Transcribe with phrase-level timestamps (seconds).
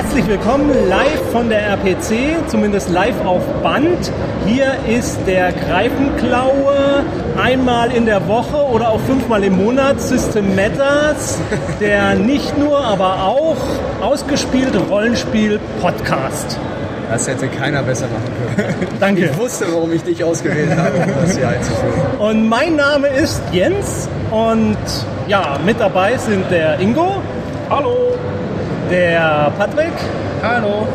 [0.00, 4.12] Herzlich willkommen live von der RPC, zumindest live auf Band.
[4.46, 7.02] Hier ist der Greifenklaue
[7.36, 11.40] einmal in der Woche oder auch fünfmal im Monat System Matters,
[11.80, 13.56] der nicht nur, aber auch
[14.00, 16.60] ausgespielte Rollenspiel-Podcast.
[17.10, 18.88] Das hätte keiner besser machen können.
[19.00, 19.24] Danke.
[19.24, 22.18] Ich wusste, warum ich dich ausgewählt habe, um das hier einzuführen.
[22.20, 24.76] Und mein Name ist Jens und
[25.26, 27.20] ja, mit dabei sind der Ingo.
[27.68, 28.16] Hallo.
[28.90, 29.92] Der Patrick.
[30.42, 30.86] Hallo.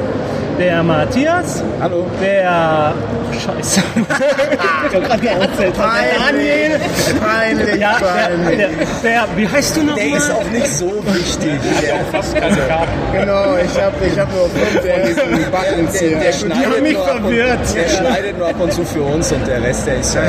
[0.60, 1.64] Der Matthias.
[1.82, 2.06] Hallo.
[2.22, 2.94] Der.
[2.96, 3.82] Oh, Scheiße.
[3.96, 5.74] ich hab gerade erzählt.
[5.78, 6.80] Der Daniel.
[7.20, 8.58] Peinlich, Ja, der, peinlich.
[8.58, 8.70] der,
[9.04, 10.18] der, wie heißt du noch Der mal?
[10.18, 11.60] ist auch nicht so wichtig.
[11.82, 12.92] Der, fast keine Karten.
[13.12, 16.20] Genau, ich habe ich hab nur fünf von diesen Buttons der, hier.
[16.20, 17.60] der, schneidet mich nur ab und, verwirrt.
[17.76, 20.22] der schneidet nur ab und zu für uns und der Rest, der ist ja,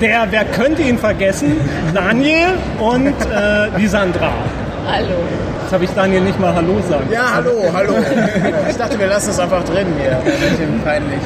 [0.00, 1.56] Der, wer könnte ihn vergessen?
[1.94, 2.48] Daniel
[2.80, 4.30] und äh, die Sandra.
[4.86, 5.08] Hallo.
[5.64, 7.08] Jetzt habe ich Daniel nicht mal Hallo sagen.
[7.10, 7.94] Ja, hallo, hallo.
[8.68, 10.18] Ich dachte, wir lassen es einfach drin hier.
[10.18, 11.20] Ein bisschen peinlich.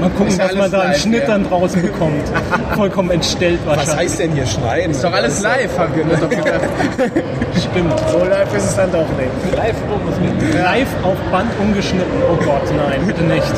[0.00, 1.26] Mal gucken, ja was man da einen Schnitt ja.
[1.26, 2.22] dann draußen bekommt.
[2.74, 3.98] Vollkommen entstellt Was wahrscheinlich.
[3.98, 4.92] heißt denn hier schneiden?
[4.92, 6.60] Ist doch alles live, haben wir doch gedacht.
[7.70, 7.92] Stimmt.
[8.10, 9.54] So live ist es dann doch nicht.
[9.54, 10.62] Live umgeschnitten.
[10.62, 12.22] Live auf Band umgeschnitten.
[12.26, 13.52] Oh Gott, nein, bitte nicht.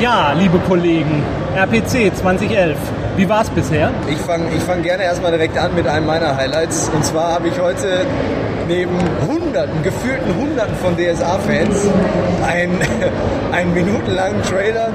[0.00, 1.22] Ja, liebe Kollegen,
[1.54, 2.76] RPC 2011.
[3.16, 3.90] Wie war es bisher?
[4.08, 6.90] Ich fange ich fang gerne erstmal direkt an mit einem meiner Highlights.
[6.92, 8.06] Und zwar habe ich heute
[8.68, 11.88] neben hunderten, gefühlten hunderten von DSA-Fans
[12.46, 12.78] einen,
[13.52, 14.90] einen minutenlangen Trailer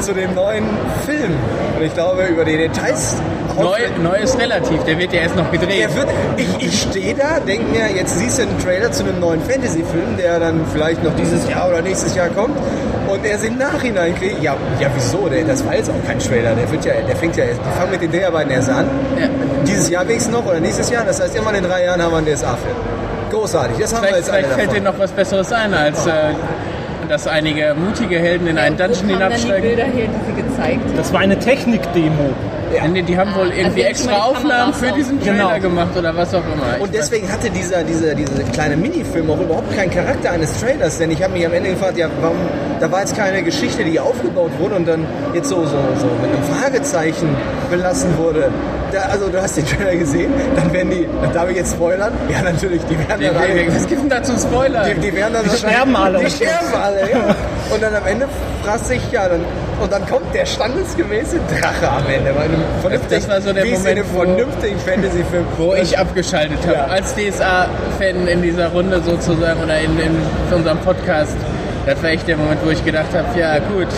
[0.00, 0.64] zu dem neuen
[1.04, 1.32] Film.
[1.76, 3.16] Und ich glaube, über die Details...
[3.58, 5.88] Neu, neu ist relativ, der wird ja erst noch gedreht.
[5.96, 9.40] Wird, ich ich stehe da, denke mir, jetzt siehst du einen Trailer zu einem neuen
[9.40, 12.56] Fantasy-Film, der dann vielleicht noch dieses Jahr oder nächstes Jahr kommt.
[13.08, 15.28] Und er im Nachhinein kriegt, ja, ja wieso?
[15.28, 16.54] Der, das war jetzt auch kein Trailer.
[16.54, 18.86] Der, wird ja, der fängt ja, die fangen mit den Dreharbeiten erst an.
[19.18, 19.28] Ja.
[19.66, 21.04] Dieses Jahr wenigstens noch oder nächstes Jahr.
[21.04, 22.76] Das heißt, immer in drei Jahren haben wir einen DSA-Film.
[23.30, 23.78] Großartig.
[23.78, 24.84] Das haben wir Vielleicht, jetzt alle vielleicht fällt davon.
[24.84, 26.10] dir noch was Besseres ein, als äh,
[27.08, 29.62] dass einige mutige Helden in einen Dungeon dann die hinabsteigen.
[29.62, 30.96] Bilder her, die sie gezeigt haben?
[30.96, 32.30] Das war eine Technik-Demo.
[32.92, 35.60] Nee, die haben wohl irgendwie also jetzt extra die Aufnahmen für diesen Trailer Genau.
[35.60, 36.80] gemacht oder was auch immer.
[36.82, 41.12] Und deswegen hatte dieser, dieser, dieser kleine Minifilm auch überhaupt keinen Charakter eines Trailers, denn
[41.12, 42.36] ich habe mich am Ende gefragt, ja, warum,
[42.80, 46.30] da war jetzt keine Geschichte, die aufgebaut wurde und dann jetzt so, so, so mit
[46.34, 47.28] einem Fragezeichen
[47.70, 48.50] belassen wurde.
[48.96, 52.12] Da, also du hast den Trailer gesehen, dann werden die, darf ich jetzt spoilern?
[52.32, 54.86] Ja, natürlich, die werden dann alle, Was gibt denn da zu spoilern?
[54.88, 56.18] die, die werden dann Die sterben alle.
[56.20, 57.18] Die sterben alle, ja.
[57.72, 58.26] Und dann am Ende
[58.64, 59.40] fragst du dich, ja, dann,
[59.82, 62.32] und dann kommt der standesgemäße Drache am Ende.
[62.80, 66.58] Vernünftigen, Das war so der es in Moment, einem wo- vernünftigen Fantasy-Film wo ich abgeschaltet
[66.66, 66.72] habe.
[66.76, 66.84] Ja.
[66.86, 70.16] Als DSA-Fan in dieser Runde sozusagen oder in, in
[70.54, 71.36] unserem Podcast.
[71.84, 73.88] Das war echt der Moment, wo ich gedacht habe, ja gut,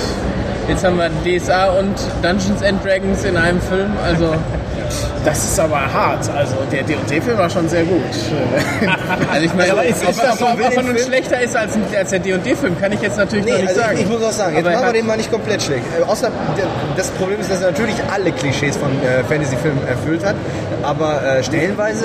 [0.69, 3.93] jetzt haben wir DSA und Dungeons and Dragons in einem Film.
[4.05, 4.35] Also
[5.25, 6.29] Das ist aber hart.
[6.31, 8.01] Also der D&D-Film war schon sehr gut.
[9.31, 12.11] Also ich meine, aber ist- ob, das ob, ob, er nun schlechter ist als, als
[12.11, 13.95] der D&D-Film, kann ich jetzt natürlich Nee, noch nicht also sagen.
[13.99, 15.85] ich, ich muss auch sagen, jetzt Aber er machen wir den mal nicht komplett schlecht.
[15.99, 16.31] Äh, außer
[16.97, 20.35] das Problem ist, dass er natürlich alle Klischees von äh, Fantasy-Filmen erfüllt hat.
[20.83, 22.05] Aber äh, stellenweise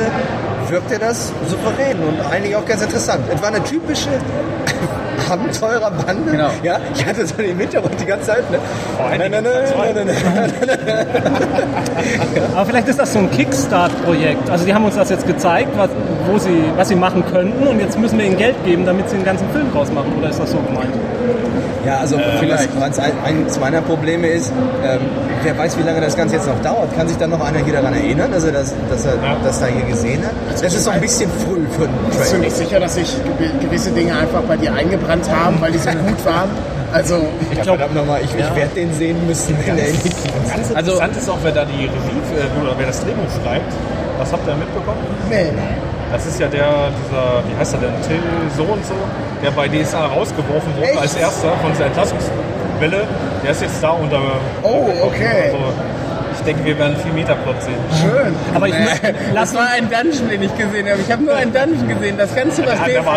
[0.69, 3.23] wirkte das souverän und eigentlich auch ganz interessant.
[3.33, 4.09] Es war eine typische
[5.29, 6.31] Abenteurerbande.
[6.31, 6.50] Genau.
[6.63, 8.50] Ja, ich hatte so im Hintergrund die ganze Zeit.
[8.51, 8.59] Ne?
[8.97, 10.50] Nein, nein, nein, nein, nein,
[10.85, 11.07] nein.
[12.56, 14.50] Aber vielleicht ist das so ein Kickstart-Projekt.
[14.50, 15.89] Also die haben uns das jetzt gezeigt, was,
[16.29, 19.17] wo sie, was sie machen könnten und jetzt müssen wir ihnen Geld geben, damit sie
[19.17, 20.13] den ganzen Film draus machen.
[20.17, 20.94] Oder ist das so gemeint?
[21.85, 22.69] Ja, also vielleicht.
[22.79, 24.51] was, was ein, eines meiner Probleme ist,
[24.85, 24.99] ähm,
[25.44, 26.95] wer weiß, wie lange das Ganze jetzt noch dauert.
[26.95, 29.13] Kann sich dann noch einer hier daran erinnern, dass er das, dass er
[29.44, 30.31] das da hier gesehen hat?
[30.51, 32.38] Das ist so ein bisschen früh für einen Bist du Trailer.
[32.45, 35.89] nicht sicher, dass sich gew- gewisse Dinge einfach bei dir eingebrannt haben, weil die so
[35.89, 36.49] gut waren?
[36.93, 37.16] Also,
[37.51, 41.39] Ich glaube, verdammt nochmal, ich, ich werde den sehen müssen, Ganz Also- interessant ist auch,
[41.43, 43.73] wer da die Regie äh, oder wer das Drehbuch schreibt.
[44.19, 44.99] Was habt ihr mitbekommen?
[45.29, 45.47] nee.
[46.13, 48.19] Das ist ja der, dieser, wie heißt er denn, Till
[48.55, 48.93] so und so,
[49.43, 50.99] der bei DSA rausgeworfen wurde Echt?
[51.01, 53.05] als erster von dieser Entlassungswelle.
[53.43, 54.21] Der ist jetzt da unter.
[54.63, 55.51] Oh, okay.
[55.51, 55.57] Also,
[56.38, 57.76] ich denke, wir werden viel Meterplot sehen.
[58.02, 58.35] Schön.
[58.56, 61.00] Aber ich Nee, lass das war ein Dungeon, den ich gesehen habe.
[61.06, 62.18] Ich habe nur einen Dungeon gesehen.
[62.18, 63.14] Das Ganze, was, Ja, DSA,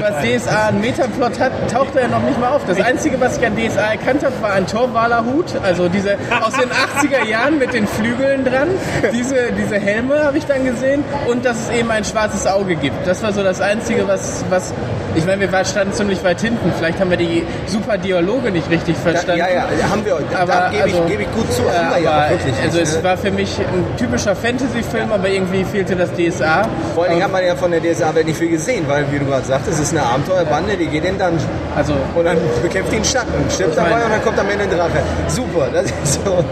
[0.00, 0.22] was.
[0.44, 2.62] DSA an Metaplot hat, tauchte ja noch nicht mal auf.
[2.66, 5.46] Das Einzige, was ich an DSA erkannt habe, war ein Torwaler-Hut.
[5.62, 6.12] Also diese
[6.42, 8.68] aus den 80er Jahren mit den Flügeln dran.
[9.12, 11.02] Diese, diese Helme habe ich dann gesehen.
[11.26, 13.06] Und dass es eben ein schwarzes Auge gibt.
[13.06, 14.44] Das war so das Einzige, was...
[14.50, 14.74] was
[15.16, 16.72] ich meine, wir standen ziemlich weit hinten.
[16.78, 19.38] Vielleicht haben wir die super Dialoge nicht richtig Ja, verstanden.
[19.38, 20.18] ja, ja, haben wir.
[20.30, 21.62] Da Aber gebe ich, also, gebe ich gut zu.
[21.62, 22.64] äh, haben wir ja wirklich.
[22.66, 23.04] also nicht, es ne?
[23.04, 26.68] war für mich ein typischer Fantasy-Film, aber irgendwie fehlte das DSA.
[26.94, 29.24] Vor allen Dingen hat man ja von der DSA-Welt nicht viel gesehen, weil, wie du
[29.26, 31.48] gerade sagtest, es ist eine Abenteuerbande, die geht in den Dungeon.
[31.76, 34.64] Also Und dann bekämpft die einen Schatten, stirbt dabei meine- und dann kommt am Ende
[34.64, 35.02] ein Drache.
[35.28, 36.44] Super, das ist so.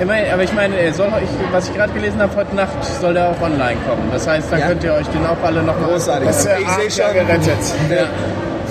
[0.00, 3.28] Immerhin, aber ich meine, soll, ich, was ich gerade gelesen habe, heute Nacht soll der
[3.30, 4.08] auch online kommen.
[4.12, 4.66] Das heißt, dann Ja.
[4.66, 6.26] könnt ihr euch den auch alle nochmal Großartig.
[6.28, 6.50] Das ist
[6.86, 7.14] Ich sehe schon.
[7.14, 7.58] gerettet.
[7.90, 7.96] Ja.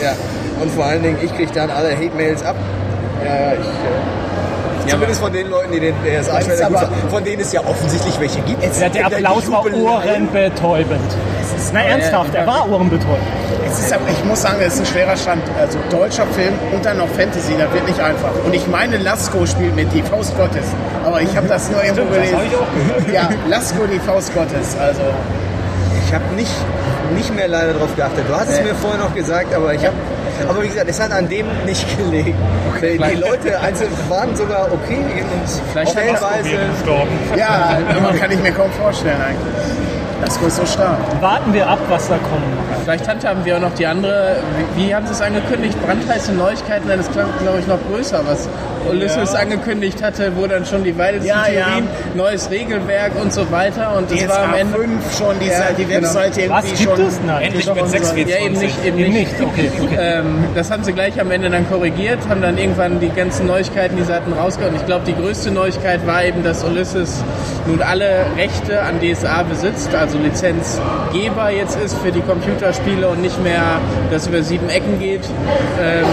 [0.04, 0.13] Ja.
[0.62, 2.56] Und vor allen Dingen, ich kriege dann alle Hate-Mails ab.
[3.24, 4.23] Ja, ja, ich.
[4.88, 6.45] Zumindest von den Leuten, die den sagen.
[7.09, 8.63] Von denen es ja offensichtlich welche gibt.
[8.80, 11.01] Ja, der Applaus war ohrenbetäubend.
[11.74, 13.19] Na ernsthaft, er war ohrenbetäubend.
[13.65, 15.41] Es ist, ich muss sagen, es ist ein schwerer Stand.
[15.59, 18.31] Also deutscher Film und dann noch Fantasy, das wird nicht einfach.
[18.45, 20.65] Und ich meine, Lasko spielt mit, die Faust Gottes.
[21.06, 22.38] Aber ich habe das nur irgendwo gelesen.
[23.12, 24.75] Ja, Lasko, die Faust Gottes.
[24.79, 25.01] Also
[26.07, 26.51] Ich habe nicht,
[27.15, 28.25] nicht mehr leider darauf geachtet.
[28.27, 29.95] Du hast es mir vorher noch gesagt, aber ich habe.
[30.47, 32.38] Aber wie gesagt, es hat an dem nicht gelegen.
[32.81, 37.09] Die, die Leute einzeln waren sogar okay und Vielleicht gestorben.
[37.38, 39.83] ja, man kann ich mir kaum vorstellen eigentlich.
[40.21, 40.97] Lasko ist so stark.
[41.21, 42.80] Warten wir ab, was da kommen mag.
[42.83, 44.38] Vielleicht handhaben wir auch noch die andere.
[44.75, 45.77] Wie, wie haben Sie es angekündigt?
[45.85, 48.47] Brandheiße Neuigkeiten, denn es klang, glaube ich, noch größer, was
[48.89, 51.65] Ulysses angekündigt hatte, wo dann schon die weitesten Ja, ja.
[51.65, 53.95] Theorien, neues Regelwerk und so weiter.
[53.97, 54.77] Und das war am Ende.
[54.77, 56.01] 5 schon, die, Ja, die genau.
[56.01, 57.07] Webseite irgendwie Was gibt schon.
[57.07, 57.19] es?
[57.25, 57.41] Nein.
[57.44, 59.39] Endlich mit 6 Ja, eben nicht, eben Eben nicht.
[59.39, 59.71] nicht, okay.
[59.81, 59.97] okay.
[60.00, 63.95] Ähm, das haben sie gleich am Ende dann korrigiert, haben dann irgendwann die ganzen Neuigkeiten,
[63.97, 64.75] die sie hatten, rausgehauen.
[64.75, 67.24] Ich glaube, die größte Neuigkeit war eben, dass Ulysses
[67.68, 73.41] nun alle Rechte an DSA besitzt, also Lizenzgeber jetzt ist für die Computerspiele und nicht
[73.44, 73.79] mehr,
[74.12, 75.21] dass über sieben Ecken geht.
[75.81, 76.06] Ähm,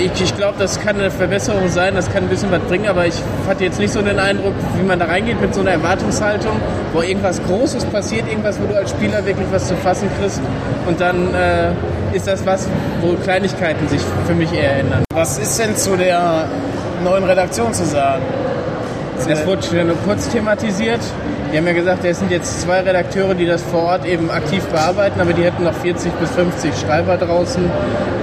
[0.00, 3.06] ich, ich glaube, das kann eine Verbesserung sein, das kann ein bisschen was bringen, aber
[3.06, 3.14] ich
[3.46, 6.52] hatte jetzt nicht so den Eindruck, wie man da reingeht mit so einer Erwartungshaltung,
[6.92, 10.40] wo irgendwas Großes passiert, irgendwas, wo du als Spieler wirklich was zu fassen kriegst
[10.86, 12.66] und dann äh, ist das was,
[13.00, 15.04] wo Kleinigkeiten sich für mich eher ändern.
[15.12, 16.48] Was ist denn zu der
[17.04, 18.22] neuen Redaktion zu sagen?
[19.28, 21.00] Das wurde schon nur kurz thematisiert.
[21.52, 24.64] Die haben ja gesagt, es sind jetzt zwei Redakteure, die das vor Ort eben aktiv
[24.66, 27.70] bearbeiten, aber die hätten noch 40 bis 50 Schreiber draußen.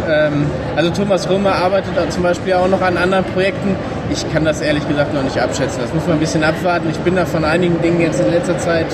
[0.10, 0.46] Ähm,
[0.76, 3.76] also Thomas Römer arbeitet zum Beispiel auch noch an anderen Projekten.
[4.12, 5.82] Ich kann das ehrlich gesagt noch nicht abschätzen.
[5.82, 6.90] Das muss man ein bisschen abwarten.
[6.90, 8.86] Ich bin da von einigen Dingen jetzt in letzter Zeit,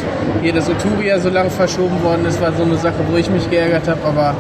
[0.42, 3.50] hier das Uturia so lange verschoben worden ist, war so eine Sache, wo ich mich
[3.50, 4.36] geärgert habe, aber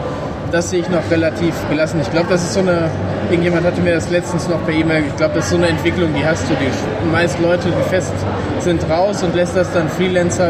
[0.51, 1.99] das sehe ich noch relativ gelassen.
[2.01, 2.89] Ich glaube, das ist so eine,
[3.29, 6.13] irgendjemand hatte mir das letztens noch per E-Mail, ich glaube, das ist so eine Entwicklung,
[6.15, 6.53] die hast du.
[6.53, 8.13] Die meist Leute, die fest
[8.59, 10.47] sind, raus und lässt das dann Freelancer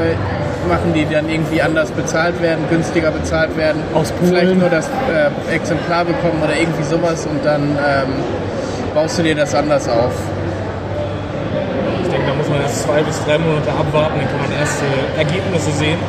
[0.67, 3.81] machen, die dann irgendwie anders bezahlt werden, günstiger bezahlt werden.
[3.93, 4.31] Aus Polen.
[4.31, 8.13] Vielleicht nur das äh, Exemplar bekommen oder irgendwie sowas und dann ähm,
[8.93, 10.13] baust du dir das anders auf.
[12.03, 14.85] Ich denke, da muss man erst zwei bis drei Monate abwarten, dann kann man erste
[15.17, 15.99] Ergebnisse sehen.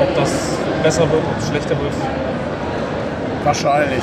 [0.00, 0.30] Ob das
[0.82, 1.92] besser wird, ob es schlechter wird.
[3.44, 4.02] Wahrscheinlich.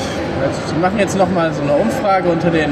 [0.67, 2.71] Sie machen jetzt nochmal so eine Umfrage unter den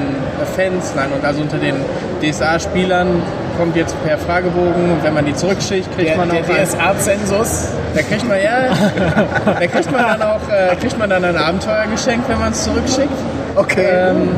[0.56, 1.76] Fans, nein, und also unter den
[2.22, 3.22] DSA-Spielern,
[3.60, 6.66] kommt jetzt per Fragebogen und wenn man die zurückschickt, kriegt Der, man der auch ein,
[6.66, 7.68] DSA-Zensus.
[7.94, 8.70] da kriegt man ja,
[9.60, 12.64] da kriegt man dann auch, äh, kriegt man dann ein Abenteuer geschenkt, wenn man es
[12.64, 13.12] zurückschickt.
[13.56, 13.86] Okay.
[13.86, 14.30] Ähm,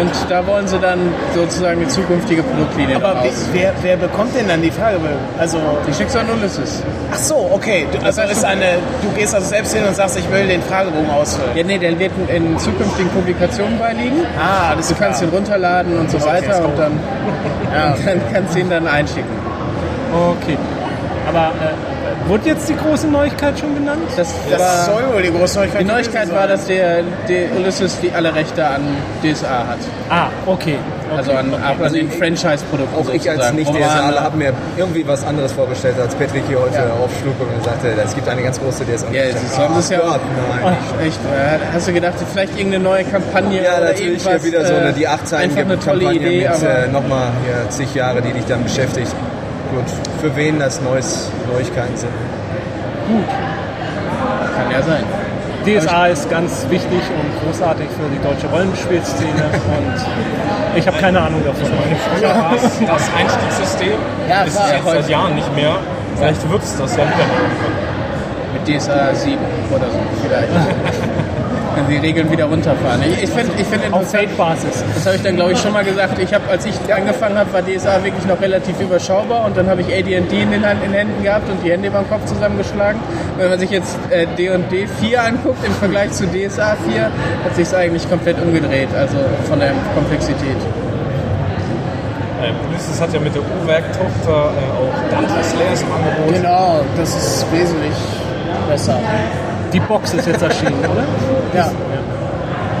[0.00, 0.98] und da wollen sie dann
[1.34, 3.22] sozusagen die zukünftige Produktlinie Aber
[3.52, 5.18] wer, wer, bekommt denn dann die Fragebögen?
[5.38, 6.82] Also, Die schickst du an Ulysses.
[7.12, 7.86] ach so, okay.
[7.92, 11.08] Du, also ist eine, du gehst also selbst hin und sagst, ich will den Fragebogen
[11.10, 11.56] ausfüllen.
[11.56, 14.26] Ja, nee, der wird in, in zukünftigen Publikationen beiliegen.
[14.36, 16.92] Ah, das Du kannst ihn runterladen und so weiter und dann,
[17.72, 17.94] Ja.
[18.04, 19.30] dann kannst du ihn dann einschicken.
[20.12, 20.58] Okay.
[21.28, 21.91] Aber äh,
[22.28, 24.00] wurde jetzt die große Neuigkeit schon genannt?
[24.16, 27.98] Das, Das war, soll wohl die große Neuigkeit die Neuigkeit war, dass der, der Ulysses
[28.00, 28.82] die alle Rechte an
[29.22, 29.78] DSA hat.
[30.08, 30.76] Ah, okay.
[31.10, 31.16] okay.
[31.16, 33.56] Also an, an den Franchise-Produkten Auch ich als sozusagen.
[33.56, 33.84] nicht Romane.
[33.86, 38.14] DSAler habe mir irgendwie was anderes vorgestellt, als Patrick hier heute aufschlug und sagte, es
[38.14, 39.06] gibt eine ganz große DSA.
[39.12, 40.62] Ja, sie haben das ja Gott, auch.
[40.62, 40.76] nein.
[41.06, 44.42] Echt, äh, hast du gedacht, vielleicht irgendeine neue Kampagne Ja, oder natürlich irgendwas?
[44.42, 46.78] hier wieder so eine, äh, die acht Zeilen Einfach eine tolle Kampagne Idee, mit aber
[46.78, 49.12] äh, nochmal hier zig Jahre, die dich dann beschäftigt.
[49.74, 49.84] Gut,
[50.22, 52.12] für wen das Neues, Neuigkeiten sind.
[54.56, 55.02] kann ja sein.
[55.66, 59.30] DSA ist ganz wichtig und großartig für die deutsche Rollenspielszene
[59.78, 61.66] und ich habe keine Ahnung davon.
[62.14, 63.98] Früher war es das Einstiegssystem.
[64.28, 65.76] Ja, ist jetzt seit Jahren nicht mehr.
[66.16, 68.64] Vielleicht wird es das ja wieder mal.
[68.64, 69.38] Mit DSA 7
[69.74, 70.48] oder so vielleicht.
[71.76, 73.02] Wenn die Regeln wieder runterfahren.
[73.02, 74.84] Ich, ich finde ich find Auf Fate-Basis.
[74.94, 77.52] das habe ich dann glaube ich schon mal gesagt, ich habe, als ich angefangen habe,
[77.52, 80.92] war DSA wirklich noch relativ überschaubar und dann habe ich AD&D in den, in den
[80.92, 83.00] Händen gehabt und die Hände über den Kopf zusammengeschlagen.
[83.38, 87.04] Wenn man sich jetzt äh, D&D 4 anguckt im Vergleich zu DSA 4,
[87.44, 89.16] hat sich es eigentlich komplett umgedreht, also
[89.48, 90.56] von der Komplexität.
[92.42, 96.34] Äh, Ulysses hat ja mit der U-Werk-Tochter äh, auch Dante Slayers im Angebot.
[96.34, 97.94] Genau, das ist wesentlich
[98.68, 98.98] besser.
[99.72, 101.04] Die Box ist jetzt erschienen, oder?
[101.54, 101.70] Ja.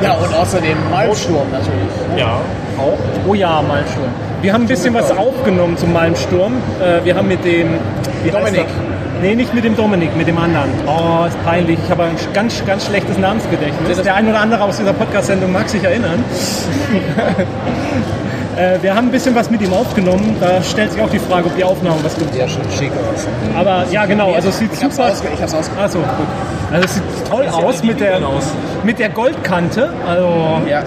[0.02, 2.18] Ja, und außerdem Malmsturm natürlich.
[2.18, 2.40] Ja,
[2.78, 2.98] auch.
[3.28, 4.08] Oh ja, Malmsturm.
[4.40, 6.54] Wir haben ein bisschen was aufgenommen zum Malmsturm.
[6.80, 7.68] Äh, wir haben mit dem
[8.30, 8.66] Dominik.
[9.22, 10.70] Nee, nicht mit dem Dominik, mit dem anderen.
[10.84, 11.78] Oh, ist peinlich.
[11.84, 14.02] Ich habe ein ganz, ganz schlechtes Namensgedächtnis.
[14.02, 16.24] Der ein oder andere aus dieser Podcast-Sendung mag sich erinnern.
[18.56, 20.36] Äh, wir haben ein bisschen was mit ihm aufgenommen.
[20.40, 22.34] Da stellt sich auch die Frage, ob die Aufnahme was gibt.
[22.34, 23.26] Ja, schon schick aus.
[23.56, 24.32] Aber ja, genau.
[24.32, 25.86] Also es sieht Ich super ausge ich hab's ausgemacht.
[25.86, 26.26] Achso, gut.
[26.70, 28.20] Also es sieht toll aus mit der,
[28.84, 29.90] mit der Goldkante.
[30.06, 30.82] Also Ja,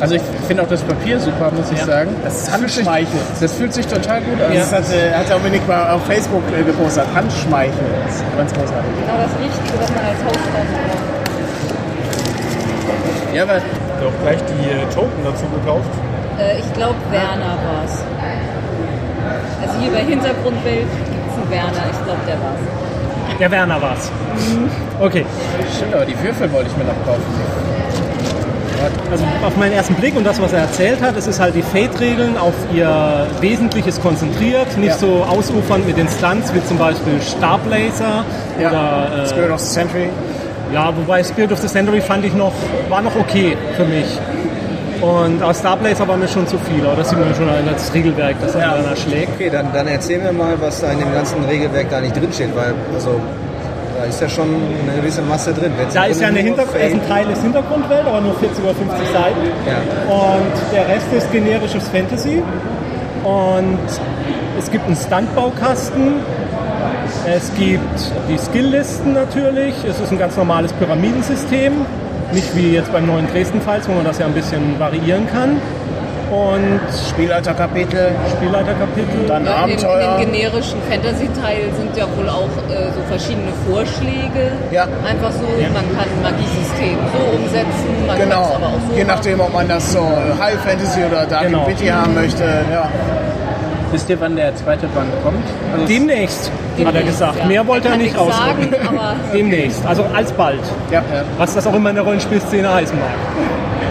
[0.00, 2.10] also ich finde auch das Papier super, muss ich sagen.
[2.22, 3.20] Das ist Handschmeichel.
[3.40, 4.54] Das fühlt sich total gut an.
[4.54, 7.04] Das hat, äh, hat Dominik mal auf Facebook äh, gepostet.
[7.14, 7.72] Handschmeichel.
[8.06, 8.90] Das ist ganz großartig.
[9.00, 11.18] Genau das Richtige, was man als Haustier braucht.
[13.34, 15.90] Ja, aber auch gleich die äh, Token dazu gekauft.
[16.38, 18.02] Äh, ich glaube, Werner war es.
[19.62, 21.84] Also hier bei Hintergrundwelt gibt es einen Werner.
[21.90, 23.38] Ich glaube, der war es.
[23.38, 24.10] der Werner war's.
[25.00, 25.24] Okay.
[25.76, 27.22] stimmt, aber die Würfel wollte ich mir noch kaufen.
[29.10, 31.62] Also auf meinen ersten Blick und das, was er erzählt hat, es ist halt die
[31.62, 34.96] Fate-Regeln auf ihr Wesentliches konzentriert, nicht Ja.
[34.98, 38.24] so ausufernd mit den Stunts wie zum Beispiel Starblazer
[38.60, 38.68] Ja.
[38.70, 40.08] oder äh, Spirit of the Century.
[40.72, 42.52] Ja, wobei Spirit of the Century fand ich noch,
[42.88, 44.06] war noch okay für mich.
[45.00, 47.92] Und aus Starblazer war mir schon zu viel, aber das sieht man schon an das
[47.94, 49.32] Regelwerk, das er dann erschlägt.
[49.34, 52.54] Okay, dann, dann erzähl mir mal, was da in dem ganzen Regelwerk da nicht drinsteht,
[52.54, 53.20] weil also,
[53.96, 55.72] da ist ja schon eine gewisse Masse drin.
[55.76, 58.74] Wenn's Da ist ja eine Hintergrund, ist ein Teil ist Hintergrundwelt, aber nur 40 oder
[58.74, 59.40] 50 Seiten.
[59.66, 60.14] Ja.
[60.14, 62.42] Und der Rest ist generisches Fantasy.
[63.24, 63.78] Und
[64.58, 66.14] es gibt einen Standbaukasten.
[67.26, 69.74] Es gibt die Skilllisten natürlich.
[69.88, 71.72] Es ist ein ganz normales Pyramidensystem.
[72.32, 75.56] Nicht wie jetzt beim neuen Dresden-Files, wo man das ja ein bisschen variieren kann.
[76.30, 78.10] Und Spielleiterkapitel.
[78.36, 79.26] Spielleiterkapitel.
[79.26, 80.18] Dann Ja, Abenteuer.
[80.18, 84.52] den generischen Fantasy-Teil sind ja wohl auch äh, so verschiedene Vorschläge.
[84.70, 84.82] Ja.
[85.08, 85.40] Einfach so,
[85.72, 88.42] man kann ein Magiesystem so umsetzen, man kann Genau.
[88.44, 89.06] es aber auch so Je machen.
[89.16, 90.00] nachdem, ob man das so
[90.38, 91.60] High Fantasy oder Dark Genau.
[91.60, 92.44] and Witty haben möchte.
[92.44, 92.90] Ja.
[93.90, 95.44] Wisst ihr, wann der zweite Band kommt?
[95.72, 97.38] Also Demnächst, hat er Demnächst, gesagt.
[97.38, 97.46] ja.
[97.46, 98.32] Mehr wollte er nicht aber
[99.32, 100.60] Demnächst, also alsbald.
[100.90, 101.02] Ja.
[101.38, 103.08] Was das auch immer in der Rollenspielszene heißen mag.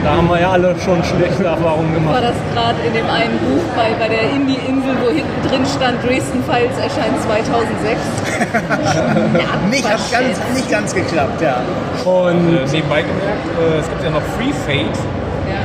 [0.04, 2.24] Da haben wir ja alle schon schlechte Erfahrungen war gemacht.
[2.24, 6.44] das gerade in dem einen Buch bei, bei der Indie-Insel, wo hinten drin stand, Dresden
[6.44, 8.00] Files erscheint 2006.
[9.72, 11.58] Nicht, hat ganz, nicht ganz geklappt, ja.
[12.10, 14.98] Und Äh, nebenbei gemerkt, äh, es gibt ja noch Free Fate.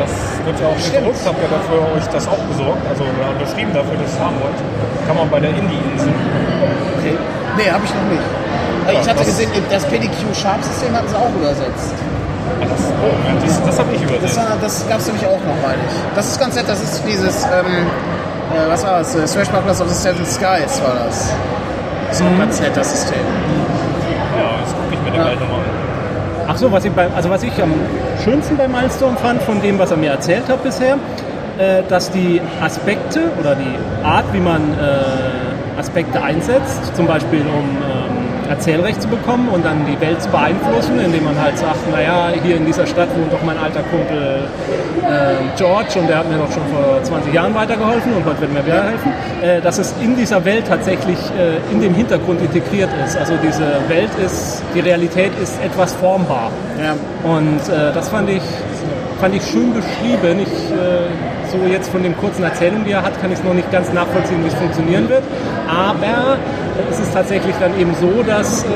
[0.03, 0.11] Ja.
[0.11, 3.71] Das wird ja auch gedruckt, habt ihr dafür euch das auch besorgt, also oder unterschrieben
[3.73, 4.59] dafür, dass ihr es haben wollt.
[5.07, 6.11] Kann man bei der Indie-Insel.
[6.99, 7.15] Okay.
[7.57, 8.27] Nee, habe ich noch nicht.
[8.91, 11.95] Ich hatte gesehen, das PDQ-Sharp-System hatten sie auch übersetzt.
[11.95, 14.37] Ah, das, oh, ja, das, das habe ich Das, übersetzt.
[14.37, 15.95] war- das gab es nämlich auch noch, meine ich.
[16.19, 17.87] Das ist ganz nett, das ist dieses, ähm,
[18.51, 19.15] äh, was war das?
[19.15, 21.31] Äh, Swashbucklers of the Seven Skies war das.
[22.11, 23.23] Das ist auch ganz nett, das System.
[24.37, 25.62] Ja, das gucke ich mir dann gleich nochmal.
[26.53, 27.73] Ach so, was ich, bei, also was ich am
[28.23, 30.99] schönsten bei Milestone fand, von dem, was er mir erzählt hat bisher,
[31.59, 37.65] äh, dass die Aspekte oder die Art, wie man äh, Aspekte einsetzt, zum Beispiel um
[37.65, 38.22] ähm,
[38.53, 42.57] Erzählrecht zu bekommen und dann die Welt zu beeinflussen, indem man halt sagt, naja, hier
[42.57, 44.45] in dieser Stadt wohnt doch mein alter Kumpel
[45.03, 48.53] äh, George und der hat mir doch schon vor 20 Jahren weitergeholfen und heute wird
[48.53, 52.91] mir wieder helfen, äh, dass es in dieser Welt tatsächlich äh, in dem Hintergrund integriert
[53.05, 53.17] ist.
[53.17, 56.51] Also diese Welt ist, die Realität ist etwas formbar.
[56.79, 56.95] Ja.
[57.25, 58.43] Und äh, das fand ich,
[59.21, 60.41] fand ich schön beschrieben.
[60.41, 61.09] Ich, äh,
[61.51, 63.93] so jetzt von den kurzen Erzählungen, die er hat, kann ich es noch nicht ganz
[63.93, 65.23] nachvollziehen, wie es funktionieren wird.
[65.69, 66.39] Aber
[66.91, 68.71] es ist tatsächlich dann eben so, dass ähm,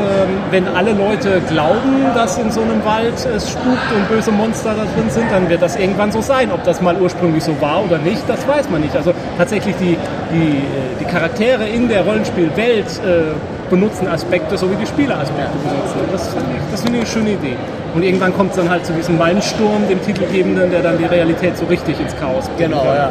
[0.50, 4.84] wenn alle Leute glauben, dass in so einem Wald es spukt und böse Monster da
[4.84, 6.50] drin sind, dann wird das irgendwann so sein.
[6.52, 8.96] Ob das mal ursprünglich so war oder nicht, das weiß man nicht.
[8.96, 9.96] Also tatsächlich die,
[10.32, 15.56] die, äh, die Charaktere in der Rollenspielwelt äh, benutzen Aspekte, so wie die Spieler Aspekte
[15.58, 15.98] benutzen.
[16.12, 16.34] Das
[16.70, 17.56] das finde ich eine schöne Idee.
[17.94, 21.56] Und irgendwann kommt es dann halt zu diesem Meilenssturm, dem Titelgebenden, der dann die Realität
[21.56, 22.70] so richtig ins Chaos bringt.
[22.70, 23.10] Genau, ja.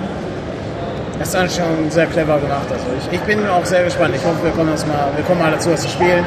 [1.20, 2.68] Das ist dann schon sehr clever gemacht.
[2.70, 4.14] Also ich, ich bin auch sehr gespannt.
[4.16, 6.26] Ich hoffe, wir kommen, das mal, wir kommen mal dazu, das zu spielen.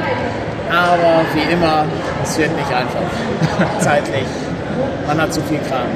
[0.71, 1.85] Aber wie immer,
[2.23, 3.79] es wird nicht einfach.
[3.81, 4.27] Zeitlich.
[5.07, 5.87] Man hat zu viel Kram.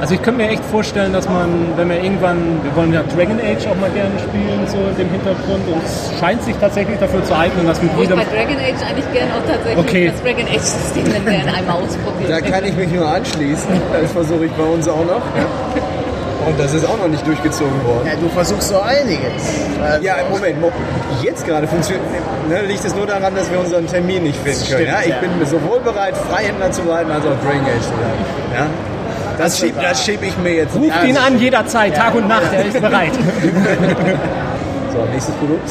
[0.00, 3.40] Also ich könnte mir echt vorstellen, dass man, wenn wir irgendwann, wir wollen ja Dragon
[3.40, 7.24] Age auch mal gerne spielen, so in dem Hintergrund, und es scheint sich tatsächlich dafür
[7.24, 10.10] zu eignen, dass mit Wo ich bei Dragon Age eigentlich gern auch tatsächlich Okay.
[10.12, 13.70] das Dragon Age-System dann gerne einmal ausprobiert Da kann ich mich nur anschließen.
[14.02, 15.22] Das versuche ich bei uns auch noch.
[15.34, 15.46] Ja.
[16.46, 18.06] Und das ist auch noch nicht durchgezogen worden.
[18.06, 19.42] Ja, du versuchst so einiges.
[19.82, 20.70] Also, Ja, im Moment, mo-
[21.22, 22.04] jetzt gerade funktioniert,
[22.48, 24.86] ne, liegt es nur daran, dass wir unseren Termin nicht finden können.
[24.86, 25.00] Stimmt, Ja?
[25.02, 25.16] Ich ja.
[25.18, 28.24] bin sowohl bereit, Freihändler zu leiten, als auch Dragon Age zu leiten.
[28.54, 28.66] Ja?
[29.38, 32.64] Das schiebe das schieb ich mir jetzt Ruft ihn an jederzeit, Tag und Nacht, er
[32.64, 33.12] ist bereit.
[34.92, 35.70] So, nächstes Produkt.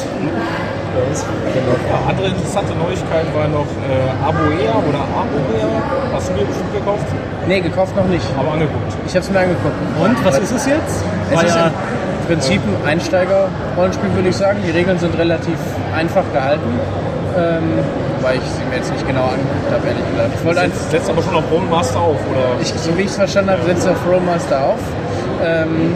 [1.10, 1.76] Das, genau.
[1.90, 5.68] Ja, andere interessante Neuigkeit war noch äh, Aboea oder Aboea.
[6.12, 7.06] Hast du mir bestimmt gekauft?
[7.46, 8.26] Nee, gekauft noch nicht.
[8.38, 8.92] Aber angeguckt.
[9.06, 9.76] Ich habe es mir angeguckt.
[10.00, 11.04] Und, was ist es jetzt?
[11.32, 14.58] Es ist ja, im Prinzip ein Einsteiger-Rollenspiel, würde ich sagen.
[14.66, 15.58] Die Regeln sind relativ
[15.94, 16.80] einfach gehalten.
[17.36, 17.84] ähm,
[18.22, 20.30] weil ich sie mir jetzt nicht genau angeguckt habe, ehrlich gesagt.
[20.34, 22.60] Ich wollte Setzt, setzt aber schon auf Rollenmaster auf, oder?
[22.60, 24.80] ich, so wie ich es verstanden habe, setzt auf Rollmaster auf.
[25.44, 25.94] Ähm,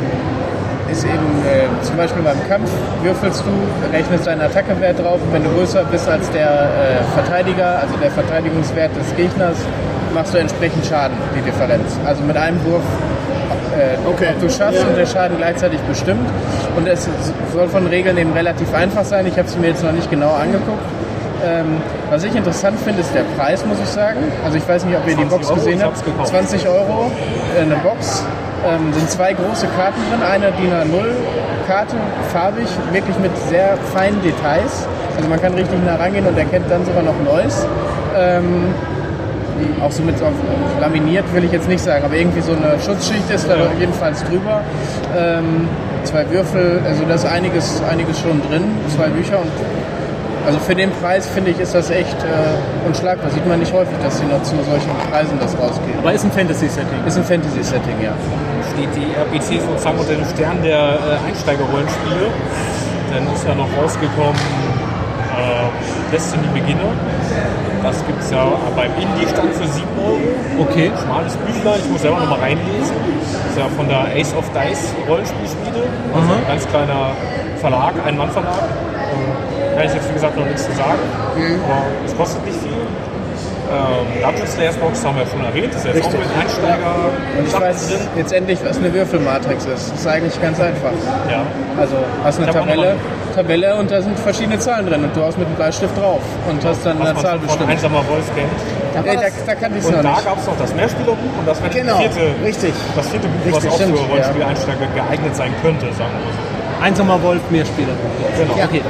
[0.90, 1.14] ist eben
[1.46, 2.70] äh, zum Beispiel beim Kampf
[3.02, 3.52] würfelst du,
[3.96, 8.10] rechnest deinen Attackewert drauf und wenn du größer bist als der äh, Verteidiger, also der
[8.10, 9.56] Verteidigungswert des Gegners,
[10.14, 11.96] machst du entsprechend Schaden, die Differenz.
[12.06, 12.82] Also mit einem Wurf,
[13.78, 14.28] äh, Okay.
[14.34, 16.28] ob du schaffst und der Schaden gleichzeitig bestimmt.
[16.76, 17.08] Und es
[17.52, 19.26] soll von Regeln eben relativ einfach sein.
[19.26, 20.82] Ich habe es mir jetzt noch nicht genau angeguckt.
[21.42, 21.76] Ähm,
[22.10, 24.18] was ich interessant finde, ist der Preis, muss ich sagen.
[24.44, 25.92] Also ich weiß nicht, ob ihr die 20 Box Euro, gesehen habt.
[25.92, 26.28] hab's gekauft.
[26.28, 27.10] 20 Euro,
[27.56, 28.24] äh, eine Box.
[28.66, 31.96] Ähm, sind zwei große Karten drin, eine DIN A0-Karte,
[32.32, 34.86] farbig, wirklich mit sehr feinen Details.
[35.16, 37.66] Also man kann richtig nah rangehen und erkennt dann sogar noch Neues.
[38.16, 38.74] Ähm,
[39.82, 40.32] auch so mit auf,
[40.80, 44.62] laminiert will ich jetzt nicht sagen, aber irgendwie so eine Schutzschicht ist da jedenfalls drüber.
[45.16, 45.68] Ähm,
[46.04, 48.64] zwei Würfel, also da ist einiges, einiges schon drin,
[48.94, 49.50] zwei Bücher und
[50.46, 53.30] also für den Preis finde ich ist das echt äh, unschlagbar.
[53.30, 55.98] Sieht man nicht häufig, dass sie noch zu solchen Preisen das rausgeben.
[55.98, 57.04] Aber ist ein Fantasy-Setting.
[57.06, 58.12] Ist ein Fantasy-Setting, ja.
[58.72, 62.30] steht die RPC sozusagen unter dem Stern der äh, Einsteigerrollenspiele.
[63.12, 64.40] Dann ist ja noch rausgekommen
[65.40, 66.92] äh, Destiny Beginner.
[67.82, 68.44] Das gibt es ja
[68.76, 70.18] beim Indie-Stand für 7 Euro.
[70.68, 70.90] Okay.
[71.02, 72.94] Schmales Büchlein, ich muss selber noch mal reinlesen.
[73.32, 75.88] Das ist ja von der Ace of Dice Rollenspielschmiede.
[76.12, 77.12] Also ein ganz kleiner
[77.60, 78.68] Verlag, ein Mann-Verlag.
[79.80, 80.98] Kann ich jetzt wie gesagt noch nichts zu sagen.
[81.64, 82.68] Aber es kostet nicht viel.
[83.70, 85.72] Ähm, Dungeon Slayers Box haben wir schon erwähnt.
[85.72, 86.94] Das ist jetzt auch mit Einsteiger
[87.38, 87.98] Und ich weiß drin.
[88.16, 89.92] jetzt endlich, was eine Würfelmatrix ist.
[89.92, 90.90] Das ist eigentlich ganz einfach.
[91.30, 91.42] Ja.
[91.78, 91.94] Also
[92.24, 92.96] hast eine Tabelle,
[93.34, 96.20] Tabelle und da sind verschiedene Zahlen drin und du hast mit einem Bleistift drauf
[96.50, 97.70] und hast dann was eine Zahl bestimmt.
[97.70, 99.06] Einsamer Wolf kennt.
[99.06, 100.24] Ey, da, da kannte ich es Und noch da nicht.
[100.26, 102.74] gab es noch das Mehrspielerbuch und das wäre Genau, das vierte, richtig.
[102.96, 106.84] das vierte Buch, was Richtig, auch stimmt, für Rollenspieleinsteiger geeignet sein könnte, sagen wir so.
[106.84, 107.94] Einsamer Wolf, Mehrspieler.
[108.36, 108.54] Genau.
[108.64, 108.82] Okay.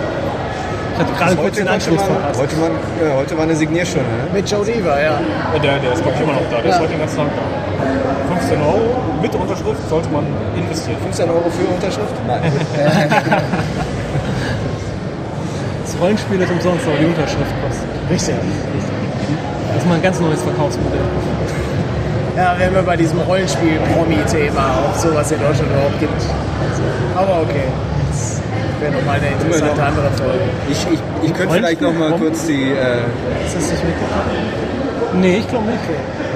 [1.01, 2.41] Hatte gerade kurz Heute, den Anschluss war, verpasst.
[2.41, 4.07] heute, war, ja, heute war eine Signierstunde.
[4.07, 4.29] Ne?
[4.35, 5.17] Mit Joe Deaver, ja.
[5.57, 7.29] Äh, Der, der ist glaube ich immer noch da, der ist heute den ganzen Tag
[7.33, 8.35] da.
[8.37, 10.99] 15 Euro mit Unterschrift sollte man investieren.
[11.03, 12.15] 15 Euro für Unterschrift?
[12.27, 12.53] Nein.
[15.85, 17.89] Das Rollenspiel ist umsonst, aber die Unterschrift kostet.
[18.09, 18.35] Richtig.
[18.37, 21.01] Das ist mal ein ganz neues Verkaufsmodell.
[22.37, 26.23] Ja, wenn wir bei diesem Rollenspiel-Promi-Thema, ob sowas in Deutschland überhaupt gibt.
[27.17, 27.65] Aber okay.
[28.81, 30.41] Wäre nochmal eine interessante andere Folge.
[30.71, 32.73] Ich, ich, ich könnte vielleicht noch mal kurz die.
[32.73, 33.05] Äh,
[33.45, 35.21] Ist das nicht mitgekommen?
[35.21, 35.81] Nee, ich glaube nicht.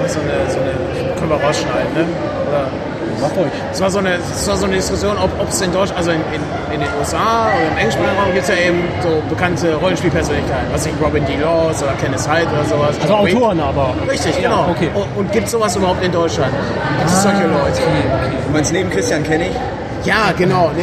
[0.07, 2.05] So eine, so eine, können wir rausschneiden, ne?
[2.47, 2.67] Oder?
[3.21, 3.51] Mach ruhig.
[3.71, 6.21] Es war so eine, es war so eine Diskussion, ob es in Deutschland, also in,
[6.33, 10.67] in, in den USA oder im englischsprachigen Raum gibt es ja eben so bekannte Rollenspielpersönlichkeiten.
[10.71, 11.37] Was nicht, Robin D.
[11.37, 12.95] Laws oder Kenneth Hyde oder sowas.
[13.01, 13.27] Also John.
[13.27, 13.95] Autoren aber.
[14.09, 14.67] Richtig, genau.
[14.69, 14.89] okay.
[14.93, 16.53] Und, und gibt es sowas überhaupt in Deutschland?
[16.99, 17.81] Gibt es solche Leute?
[18.45, 19.55] du meinst neben Christian kenne ich?
[20.05, 20.71] Ja, genau.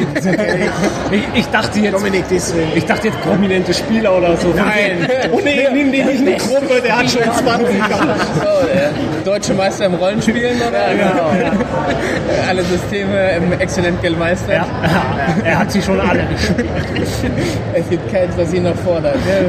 [1.11, 2.69] Ich, ich dachte jetzt, Dominik Dissling.
[2.75, 4.49] ich dachte jetzt prominente Spieler oder so.
[4.49, 5.07] Nein.
[5.31, 8.21] Oh nee, nimm den nicht eine Gruppe, der hat schon 20 gehabt.
[8.37, 10.95] So, deutsche Meister im Rollenspielen oder?
[10.95, 11.31] genau.
[12.49, 14.55] Alle Systeme im exzellent gemeistert.
[14.57, 14.67] Ja,
[15.45, 16.69] er hat sie schon alle gespielt.
[17.75, 19.17] Es gibt keins, was ihn noch fordert.
[19.17, 19.45] Ja,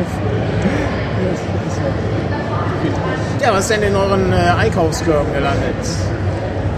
[3.48, 5.76] Ja, was ist denn in euren äh, Einkaufskörben gelandet?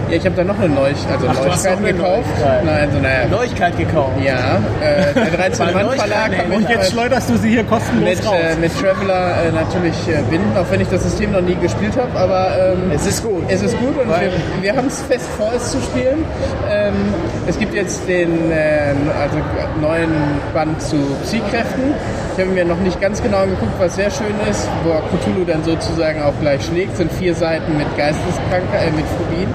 [0.08, 2.28] Ja, ich habe da noch eine Neuigkeit, also Ach, noch eine gekauft.
[2.38, 2.64] Neuigkeit.
[2.64, 3.26] Nein, so naja.
[3.28, 4.12] Neuigkeit gekauft.
[4.24, 8.24] Ja, äh, der 13 Mann Verlag mich Und jetzt schleuderst du sie hier kostenlos mit,
[8.26, 8.34] raus.
[8.40, 11.92] äh, mit Traveler äh, natürlich äh, binden, auch wenn ich das System noch nie gespielt
[11.96, 13.42] habe, aber ähm, Es ist gut.
[13.48, 16.24] es ist gut und wir, wir haben es fest vor, es zu spielen.
[16.70, 16.94] Ähm,
[17.48, 19.38] es gibt jetzt den äh, also
[19.80, 20.10] neuen
[20.54, 21.94] Band zu Psykräften.
[22.36, 25.64] Ich habe mir noch nicht ganz genau angeguckt, was sehr schön ist, wo Cthulhu dann
[25.64, 26.92] sozusagen auch gleich schlägt.
[26.92, 29.48] Es sind vier Seiten mit Geisteskrankheit, äh, mit Phobien.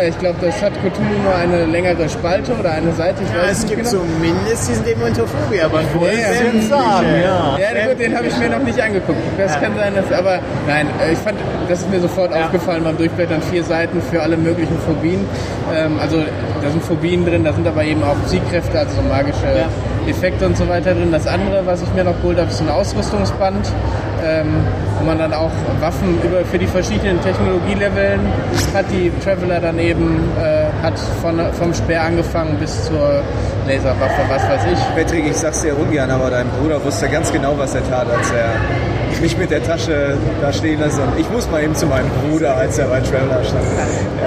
[0.00, 3.22] Äh, ich glaube, das hat Cthulhu nur eine längere Spalte oder eine Seite.
[3.22, 3.90] Ich Ja, weiß es gibt genau.
[3.90, 6.62] zumindest diesen Demontophobia, aber Ja, ja.
[6.68, 7.58] sagen, ja.
[7.58, 9.18] Ja, gut, den habe ich mir noch nicht angeguckt.
[9.38, 12.96] Das kann sein, dass, aber nein, äh, ich fand, das ist mir sofort aufgefallen beim
[12.96, 13.42] Durchblättern.
[13.50, 15.24] Vier Seiten für alle möglichen Phobien.
[15.74, 16.16] Ähm, also
[16.62, 19.66] da sind Phobien drin, da sind aber eben auch Psychkräfte, also so magische
[20.08, 21.12] Effekte und so weiter drin.
[21.12, 23.72] Das andere, was ich mir noch geholt habe, ist ein Ausrüstungsband,
[24.24, 24.64] ähm,
[24.98, 28.20] wo man dann auch Waffen über, für die verschiedenen Technologieleveln
[28.74, 28.86] hat.
[28.90, 33.22] Die Traveler dann eben äh, hat von, vom Speer angefangen bis zur
[33.66, 34.78] Laserwaffe, was weiß ich.
[34.96, 38.30] Patrick, ich sag's dir ungern, aber dein Bruder wusste ganz genau, was er tat, als
[38.32, 38.52] er
[39.22, 41.00] mich mit der Tasche da stehen lassen.
[41.16, 43.64] Ich muss mal eben zu meinem Bruder, als er bei Traveler stand.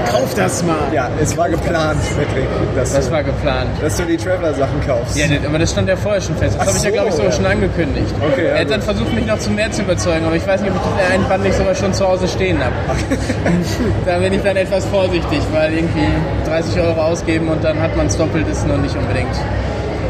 [0.09, 0.77] Kauf das mal.
[0.93, 3.69] Ja, es war geplant, Patrick, dass, Das du, war geplant.
[3.81, 5.17] dass du die Traveler-Sachen kaufst.
[5.17, 6.55] Ja, aber das stand ja vorher schon fest.
[6.57, 7.35] Das habe ich ja, so, glaube ich, sogar ja.
[7.35, 8.15] schon angekündigt.
[8.21, 8.71] Okay, ja, er hat gut.
[8.71, 11.13] dann versucht, mich noch zu mehr zu überzeugen, aber ich weiß nicht, ob ich den
[11.13, 12.73] einen Band nicht sogar schon zu Hause stehen habe.
[14.05, 16.07] da bin ich dann etwas vorsichtig, weil irgendwie
[16.47, 19.35] 30 Euro ausgeben und dann hat man es doppelt, ist noch nicht unbedingt.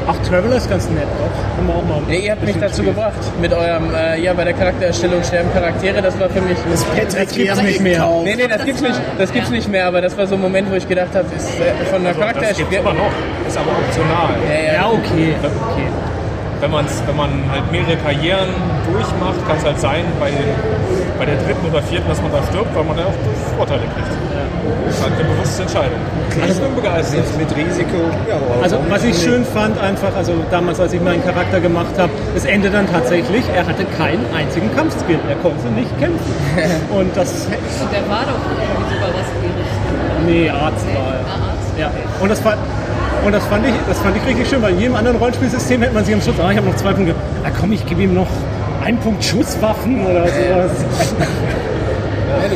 [0.07, 1.55] Ach, Traveler ist ganz nett, doch.
[1.55, 2.13] Können wir auch mal.
[2.13, 2.95] Ja, ihr habt mich dazu spielen.
[2.95, 3.13] gebracht.
[3.41, 6.57] Mit eurem, äh, ja, bei der Charaktererstellung sterben Charaktere, das war für mich.
[6.69, 7.93] Das Patrick gibt's nicht mehr.
[7.99, 8.25] gekauft.
[8.25, 10.69] Nee, nee, das gibt's nicht, das gibt's nicht mehr, aber das war so ein Moment,
[10.71, 12.73] wo ich gedacht habe, ist äh, von der Das gibt Charaktererstellung.
[12.73, 13.11] immer noch.
[13.47, 14.35] Ist aber optional.
[14.47, 14.73] Ja, ja.
[14.73, 15.33] Ja, okay.
[15.43, 15.87] okay.
[16.65, 18.49] Wenn, man's, wenn man halt mehrere Karrieren
[18.91, 20.31] durchmacht, kann es halt sein, bei,
[21.19, 23.13] bei der dritten oder vierten, dass man da stirbt, weil man da auch
[23.55, 24.09] Vorteile kriegt.
[24.09, 26.01] Das ist halt eine bewusste Entscheidung.
[26.33, 27.21] Ich bin begeistert.
[27.37, 27.97] Mit Risiko.
[28.27, 32.11] Ja, Also was ich schön fand, einfach, also damals, als ich meinen Charakter gemacht habe,
[32.33, 35.19] das Ende dann tatsächlich, er hatte keinen einzigen Kampfskill.
[35.29, 36.33] Er konnte nicht kämpfen.
[36.97, 40.25] Und das, Und der war doch irgendwie sogar was gerichtet.
[40.25, 41.25] nee, Arzt war er.
[41.79, 41.91] Ja.
[42.19, 42.57] Und das fand,
[43.23, 45.93] und das fand ich, das fand ich richtig schön, weil in jedem anderen Rollenspielsystem hätte
[45.93, 48.13] man sich am Schluss, ah, ich habe noch zwei Punkte, ah komm, ich gebe ihm
[48.13, 48.27] noch
[48.83, 50.71] einen Punkt Schusswaffen oder sowas.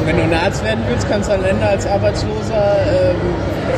[0.05, 3.15] Wenn du ein Arzt werden willst, kannst du am Ende als arbeitsloser ähm,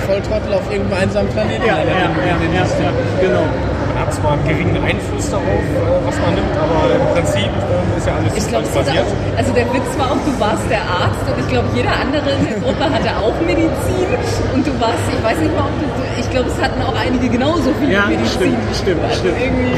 [0.08, 1.92] Volltrottel auf irgendeinem einsamen Planeten Ja, ja, ja,
[2.26, 2.92] ja, ja,
[3.22, 3.44] genau.
[3.94, 7.98] Man hat zwar einen geringen Einfluss darauf, äh, was man nimmt, aber im Prinzip äh,
[7.98, 9.06] ist ja alles Ich glaube, basiert.
[9.38, 12.44] also der Witz war auch, du warst der Arzt und ich glaube, jeder andere in
[12.48, 14.08] der Gruppe hatte auch Medizin
[14.56, 15.86] und du warst, ich weiß nicht mal, ob du,
[16.20, 18.56] ich glaube, es hatten auch einige genauso viel Ja, Medizin.
[18.56, 19.36] stimmt, stimmt, Also stimmt.
[19.44, 19.76] Irgendwie,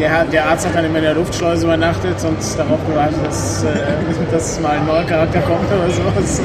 [0.00, 3.68] Der, der Arzt hat dann immer in der Luftschleuse übernachtet und darauf gewartet, dass, äh,
[4.32, 6.42] dass mal ein neuer Charakter kommt oder sowas.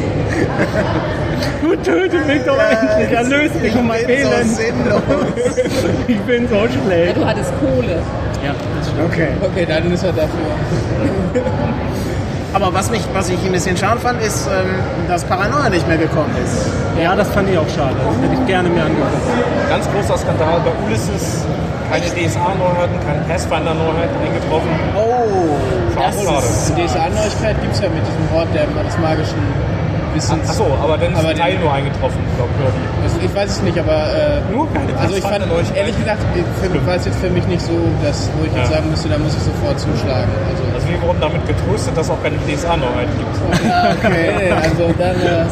[1.62, 4.52] Du tötet mich doch endlich, erlöse mich von meinem so Elend.
[4.52, 5.02] sinnlos.
[6.08, 7.18] Ich bin so ja, schlecht.
[7.18, 8.02] du hattest Kohle.
[8.44, 8.54] Ja,
[9.06, 9.28] Okay.
[9.42, 10.30] Okay, dann ist er dafür.
[12.54, 14.68] Aber was, mich, was ich ein bisschen schade fand, ist, ähm,
[15.08, 16.66] dass Paranoia nicht mehr gekommen ist.
[17.02, 17.96] ja, das fand ich auch schade.
[18.04, 19.14] Das hätte ich gerne mir angeguckt.
[19.70, 21.46] Ganz großer Skandal bei Ulysses.
[21.92, 24.70] Keine DSA-Neuheiten, keine Pathfinder-Neuheiten eingetroffen.
[24.96, 25.58] Oh,
[25.94, 26.46] Schade, schade.
[26.78, 29.42] Die DSA-Neuigkeit gibt es ja mit diesem Wort der, des magischen
[30.16, 30.50] Wissens.
[30.50, 33.04] Achso, aber dann ist Aber ein Teil den- nur eingetroffen, glaube ich.
[33.04, 35.46] Also ich weiß es nicht, aber äh, Nur keine also ich fand
[35.76, 36.22] ehrlich gesagt,
[36.62, 38.78] für, war es jetzt für mich nicht so, dass wo ich jetzt Ja.
[38.78, 40.30] sagen müsste, da muss ich sofort zuschlagen.
[40.50, 43.36] Also Also wir wurden damit getröstet, dass es auch keine DSA-Neuheiten gibt.
[44.06, 45.46] okay, also dann äh,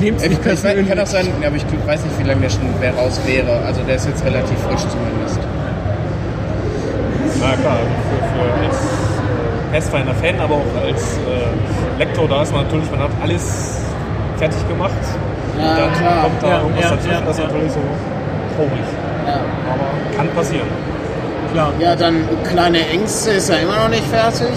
[0.00, 2.68] Nehmt ich, nicht ich, kann auch sein, aber ich weiß nicht, wie lange der schon
[2.80, 3.64] wer raus wäre.
[3.66, 5.40] Also der ist jetzt relativ frisch zumindest.
[7.40, 8.76] Na klar, für, für als
[9.76, 13.80] äh, Pathfinder-Fan, aber auch als äh, Lektor, da ist man natürlich, man hat alles
[14.38, 14.92] fertig gemacht.
[15.58, 16.22] Ja, und dann klar.
[16.24, 17.46] kommt da Ja, irgendwas ja, dazwischen, ja, das ist ja.
[17.46, 17.80] natürlich so
[18.56, 18.86] traurig.
[19.26, 20.66] Aber kann passieren.
[21.52, 21.72] Klar.
[21.78, 24.56] Ja, dann kleine Ängste ist ja immer noch nicht fertig.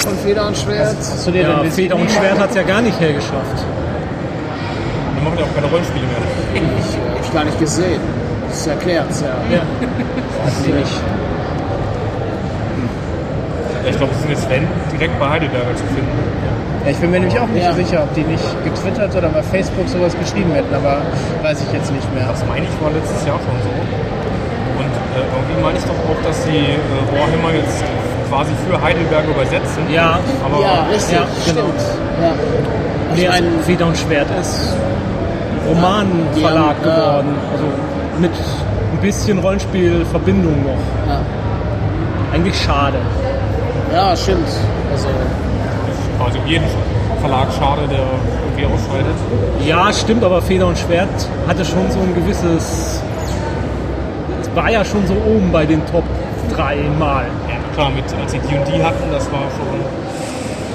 [0.00, 0.96] Von Feder und Schwert.
[0.98, 3.64] Hast du dir Ja, denn Feder und Schwert hat es ja gar nicht hergeschafft.
[5.14, 6.62] Wir machen ja auch keine Rollenspiele mehr.
[7.14, 8.00] Hab ich gar nicht gesehen.
[8.48, 9.54] Das erklärt's ja.
[9.54, 9.62] Ja.
[10.74, 11.17] Nicht.
[13.88, 16.12] Ja, ich glaube, sie sind jetzt, wenn, direkt bei Heidelberger zu finden.
[16.84, 17.72] Ja, ich bin mir nämlich auch nicht Ja.
[17.72, 21.00] so sicher, ob die nicht getwittert oder bei Facebook sowas geschrieben hätten, aber
[21.40, 22.28] weiß ich jetzt nicht mehr.
[22.28, 23.72] Das meine ich war letztes Jahr schon so.
[23.72, 27.80] Und äh, irgendwie meine ich doch auch, dass sie äh, Warhammer jetzt
[28.28, 29.82] quasi für Heidelberg übersetzen.
[29.88, 31.72] Ja, Aber Ja, richtig, Ja, genau.
[32.20, 32.32] Ja.
[33.16, 34.76] nee, also meine, Feder und Schwert ist
[35.66, 37.32] Romanverlag äh, geworden.
[37.56, 37.64] Also
[38.20, 41.08] mit ein bisschen Rollenspielverbindung noch.
[41.08, 41.20] Ja.
[42.34, 42.98] Eigentlich schade.
[43.92, 44.48] Ja, stimmt.
[44.92, 45.08] Also,
[46.18, 46.64] quasi jeden
[47.20, 49.16] Verlag schade, der irgendwie ausscheidet.
[49.66, 51.08] Ja, stimmt, aber Feder und Schwert
[51.48, 53.02] hatte schon so ein gewisses.
[54.40, 56.04] Es war ja schon so oben bei den Top
[56.54, 57.24] 3 Mal.
[57.48, 59.66] Ja, klar, mit, als sie D&D hatten, das war schon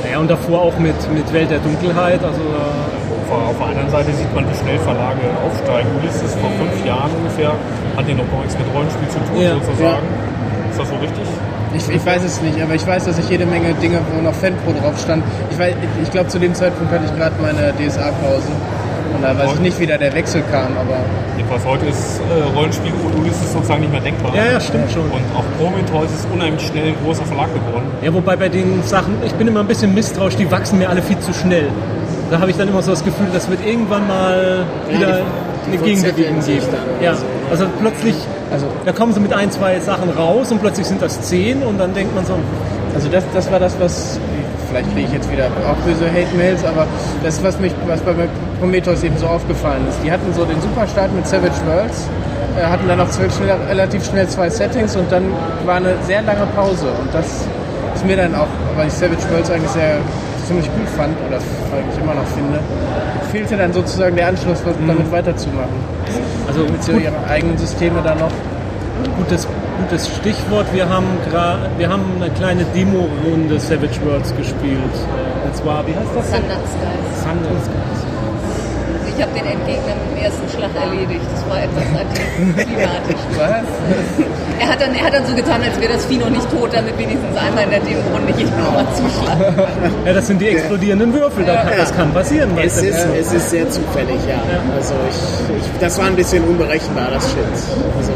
[0.04, 2.20] Naja, und davor auch mit, mit Welt der Dunkelheit.
[2.24, 5.90] Also äh, Auf, auf der anderen Seite sieht man, wie schnell Verlage aufsteigen.
[6.02, 7.52] Ulysses vor fünf Jahren ungefähr
[7.98, 9.54] hat die noch gar nichts mit Rollenspiel zu tun, Ja.
[9.64, 10.08] sozusagen.
[10.72, 11.28] Ist das so richtig?
[11.76, 14.34] Ich, ich weiß es nicht, aber ich weiß, dass ich jede Menge Dinge, wo noch
[14.34, 15.24] Fanpro drauf stand.
[15.52, 18.48] Ich, weiß- ich glaube, zu dem Zeitpunkt hatte ich gerade meine DSA-Pause.
[19.16, 20.98] Und da weiß ich nicht, wie da der Wechsel kam, aber
[21.38, 24.36] Jedenfalls heute ist äh, Rollenspiel und Ulysses sozusagen nicht mehr denkbar.
[24.36, 25.04] ja, ja, stimmt schon.
[25.04, 27.86] Und auch Prometheus ist unheimlich schnell ein großer Verlag geworden.
[28.02, 31.02] Ja, wobei bei den Sachen, ich bin immer ein bisschen misstrauisch, die wachsen mir alle
[31.02, 31.68] viel zu schnell.
[32.32, 35.24] Da habe ich dann immer so das Gefühl, das wird irgendwann mal wieder die- eine
[35.66, 36.78] die Gegenbewegung verzetteln sich geben.
[37.02, 37.14] Ja,
[37.52, 38.16] also plötzlich,
[38.52, 41.80] Also- da kommen sie mit ein, zwei Sachen raus und plötzlich sind das zehn und
[41.80, 42.34] dann denkt man so,
[42.96, 44.20] Also das, das war das, was,
[44.70, 46.86] vielleicht kriege ich jetzt wieder auch böse Hate-Mails, aber
[47.24, 48.14] das, was mich, was bei
[48.60, 49.98] Prometheus eben so aufgefallen ist.
[50.06, 52.08] Die hatten so den Superstart mit Savage Worlds,
[52.56, 55.24] äh, hatten dann auch schnell, relativ schnell zwei Settings und dann
[55.66, 56.86] war eine sehr lange Pause.
[57.02, 57.26] Und das
[57.96, 59.98] ist mir dann auch, weil ich Savage Worlds eigentlich sehr
[60.46, 62.60] ziemlich gut fand oder eigentlich immer noch finde,
[63.32, 65.76] fehlte dann sozusagen der Anschluss, was damit weiterzumachen.
[66.48, 68.32] also Mit so gut, ihren eigenen Systeme dann noch.
[69.18, 69.48] gutes,
[69.80, 71.06] gutes Stichwort, wir haben,
[71.78, 74.78] wir haben eine kleine Demo-Runde Savage Worlds gespielt.
[74.78, 76.30] Äh, Und zwar, wie heißt das?
[76.32, 77.24] Thunder Skies.
[77.24, 77.83] Thunder Skies.
[79.16, 81.22] Ich habe den Endgegner mit dem ersten Schlag erledigt.
[81.34, 83.22] Das war etwas antiklimatisch.
[83.38, 83.66] Was?
[84.60, 86.74] Er hat, dann, er hat dann so getan, als wäre das Vieh noch nicht tot,
[86.74, 90.06] damit wenigstens einmal in der Demo-Runde jeder nochmal zuschlagen kann.
[90.06, 92.58] Ja, das sind die explodierenden Würfel, kann, das kann passieren.
[92.58, 94.42] Es ist, es ist sehr zufällig, ja.
[94.76, 97.48] Also ich, ich, das war ein bisschen unberechenbar, das stimmt.
[97.98, 98.12] Also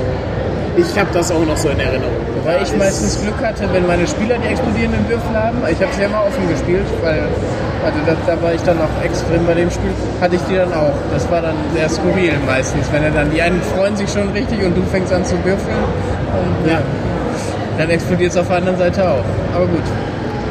[0.78, 2.14] ich habe das auch noch so in Erinnerung.
[2.46, 5.58] Weil ich meistens Glück hatte, wenn meine Spieler die explodierenden Würfel haben.
[5.70, 7.28] Ich habe sie ja immer offen gespielt, weil
[7.84, 10.74] also da, da war ich dann auch extrem bei dem Spiel, hatte ich die dann
[10.74, 10.94] auch.
[11.12, 14.64] Das war dann sehr skurril meistens, wenn er dann, die einen freuen sich schon richtig
[14.64, 15.84] und du fängst an zu würfeln
[16.36, 16.80] und ja,
[17.78, 19.26] dann explodiert es auf der anderen Seite auch.
[19.56, 19.84] Aber gut.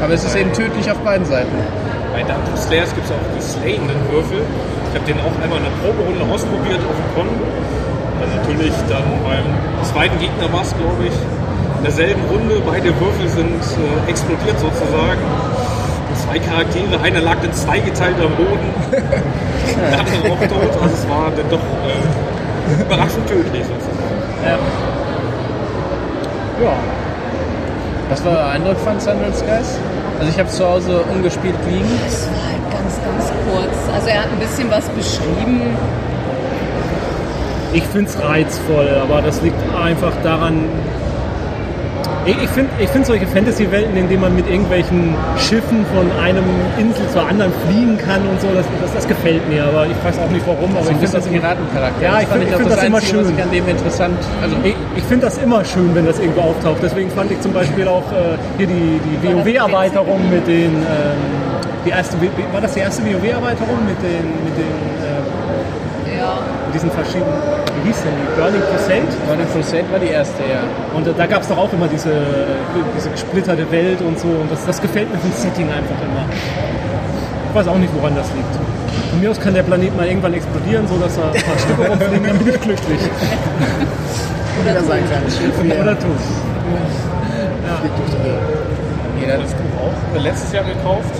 [0.02, 1.56] Aber es ist eben tödlich auf beiden Seiten.
[2.16, 4.40] Bei Dungeon Slayers gibt es auch die slayenden Würfel.
[4.40, 7.28] Ich habe den auch einmal in einer Proberunde ausprobiert auf dem Con.
[7.28, 9.44] Dann natürlich dann beim
[9.84, 12.64] zweiten Gegner war es, glaube ich, in derselben Runde.
[12.64, 15.20] Beide Würfel sind äh, explodiert sozusagen.
[16.08, 20.72] Und zwei Charaktere, einer lag dann zweigeteilt am Boden, der andere auch tot.
[20.72, 24.16] Also es war dann doch äh, überraschend tödlich sozusagen.
[24.40, 24.56] Ja.
[28.08, 29.76] Was war euer Eindruck von Sunrise Skies?
[30.18, 31.90] Also ich habe es zu Hause ungespielt liegen.
[32.04, 33.94] Das war halt ganz, ganz kurz.
[33.94, 35.76] Also er hat ein bisschen was beschrieben.
[37.72, 40.64] Ich finde es reizvoll, aber das liegt einfach daran.
[42.26, 46.42] Ich, ich finde ich find solche Fantasy-Welten, in denen man mit irgendwelchen Schiffen von einem
[46.76, 49.62] Insel zur anderen fliehen kann und so, das, das, das gefällt mir.
[49.64, 50.70] Aber ich weiß auch nicht warum.
[50.70, 52.02] Aber Also ich finde das, Piratencharakter.
[52.02, 53.34] Ja, Das ich fand find- find das immer Einzige, schön.
[53.36, 54.18] ich an dem interessant.
[54.42, 56.78] Also ich, ich finde das immer schön, wenn das irgendwo auftaucht.
[56.82, 60.74] Deswegen fand ich zum Beispiel auch äh, hier die, die WoW-Erweiterung mit den.
[60.82, 61.46] Ähm,
[61.84, 62.16] die erste,
[62.52, 64.74] war das die erste WoW-Erweiterung mit den, mit den
[66.76, 67.32] diesen verschiedenen,
[67.80, 68.28] wie hieß denn die?
[68.36, 69.08] Burning Crusade?
[69.26, 70.60] Burning Crusade war die erste, ja.
[70.94, 72.12] Und äh, da gab es doch auch immer diese,
[72.94, 74.28] diese gesplitterte Welt und so.
[74.28, 76.24] Und das, das gefällt mir vom Setting einfach immer.
[77.48, 78.54] Ich weiß auch nicht, woran das liegt.
[79.10, 82.26] Von mir aus kann der Planet mal irgendwann explodieren, sodass da ein paar Stücke rumfliegen,
[82.28, 83.00] dann bin ich glücklich.
[84.60, 85.80] Wieder sein kleines Schiff hier.
[85.80, 85.94] Oder
[87.82, 88.12] die Gegend.
[89.20, 91.14] Jeder das Buch auch letztes Jahr gekauft.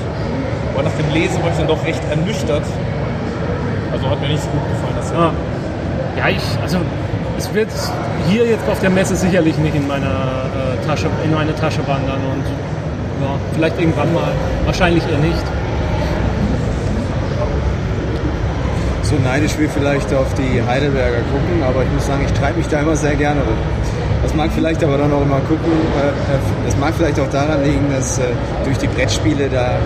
[0.75, 2.65] Aber nach dem Lesen war ich dann doch recht ernüchtert.
[3.97, 4.97] Also hat mir nicht so gut gefallen.
[4.97, 5.33] Das Ah.
[6.19, 6.79] Ja, ich, also
[7.39, 7.69] es wird
[8.29, 12.21] hier jetzt auf der Messe sicherlich nicht in meiner äh, Tasche, in meine Tasche wandern
[12.33, 12.45] und
[13.23, 14.33] ja, vielleicht irgendwann mal.
[14.65, 15.45] Wahrscheinlich eher nicht.
[19.03, 22.67] so neidisch wie vielleicht auf die Heidelberger gucken, aber ich muss sagen, ich treibe mich
[22.67, 23.57] da immer sehr gerne rum.
[24.23, 27.63] Das mag vielleicht aber dann auch immer gucken, äh, äh, das mag vielleicht auch daran
[27.63, 28.23] liegen, dass äh,
[28.65, 29.79] durch die Brettspiele da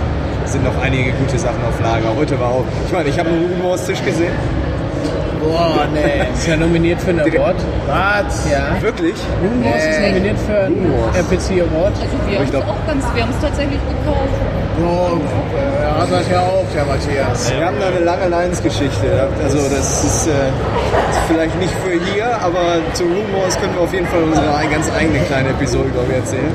[0.51, 2.15] sind noch einige gute Sachen auf Lager.
[2.17, 4.33] Heute war auch, ich meine, ich habe einen Rubenhaus-Tisch gesehen.
[5.41, 6.23] Boah, nee.
[6.35, 7.57] Ist ja nominiert für einen Award.
[7.87, 8.51] Was?
[8.51, 8.81] Ja.
[8.83, 9.15] Wirklich?
[9.15, 9.25] Ist
[9.63, 10.09] Nee.
[10.13, 10.93] nominiert für einen.
[11.17, 11.95] RPC Award.
[11.97, 14.37] Also wir haben es auch ganz, wir haben es tatsächlich gekauft.
[14.83, 15.19] Oh,
[15.83, 17.53] er hat das ja auch, der Matthias.
[17.53, 19.29] Wir haben da eine lange Leidensgeschichte.
[19.45, 23.83] Also das ist, äh, ist vielleicht nicht für hier, aber zu Room Wars können wir
[23.83, 26.53] auf jeden Fall unsere ganz eigene kleine Episode, glaube ich, erzählen.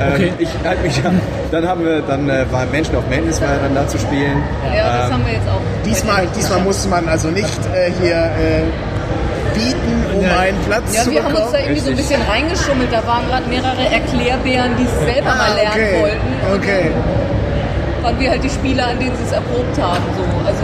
[0.00, 0.32] Ähm, Okay.
[0.38, 1.10] Ich halte mich ja,
[1.52, 4.42] dann haben wir, dann äh, war Menschen of Madness war ja dann da zu spielen.
[4.74, 5.60] Ja, das Ähm, haben wir jetzt auch.
[5.84, 8.62] Diesmal, diesmal musste man also nicht äh, hier äh,
[9.54, 10.38] bieten, um Ja.
[10.38, 11.62] einen Platz Ja, zu wir haben uns da bekommen.
[11.64, 12.88] irgendwie so ein bisschen reingeschummelt.
[12.92, 16.00] Da waren gerade mehrere Erklärbären, die es selber mal Ah, lernen okay.
[16.00, 16.56] wollten.
[16.56, 16.90] Okay.
[18.02, 20.02] Waren wir halt die Spieler, an denen sie es erprobt haben.
[20.16, 20.46] So.
[20.46, 20.62] Also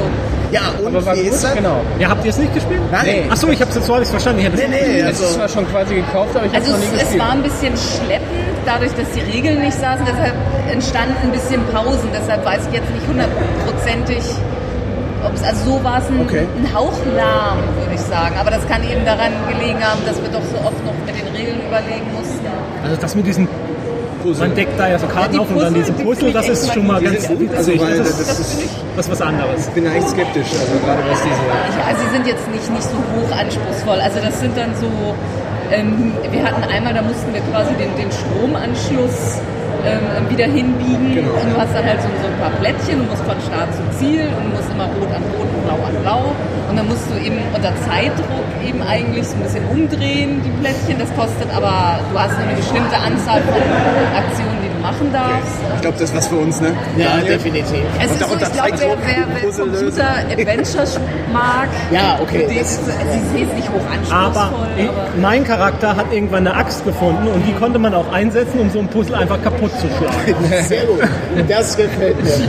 [0.50, 1.54] Ja, und Aber war wie gut, ist das?
[1.54, 1.80] genau.
[1.98, 2.80] Ja, habt ihr es nicht gespielt?
[2.90, 3.30] Nein.
[3.30, 4.40] Achso, ich hab's jetzt so ich's verstanden.
[4.40, 6.78] Ich es Nee, nee, Es also, zwar schon quasi gekauft, aber ich habe Also es
[6.78, 7.22] noch nie es, es gespielt.
[7.22, 10.04] war ein bisschen schleppend, dadurch, dass die Regeln nicht saßen.
[10.06, 10.34] Deshalb
[10.72, 12.08] entstanden ein bisschen Pausen.
[12.12, 14.22] Deshalb weiß ich jetzt nicht hundertprozentig,
[15.24, 16.46] ob es, also so war es ein, Okay.
[16.58, 18.34] ein Hauch lahm, würde ich sagen.
[18.40, 21.28] Aber das kann eben daran gelegen haben, dass wir doch so oft noch mit den
[21.36, 22.46] Regeln überlegen mussten.
[22.82, 23.46] Also das mit diesen,
[24.38, 26.32] man deckt da ja so Karten Ja, die auf und dann Puzzle, diese die Puzzle,
[26.32, 27.54] das finde ich ist schon mal ganz gut.
[27.54, 29.66] Also, weil das, das ist, Das das ist was anderes.
[29.68, 32.70] ich bin da echt skeptisch, also gerade was diese Ich, also sie sind jetzt nicht,
[32.70, 34.00] nicht so hoch anspruchsvoll.
[34.00, 34.88] Also das sind dann so,
[35.70, 39.40] ähm, wir hatten einmal, da mussten wir quasi den, den Stromanschluss
[39.84, 41.14] ähm, wieder hinbiegen.
[41.14, 41.32] Genau.
[41.34, 43.82] Und du hast dann halt so, so ein paar Plättchen, du musst von Start zu
[43.98, 46.22] Ziel und musst immer rot an rot und blau an blau.
[46.68, 50.98] Und dann musst du eben unter Zeitdruck eben eigentlich so ein bisschen umdrehen, die Plättchen.
[50.98, 53.62] Das kostet aber, du hast eine bestimmte Anzahl von
[54.14, 54.57] Aktionen,
[54.88, 55.58] machen darfst.
[55.76, 56.72] Ich glaube, das ist was für uns, ne?
[56.96, 57.32] ja, Daniel?
[57.34, 57.82] definitiv.
[58.02, 59.50] Es ist so, ich glaube, wer, wer, wer.
[59.66, 61.00] Computer-Adventures
[61.32, 65.44] mag, Ja, okay, den das- ist, sie ist nicht hoch Aber anspruchsvoll, ich, aber, mein
[65.44, 68.88] Charakter hat irgendwann eine Axt gefunden und die konnte man auch einsetzen, um so ein
[68.88, 70.62] Puzzle einfach kaputt zu schlagen.
[70.62, 71.00] Sehr gut.
[71.48, 72.48] Das gefällt mir schon.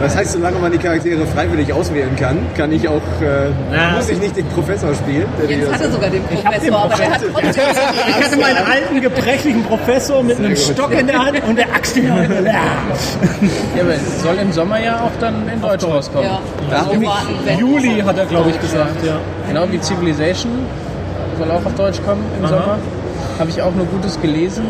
[0.00, 3.92] Das heißt, solange man die Charaktere freiwillig auswählen kann, kann ich auch, äh, Ja.
[3.96, 5.26] muss ich nicht den Professor spielen.
[5.48, 7.62] Jens das- hatte sogar den Ich hab den Professor, aber der hat trotzdem.
[8.08, 11.96] Ich hatte meinen alten, gebrechlichen Professor mit einem Stock in der Hand und der Axt
[11.96, 12.30] in der Hand.
[12.46, 16.28] Ja, aber es soll im Sommer ja auch dann in Deutsch rauskommen.
[16.28, 16.40] Ja.
[16.90, 19.18] Wir warten, Juli hat er, glaube ich, gesagt, ja.
[19.48, 20.52] Genau wie Civilization
[21.38, 22.48] soll auch auf Deutsch kommen im Aha.
[22.50, 22.78] Sommer.
[23.38, 24.64] Habe ich auch nur Gutes gelesen.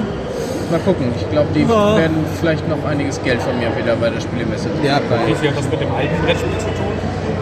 [0.72, 1.12] Mal gucken.
[1.20, 1.98] Ich glaube, die Ja.
[1.98, 4.70] werden vielleicht noch einiges Geld von mir wieder bei der Spielemesse.
[4.82, 6.92] Ja, bei, Wie viel hat das mit dem alten Brettspiel zu tun?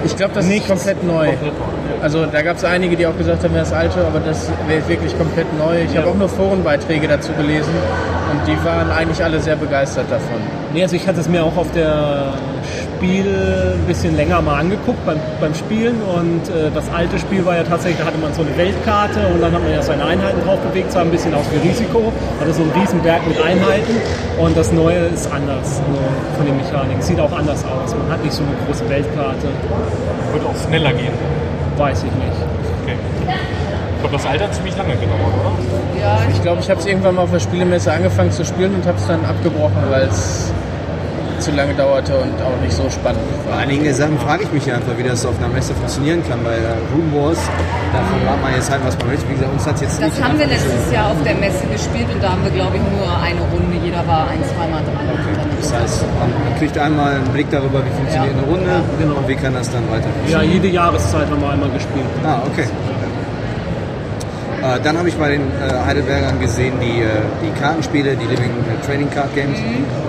[0.05, 1.29] Ich glaube, das ist komplett neu.
[2.03, 5.17] Also da gab es einige, die auch gesagt haben, das alte, aber das wäre wirklich
[5.17, 5.83] komplett neu.
[5.89, 7.73] Ich habe auch nur Forenbeiträge dazu gelesen
[8.33, 10.41] und die waren eigentlich alle sehr begeistert davon.
[10.73, 12.33] Nee, also ich hatte es mir auch auf der
[13.01, 13.25] Spiel
[13.81, 17.63] ein bisschen länger mal angeguckt beim, beim Spielen und äh, das alte Spiel war ja
[17.63, 20.59] tatsächlich, da hatte man so eine Weltkarte und dann hat man ja seine Einheiten drauf
[20.61, 23.97] bewegt, sah ein bisschen aus wie Risiko, hatte so einen riesen Berg mit Einheiten
[24.39, 26.03] und das neue ist anders nur
[26.37, 29.49] von den Mechaniken, sieht auch anders aus, man hat nicht so eine große Weltkarte,
[30.35, 31.15] Wird auch schneller gehen.
[31.79, 32.37] weiß ich nicht.
[32.85, 32.97] Okay.
[33.95, 36.01] Ich glaube, das Alter hat ziemlich lange gedauert, oder?
[36.03, 38.85] Ja, Ich glaube, ich habe es irgendwann mal auf der Spielemesse angefangen zu spielen und
[38.87, 40.53] habe es dann abgebrochen, weil es
[41.41, 43.61] zu lange dauerte und auch nicht so spannend Vor war.
[43.61, 46.59] einigen Sachen frage ich mich ja einfach, wie das auf einer Messe funktionieren kann, weil
[46.59, 47.39] äh, Room Wars,
[47.93, 49.29] davon war man jetzt halt, was man möchte.
[49.29, 52.07] Wie gesagt, uns hat jetzt das nicht haben wir letztes Jahr auf der Messe gespielt
[52.13, 53.75] und da haben wir, glaube ich, nur eine Runde.
[53.83, 55.01] Jeder war ein, zweimal dran.
[55.09, 58.43] Dann Das heißt, man, man kriegt einmal einen Blick darüber, wie funktioniert Ja.
[58.43, 59.15] eine Runde Ja, genau.
[59.19, 62.05] und wie kann das dann weiter Ja, jede Jahreszeit haben wir einmal gespielt.
[62.25, 62.67] Ah, okay.
[64.63, 67.09] Äh, dann habe ich bei den äh, Heidelbergern gesehen, die, äh,
[67.43, 69.59] die Kartenspiele, die Living äh, Trading Card Games.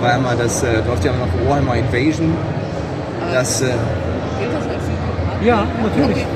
[0.00, 2.36] War einmal das, äh, läuft ja noch Warhammer Invasion.
[3.32, 3.66] Das äh,
[4.38, 5.46] Gilt das als?
[5.46, 6.26] Ja, natürlich.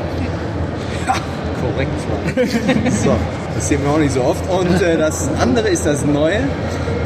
[1.61, 2.91] korrekt war.
[2.91, 3.17] so,
[3.55, 4.49] das sehen wir auch nicht so oft.
[4.51, 6.41] Und äh, das andere ist das neue,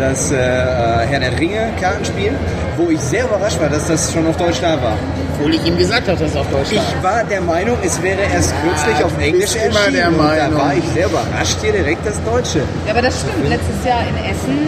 [0.00, 2.32] das äh, äh, Herr der Ringe Kartenspiel,
[2.76, 4.96] wo ich sehr überrascht war, dass das schon auf Deutsch da war.
[5.38, 7.16] Obwohl ich ihm gesagt habe, dass es auf Deutsch Ich war.
[7.16, 9.94] war der Meinung, es wäre erst kürzlich auf du Englisch erschienen.
[9.94, 10.58] der und Da Meinung.
[10.58, 12.60] war ich sehr überrascht, hier direkt das Deutsche.
[12.86, 13.48] Ja, aber das stimmt.
[13.48, 14.58] Letztes Jahr in Essen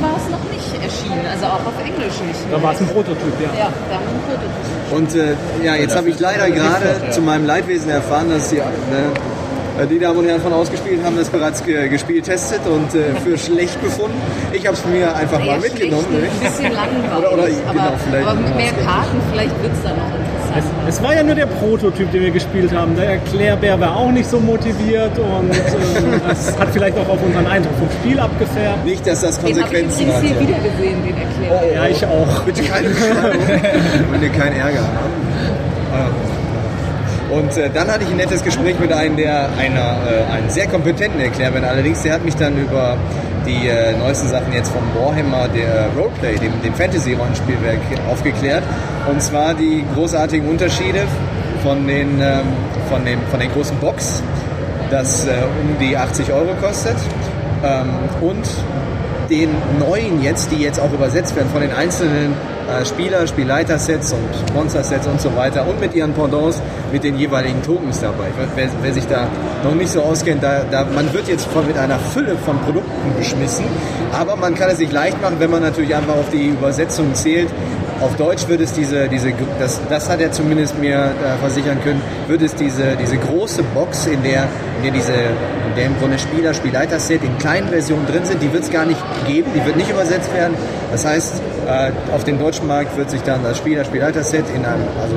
[0.00, 1.26] war es noch nicht erschienen.
[1.30, 2.40] Also auch auf Englisch nicht.
[2.50, 3.50] Da war es ein Prototyp, ja.
[3.58, 4.96] Ja, da haben wir ein Prototyp.
[4.96, 8.62] Und äh, ja, jetzt habe ich leider gerade zu meinem Leidwesen erfahren, dass die, ne,
[9.84, 13.36] die Damen und Herren von ausgespielt haben das bereits ge gespielt, testet und äh, für
[13.36, 14.16] schlecht befunden.
[14.52, 16.06] Ich habe es mir einfach mal Sehr mitgenommen.
[16.10, 17.18] Ein bisschen langweilig.
[17.18, 20.64] Oder- oder- aber, genau, vielleicht- aber mit mehr Karten, vielleicht wird es dann noch Es,
[20.64, 20.88] interessanter.
[20.88, 22.96] es war ja nur der Prototyp, den wir gespielt haben.
[22.96, 25.54] Der Erklärbär war auch nicht so motiviert und äh,
[26.26, 28.84] das hat vielleicht auch auf unseren Eindruck vom Spiel abgefärbt.
[28.86, 30.22] Nicht, dass das Den habe ich Konsequenzen übrigens hat.
[30.22, 30.40] hier Ja.
[30.40, 31.16] wieder gesehen, den
[31.52, 31.74] Erklärer.
[31.74, 32.40] Ja, ich auch.
[32.44, 33.46] Bitte keine Beschreibung,
[34.10, 36.25] wenn ihr keinen Ärger habt.
[37.30, 40.66] Und äh, dann hatte ich ein nettes Gespräch mit einem, der einer, äh, einen sehr
[40.66, 42.96] kompetenten Erklärbär allerdings, der hat mich dann über
[43.46, 47.78] die äh, neuesten Sachen jetzt vom Warhammer, der Roleplay, dem, dem Fantasy-Rollenspielwerk
[48.10, 48.62] aufgeklärt.
[49.08, 51.02] Und zwar die großartigen Unterschiede
[51.62, 52.42] von den, ähm,
[52.88, 54.22] von dem, von den großen Box,
[54.90, 55.30] das äh,
[55.62, 56.96] um die 80 Euro kostet.
[57.64, 57.88] Ähm,
[58.20, 58.46] und
[59.28, 62.34] den neuen jetzt, die jetzt auch übersetzt werden von den einzelnen
[62.68, 66.60] äh, Spieler, Spielleiter-Sets und Monster-Sets und so weiter und mit ihren Pendants
[66.92, 68.26] mit den jeweiligen Tokens dabei.
[68.54, 69.28] Wer, wer sich da
[69.62, 73.14] noch nicht so auskennt, da, da, man wird jetzt von, mit einer Fülle von Produkten
[73.16, 73.64] beschmissen,
[74.12, 77.48] aber man kann es sich leicht machen, wenn man natürlich einfach auf die Übersetzung zählt.
[78.00, 82.02] Auf Deutsch wird es diese, diese das, das hat er zumindest mir äh, versichern können,
[82.28, 86.18] wird es diese, diese große Box, in der, in der diese, in der im Grunde
[86.18, 89.76] Spieler, Spielleiter-Set in kleinen Versionen drin sind, die wird es gar nicht geben, die wird
[89.76, 90.54] nicht übersetzt werden.
[90.92, 94.84] Das heißt, äh, auf dem deutschen Markt wird sich dann das Spieler, Spielleiter-Set in einem,
[95.00, 95.16] also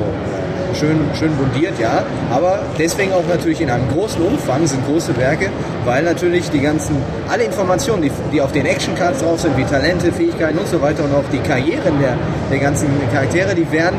[0.80, 5.50] schön, schön bundiert, ja, aber deswegen auch natürlich in einem großen Umfang sind große Werke,
[5.86, 6.96] weil natürlich die ganzen,
[7.30, 11.04] alle Informationen, die, die auf den Action-Cards drauf sind, wie Talente, Fähigkeiten und so weiter
[11.04, 12.18] und auch die Karrieren der,
[12.50, 13.98] der ganzen Charaktere, die werden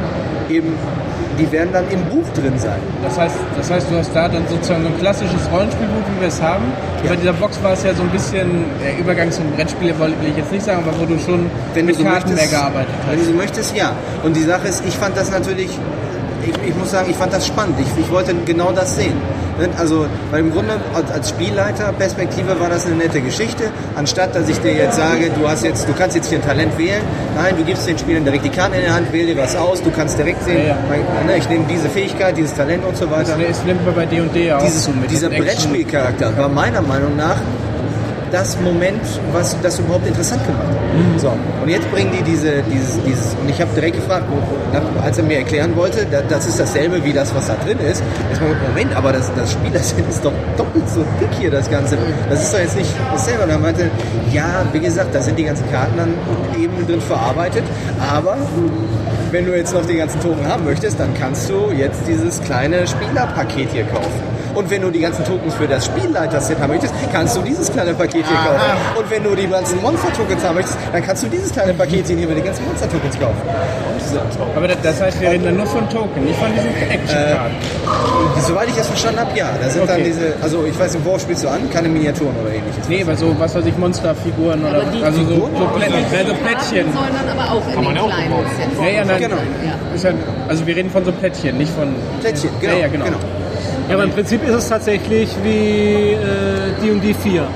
[0.48, 0.74] eben,
[1.38, 2.80] die werden dann im Buch drin sein.
[3.02, 6.28] Das heißt, das heißt, du hast da dann sozusagen so ein klassisches Rollenspielbuch, wie wir
[6.28, 6.64] es haben.
[7.08, 10.36] Bei dieser Box war es ja so ein bisschen der Übergang zum Brettspiel, will ich
[10.36, 12.94] jetzt nicht sagen, aber wo du schon wenn du mit so Karten möchtest, mehr gearbeitet
[13.08, 13.28] Wenn du hast.
[13.28, 13.92] so möchtest, ja.
[14.22, 15.70] Und die Sache ist, ich fand das natürlich,
[16.46, 17.76] ich, ich muss sagen, ich fand das spannend.
[17.80, 19.14] Ich, ich wollte genau das sehen.
[19.58, 19.68] Ne?
[19.78, 23.64] Also, weil im Grunde als, Spielleiter-Perspektive war das eine nette Geschichte.
[23.96, 26.76] Anstatt, dass ich dir jetzt sage, du hast jetzt, du kannst jetzt hier ein Talent
[26.78, 27.02] wählen.
[27.36, 29.82] Nein, du gibst den Spielern direkt die Karten in der Hand, wähl dir was aus.
[29.82, 31.26] Du kannst direkt sehen, Ja, ja.
[31.26, 34.52] ne, ich nehme diese Fähigkeit, dieses Talent und so weiter Das nimmt man bei D&D
[34.52, 37.36] auch dieses, zu mit dieser Brettspielcharakter war meiner Meinung nach
[38.30, 39.00] das Moment,
[39.32, 41.20] was das überhaupt interessant gemacht hat.
[41.20, 41.32] So.
[41.62, 44.24] Und jetzt bringen die diese, dieses, dieses, und ich habe direkt gefragt,
[45.02, 48.02] als er mir erklären wollte, da, das ist dasselbe wie das, was da drin ist.
[48.30, 51.98] Jetzt mal, Moment, aber das, das Spielerset ist doch doppelt so dick hier, das Ganze.
[52.28, 53.44] Das ist doch jetzt nicht dasselbe.
[53.44, 53.90] Und er meinte,
[54.32, 56.14] ja, wie gesagt, da sind die ganzen Karten dann
[56.60, 57.64] eben drin verarbeitet,
[58.00, 58.36] aber
[59.30, 62.86] wenn du jetzt noch die ganzen Token haben möchtest, dann kannst du jetzt dieses kleine
[62.86, 64.29] Spielerpaket hier kaufen.
[64.54, 67.94] Und wenn du die ganzen Tokens für das Spielleiter-Set haben möchtest, kannst du dieses kleine
[67.94, 68.98] Paket hier kaufen.
[68.98, 72.26] Und wenn du die ganzen Monster-Tokens haben möchtest, dann kannst du dieses kleine Paketchen hier
[72.28, 73.42] mit den ganzen Monster-Tokens kaufen.
[74.56, 77.54] Aber das, heißt, wir reden dann nur von Token, nicht von diesen Action-Karten.
[78.46, 79.50] Soweit ich das verstanden habe, ja.
[79.62, 80.04] Da sind dann Okay.
[80.04, 81.68] diese, also ich weiß nicht, worauf spielst du an?
[81.70, 82.88] Keine Miniaturen oder ähnliches.
[82.88, 86.34] Nee, aber so, was weiß ich, Monsterfiguren oder die also so, so, Plättchen, ja, so
[86.34, 86.92] Plättchen.
[86.92, 88.32] sollen dann aber auch in man den ja auch kleinen.
[88.56, 88.80] Sets.
[88.80, 89.36] Ja, ja, nein, Genau.
[89.36, 89.94] Ja.
[89.94, 90.10] Ist ja,
[90.48, 91.94] also wir reden von so Plättchen, nicht von...
[92.20, 92.72] Plättchen, genau.
[92.74, 93.06] Ja, ja, genau.
[93.90, 97.48] Ja, aber im Prinzip ist es tatsächlich wie äh, D&D 4.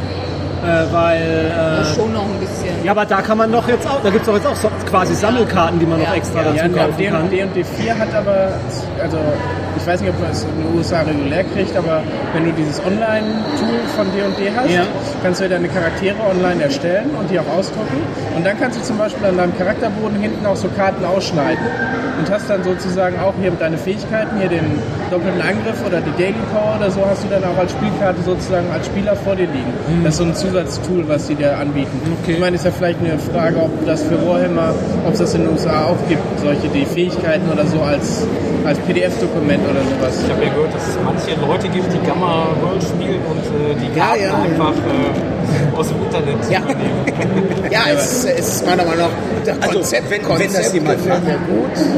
[0.65, 2.75] Äh, weil, äh, schon noch ein bisschen.
[2.85, 4.69] ja, aber da kann man noch jetzt auch, da gibt es doch jetzt auch so
[4.89, 7.31] quasi Sammelkarten, die man noch extra Ja, dazu Ja, kaufen D- kann.
[7.31, 8.49] D&D 4 hat aber,
[9.03, 9.19] also
[9.77, 12.01] ich weiß nicht, ob man es in den USA regulär kriegt, aber
[12.33, 14.83] wenn du dieses Online-Tool von D&D hast, Ja.
[15.23, 17.99] kannst du deine Charaktere online erstellen und die auch ausdrucken.
[18.37, 21.65] Und dann kannst du zum Beispiel an deinem Charakterboden hinten auch so Karten ausschneiden.
[22.17, 24.79] Und hast dann sozusagen auch hier deine Fähigkeiten, hier den
[25.11, 28.67] doppelten Angriff oder die Daily Power oder so, hast du dann auch als Spielkarte sozusagen
[28.73, 29.73] als Spieler vor dir liegen.
[30.05, 32.01] Das ist so ein Zusatztool, was sie dir anbieten.
[32.29, 34.73] Ich meine, ist ja vielleicht eine Frage, ob das für Warhammer,
[35.05, 38.25] ob es das in den USA auch gibt, solche die Fähigkeiten oder so als,
[38.65, 40.23] als PDF-Dokument oder sowas.
[40.25, 43.75] Ich habe ja gehört, dass es manche Leute gibt, die Gamma World spielen und äh,
[43.83, 44.43] die Ja, Karten ja.
[44.45, 46.61] einfach äh, aus dem Internet Ja.
[46.61, 47.05] übernehmen.
[47.73, 49.07] Ja, es ist, es ist meiner Meinung
[49.45, 51.23] nach Also, Konzept, wenn, wenn Konzept das jemand macht,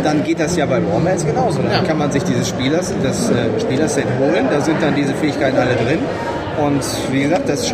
[0.03, 1.59] dann geht das ja bei Warmails genauso.
[1.61, 1.83] Dann Ja.
[1.87, 5.75] kann man sich dieses Spielers, das äh, Spielerset holen, da sind dann diese Fähigkeiten alle
[5.75, 5.99] drin.
[6.63, 6.83] Und
[7.13, 7.73] wie gesagt, das,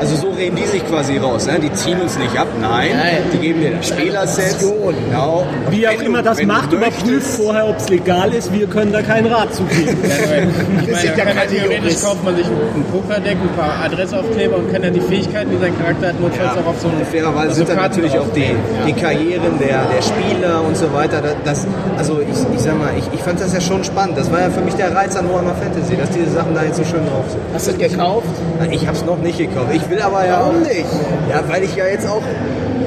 [0.00, 1.46] also so reden die sich quasi raus.
[1.46, 1.58] Ne?
[1.60, 3.16] Die ziehen uns nicht ab, nein, Nein.
[3.32, 4.56] die geben dir das Spielerset.
[4.58, 5.44] Genau.
[5.66, 8.52] Und Wie auch wenn immer du- das du macht, überprüft vorher, ob es legal ist.
[8.52, 13.36] Wir können da keinen Rat zu da ja ja theoretisch kauft man sich ein Pokerdeck,
[13.40, 16.80] ein paar Adressaufkleber und kann dann die Fähigkeiten, die sein Charakter hat, notfalls auch auf
[16.80, 18.54] so ein Fairerweise sind dann natürlich auch die,
[18.86, 21.22] die Karrieren der, der Spieler und so weiter.
[21.44, 21.66] Das,
[21.98, 24.16] also ich, ich sag mal, ich, ich fand das ja schon spannend.
[24.18, 26.76] Das war ja für mich der Reiz an Warhammer Fantasy, dass diese Sachen da jetzt
[26.76, 27.40] so schön drauf sind.
[27.52, 28.21] Hast du das gekauft?
[28.70, 29.68] Ich hab's noch nicht gekauft.
[29.72, 30.86] Ich will aber ja Warum auch nicht?
[31.30, 32.22] Ja, weil ich ja jetzt auch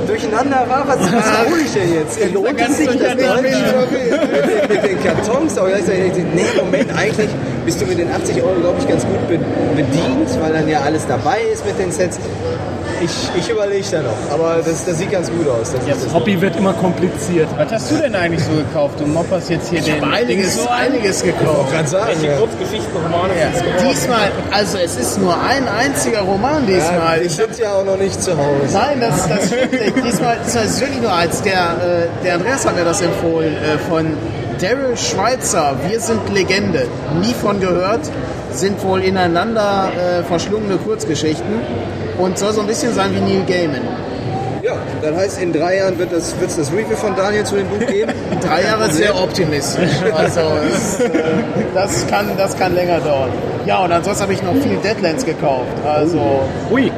[0.07, 0.83] durcheinander war.
[0.87, 2.33] Was, was hole ich denn jetzt?
[2.33, 3.15] Lohnt ganz es sich das.
[3.15, 5.57] Deutsche mit, den- mit den Kartons?
[5.57, 7.29] Aber ich sag, nee, Moment, eigentlich
[7.65, 9.39] bist du mit den 80 Euro, glaube ich, ganz gut be-
[9.75, 12.17] bedient, weil dann ja alles dabei ist mit den Sets.
[13.01, 15.73] Ich, ich überlege da noch, aber das, das sieht ganz gut aus.
[15.73, 17.47] Das das Hobby wird immer kompliziert.
[17.57, 18.99] Was hast du denn eigentlich so gekauft?
[18.99, 21.71] Du mopperst jetzt hier Ich den habe einiges, so einiges gekauft.
[21.73, 22.07] kann sagen.
[22.07, 22.37] Welche Ja.
[22.37, 23.89] Kurzgeschichten, Romane Ja.
[23.89, 27.17] Diesmal, also es ist nur ein einziger Roman diesmal.
[27.19, 28.73] Ja, ich sitze ja auch noch nicht zu Hause.
[28.73, 29.95] Nein, das, das stimmt nicht.
[30.05, 31.41] Diesmal, diesmal ist es wirklich nur eins.
[31.41, 34.05] Der, äh, der Andreas hat mir das empfohlen äh, von
[34.61, 35.75] Daryl Schweitzer.
[35.89, 36.87] Wir sind Legende.
[37.21, 38.01] Nie von gehört.
[38.53, 41.59] Sind wohl ineinander äh, verschlungene Kurzgeschichten
[42.17, 43.81] und soll so ein bisschen sein wie Neil Gaiman.
[44.63, 47.67] Ja, das heißt, in drei Jahren wird es wird's das Review von Daniel zu dem
[47.67, 48.11] Buch geben.
[48.41, 49.91] Drei Jahre ist sehr optimistisch.
[50.11, 50.41] Also
[50.73, 51.11] es, äh,
[51.75, 53.29] das, kann, das kann länger dauern.
[53.67, 55.69] Ja, und ansonsten habe ich noch viel Deadlands gekauft.
[55.85, 56.41] Also
[56.71, 56.91] Ui,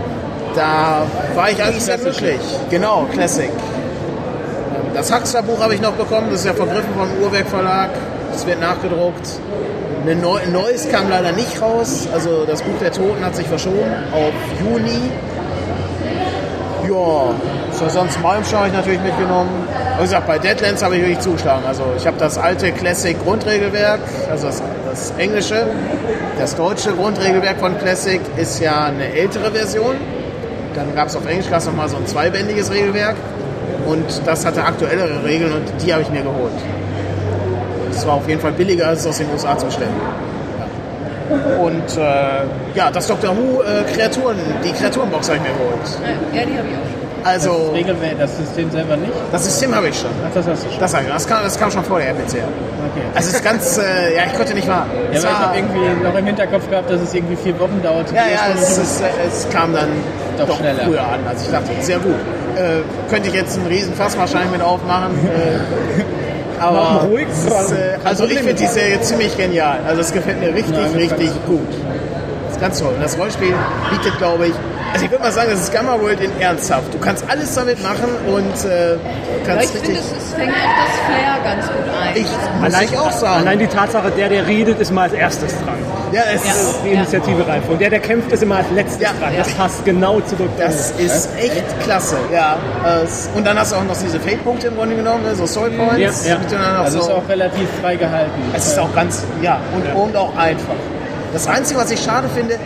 [0.55, 1.05] Da
[1.36, 2.39] war ich eigentlich sehr glücklich.
[2.70, 3.49] Genau, Classic.
[4.93, 7.89] Das Huxler-Buch habe ich noch bekommen, das ist ja vergriffen vom Uhrwerk Verlag.
[8.32, 9.28] Das wird nachgedruckt.
[10.08, 12.08] Eine Neu ein neues kam leider nicht raus.
[12.14, 15.12] Also das Buch der Toten hat sich verschoben auf Juni.
[16.84, 17.36] Ja,
[17.74, 19.49] so sonst Malmscher habe ich natürlich mitgenommen.
[19.97, 21.66] Wie gesagt, bei Deadlands habe ich wirklich zugeschlagen.
[21.68, 23.99] Also ich habe das alte Classic Grundregelwerk,
[24.32, 25.68] also das, das englische.
[26.39, 29.97] Das deutsche Grundregelwerk von Classic ist ja eine ältere Version.
[30.74, 33.18] Dann gab es auf Englisch noch mal so ein zweibändiges Regelwerk.
[33.86, 36.53] Und das hatte aktuellere Regeln und die habe ich mir geholt.
[37.98, 39.89] Das war auf jeden Fall billiger, als es aus den USA zu bestellen.
[41.30, 41.58] Ja.
[41.58, 43.36] Und äh, ja, das Dr.
[43.36, 46.00] Who äh, Kreaturen, die Kreaturenbox habe ich mir geholt.
[46.34, 46.98] Ja, die habe ich auch schon.
[47.26, 49.12] Also Regelwerk, das System selber nicht?
[49.32, 50.12] das System habe ich schon.
[50.26, 50.80] Ach, das hast du schon.
[50.80, 52.22] Das, das, kam, das kam schon vor der RPC.
[52.36, 52.41] Okay.
[53.16, 54.91] Also es ist ganz, äh, ja, ich konnte nicht warten.
[55.12, 57.60] Ja, Es weil ich war- habe irgendwie noch im Hinterkopf gehabt, dass es irgendwie vier
[57.60, 58.10] Wochen dauert.
[58.14, 59.89] Ja, ja, es, ist, äh, es kam dann
[60.38, 60.84] Doch doch, schneller.
[60.86, 61.20] früher an.
[61.28, 62.14] Also ich dachte, sehr gut.
[62.56, 65.12] Äh, könnte ich jetzt einen riesen Fass wahrscheinlich mit aufmachen.
[66.60, 69.80] Aber ruhig, ist, äh, also ich finde die Serie ziemlich genial.
[69.88, 71.68] Also es gefällt mir richtig, mir richtig gut.
[72.60, 72.93] ganz toll.
[72.93, 73.53] Und das Rollenspiel
[73.91, 74.53] bietet, glaube ich,
[74.94, 76.94] also ich würde mal sagen, das ist Gamma World in ernsthaft.
[76.94, 78.98] Du kannst alles damit machen und äh, Ja,
[79.46, 80.18] kannst ich finde, richtig...
[80.18, 82.16] es, es fängt auch das Flair ganz gut ein.
[82.16, 83.42] Ich, muss ich auch sagen.
[83.42, 85.78] Allein die Tatsache, der, der redet, ist mal als erstes dran.
[86.12, 86.52] ja, es Ja.
[86.52, 87.74] ist, Die Initiative Reihenfolge.
[87.74, 89.10] Und der, der kämpft, ist immer als letztes Ja.
[89.20, 89.34] dran.
[89.38, 90.50] Das passt genau zu Dr.
[90.58, 92.18] das ist echt klasse.
[92.34, 92.58] Ja,
[93.36, 96.26] und dann hast du auch noch diese Fake-Punkte im Grunde genommen, ne, so Soul Points.
[96.28, 96.82] Ja, ja.
[96.82, 98.32] Also so, ist auch relativ frei gehalten.
[98.54, 100.74] Es ist auch ganz, ja, und, und auch einfach.
[101.34, 102.58] Das Einzige, was ich schade finde,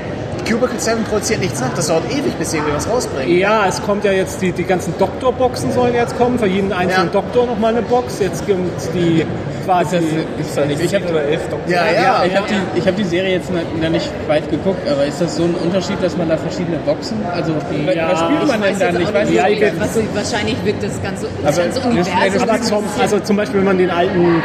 [0.42, 1.74] Cubicle 7 produziert nichts nach.
[1.76, 3.38] Das dauert ewig, bis sie irgendwie was rausbringen.
[3.38, 7.08] Ja, es kommt ja jetzt, die, die ganzen Doktorboxen sollen jetzt kommen, für jeden einzelnen
[7.08, 7.12] Ja.
[7.22, 8.20] Doktor nochmal eine Box.
[8.20, 9.26] Jetzt gibt es die
[9.66, 9.98] quasi...
[9.98, 10.06] Das
[10.38, 10.82] gibt's da nicht.
[10.82, 11.70] Ich habe oder elf Doktor.
[11.72, 12.24] Ja, ja.
[12.26, 15.36] ich hab die, ich hab die Serie jetzt noch nicht weit geguckt, aber ist das
[15.36, 17.52] so ein Unterschied, dass man da verschiedene Boxen, also
[17.94, 19.02] Ja, was spielt man denn dann?
[19.02, 19.62] Ich weiß nicht, Ja, nicht.
[19.62, 22.42] ich- was, wahrscheinlich wird das ganze, das ganze Universum...
[22.42, 24.42] Aber zum, also zum Beispiel, wenn man den alten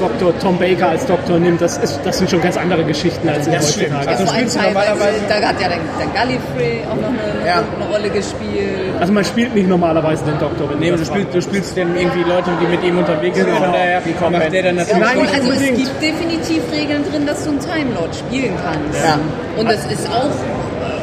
[0.00, 0.32] Dr.
[0.40, 3.52] Tom Baker als Doktor nimmt, das, ist, das sind schon ganz andere Geschichten als in
[3.52, 4.08] Das heutzutage.
[4.08, 7.62] Also allem spielst du normalerweise- da hat ja der, der Gallifrey auch noch eine, Ja.
[7.76, 8.96] eine Rolle gespielt.
[8.98, 11.96] Also man spielt nicht normalerweise den Doktor, wenn Nee, du das spielst, du spielst dann
[11.96, 15.00] irgendwie Leute, die mit ihm unterwegs sind, von daher macht der dann Ja, natürlich...
[15.00, 18.98] Nein, also es gibt definitiv Regeln drin, dass du einen Time Lord spielen kannst.
[19.04, 19.18] Ja.
[19.56, 20.30] Und es ist auch,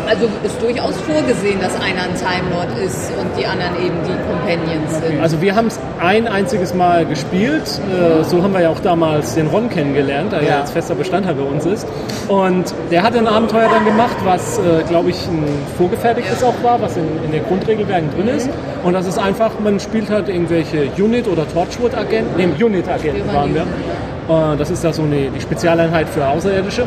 [0.07, 4.15] also ist durchaus vorgesehen, dass einer ein Time Lord ist und die anderen eben die
[4.29, 5.21] Companions sind.
[5.21, 7.63] Also wir haben es ein einziges Mal gespielt.
[7.91, 10.49] Äh, So haben wir ja auch damals den Ron kennengelernt, der ja.
[10.49, 10.59] Ja.
[10.59, 11.87] jetzt fester Bestandteil bei uns ist.
[12.27, 15.43] Und der hat ein Abenteuer dann gemacht, was, äh, glaube ich, ein
[15.77, 18.49] vorgefertigtes auch war, was in, in den Grundregelwerken drin ist.
[18.83, 23.61] Und das ist einfach, man spielt halt irgendwelche Unit- oder Torchwood-Agenten, nee, Unit-Agenten waren wir.
[23.61, 23.65] Äh,
[24.27, 26.83] Das ist ja so eine, die Spezialeinheit für Außerirdische.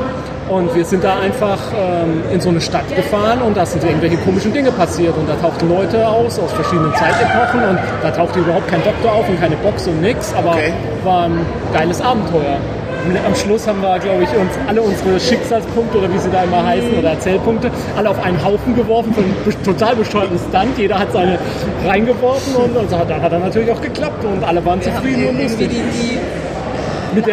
[0.50, 4.16] Und wir sind da einfach ähm, in so eine Stadt gefahren und da sind irgendwelche
[4.18, 5.16] komischen Dinge passiert.
[5.16, 9.28] Und da tauchten Leute aus aus verschiedenen Zeitepochen und da tauchte überhaupt kein Doktor auf
[9.28, 10.34] und keine Box und nix.
[10.36, 10.72] Aber Okay.
[11.04, 11.38] war ein
[11.72, 12.58] geiles Abenteuer.
[13.06, 16.42] Am- Am Schluss haben wir, glaube ich, uns alle unsere Schicksalspunkte oder wie sie da
[16.42, 20.76] immer heißen oder Erzählpunkte alle auf einen Haufen geworfen für einen total bescheuerten Stunt.
[20.76, 21.38] Jeder hat seine
[21.86, 25.28] reingeworfen und, und so hat, dann hat er natürlich auch geklappt und alle waren zufrieden
[25.28, 25.70] und lustig.
[25.70, 26.20] die, die der,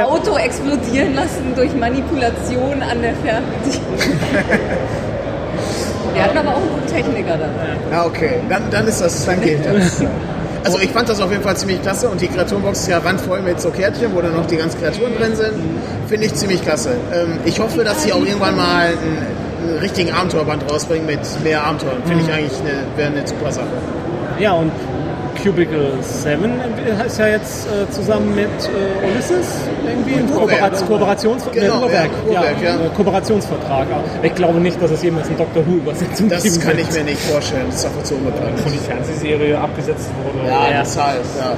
[0.05, 3.97] Auto explodieren lassen durch Manipulation an der Fernbedienung.
[6.13, 7.78] Wir hatten aber auch einen guten Techniker dabei.
[7.91, 8.39] Ja, okay.
[8.49, 10.01] Dann, dann ist das, dann geht das.
[10.63, 13.41] Also ich fand das auf jeden Fall ziemlich klasse und die Kreaturenbox ist ja randvoll
[13.41, 15.53] mit so Kärtchen, wo dann noch die ganzen Kreaturen drin sind.
[16.07, 16.89] Finde ich ziemlich klasse.
[17.13, 21.63] Ähm, ich hoffe, dass sie auch irgendwann mal einen, einen richtigen Abenteuerband rausbringen mit mehr
[21.63, 22.01] Abenteuern.
[22.05, 23.67] Finde ich eigentlich eine, wäre eine super Sache.
[24.39, 24.71] ja, und
[25.43, 26.51] Cubicle 7
[27.05, 29.47] ist ja jetzt äh, zusammen mit äh, Ulysses
[29.85, 30.29] irgendwie ein.
[30.33, 30.77] Kooperat
[31.53, 31.93] Genau, ne,
[32.33, 32.75] ja, ja.
[32.75, 33.88] äh, Kooperationsvertrag.
[34.23, 37.21] Ich glaube nicht, dass es jemals eine Doctor Who-Übersetzung Das geben kann ich mir nicht
[37.21, 37.65] vorstellen.
[37.67, 38.59] Das ist einfach zu unbekannt.
[38.59, 40.47] Von die Fernsehserie abgesetzt wurde.
[40.47, 40.79] Ja, Ja.
[40.81, 41.57] deshalb, ja.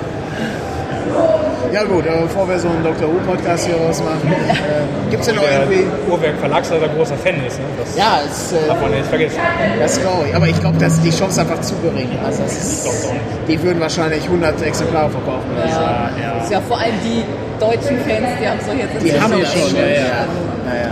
[1.71, 3.07] Ja gut, aber bevor wir so einen Dr.
[3.07, 5.85] Who-Podcast hier rausmachen, äh, gibt es denn noch irgendwie...
[6.09, 7.59] Uhrwerk Verlagsleiter großer Fan ist.
[7.59, 7.65] Ne?
[7.77, 9.37] Das Ja, es, äh, darf man nicht vergessen.
[9.79, 10.35] Das glaube ich.
[10.35, 12.09] Aber ich glaube, dass die Chance einfach zu gering.
[12.25, 13.09] Also das ist,
[13.47, 15.45] die würden wahrscheinlich 100 Exemplare verkaufen.
[15.57, 17.23] Ja, Das ist ja vor allem die
[17.59, 20.03] deutschen Fans, die haben doch jetzt Die haben es schon, ja, ja.
[20.21, 20.89] Also, Naja.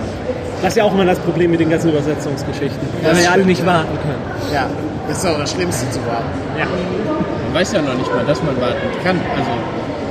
[0.62, 2.80] Das ist ja auch immer das Problem mit den ganzen Übersetzungsgeschichten.
[3.04, 4.22] Weil wir ja alle nicht warten können.
[4.54, 4.68] Ja,
[5.08, 6.26] das ist auch das Schlimmste zu warten.
[6.58, 9.20] Man weiß ja noch nicht mal, dass man warten kann.
[9.38, 9.52] Also,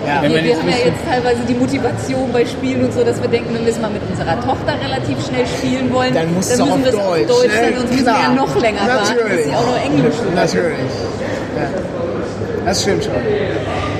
[0.06, 0.22] Ja.
[0.22, 3.52] Wir, wir haben ja jetzt teilweise die Motivation bei Spielen und so, dass wir denken,
[3.54, 6.76] wenn wir es mal mit unserer Tochter relativ schnell spielen wollen, Dann muss es auch
[6.76, 7.54] müssen auf wir es auf Deutsch, Deutsch ne?
[7.60, 9.44] sein, sonst müssen wir ja noch länger warten, bis Natürlich.
[9.46, 10.34] sie auch noch Englisch sind.
[10.34, 10.78] Natürlich.
[11.58, 11.66] Ja.
[12.66, 13.12] Das stimmt schon.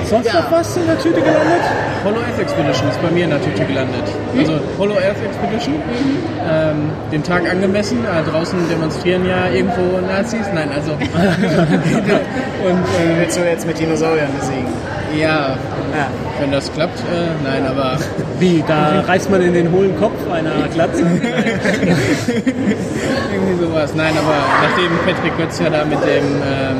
[0.09, 0.33] Sonst Ja.
[0.41, 1.61] noch was in der Tüte gelandet?
[2.05, 4.03] Hollow Earth Expedition ist bei mir in der Tüte gelandet.
[4.37, 5.75] Also Hollow Earth Expedition,
[6.49, 11.15] ähm, den Tag angemessen, äh, draußen demonstrieren ja irgendwo Nazis, nein, also und äh,
[13.19, 14.67] Willst du jetzt mit Dinosauriern besiegen?
[15.15, 15.55] Ja,
[15.95, 16.07] Ja.
[16.39, 17.97] wenn das klappt, äh, nein, aber
[18.39, 18.63] Wie?
[18.67, 21.01] Da reißt man in den hohlen Kopf einer Glatze?
[23.33, 23.93] irgendwie sowas.
[23.95, 26.77] Nein, aber nachdem Patrick Götz ja da mit dem ähm,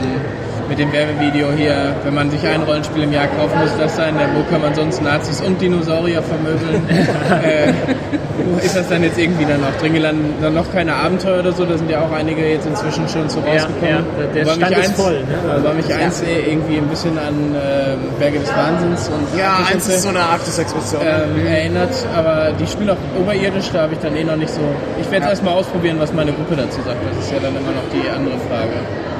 [0.69, 4.15] mit dem Werbevideo hier, wenn man sich ein Rollenspiel im Jahr kauft, muss das sein,
[4.19, 6.81] denn wo kann man sonst Nazis und Dinosaurier vermöbeln?
[6.89, 7.71] äh,
[8.63, 10.25] ist das dann jetzt irgendwie dann auch drin gelandet?
[10.41, 13.39] Dann noch keine Abenteuer oder so, da sind ja auch einige jetzt inzwischen schon zu
[13.39, 13.89] rausgekommen.
[13.89, 15.37] ja, der Wobei Stand mich ist eins, voll, ne?
[15.63, 19.87] Wobei mich eins eh irgendwie ein bisschen an ähm, Berge des Wahnsinns und Ja, eins
[19.87, 21.01] ist so eine Arktis-Expedition.
[21.03, 24.61] ähm, erinnert, aber die spielen auch oberirdisch, da habe ich dann eh noch nicht so.
[25.01, 26.97] Ich werde erst mal ausprobieren, was meine Gruppe dazu sagt.
[27.09, 28.73] Das ist ja dann immer noch die andere Frage.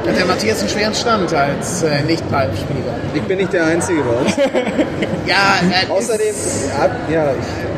[0.06, 2.94] Hat der Matthias einen schweren Stand als äh, Nicht-Pipe-Spieler?
[3.14, 4.38] Ich bin nicht der Einzige bei uns.
[5.28, 6.34] Ja, Außerdem,
[7.12, 7.32] ja, ja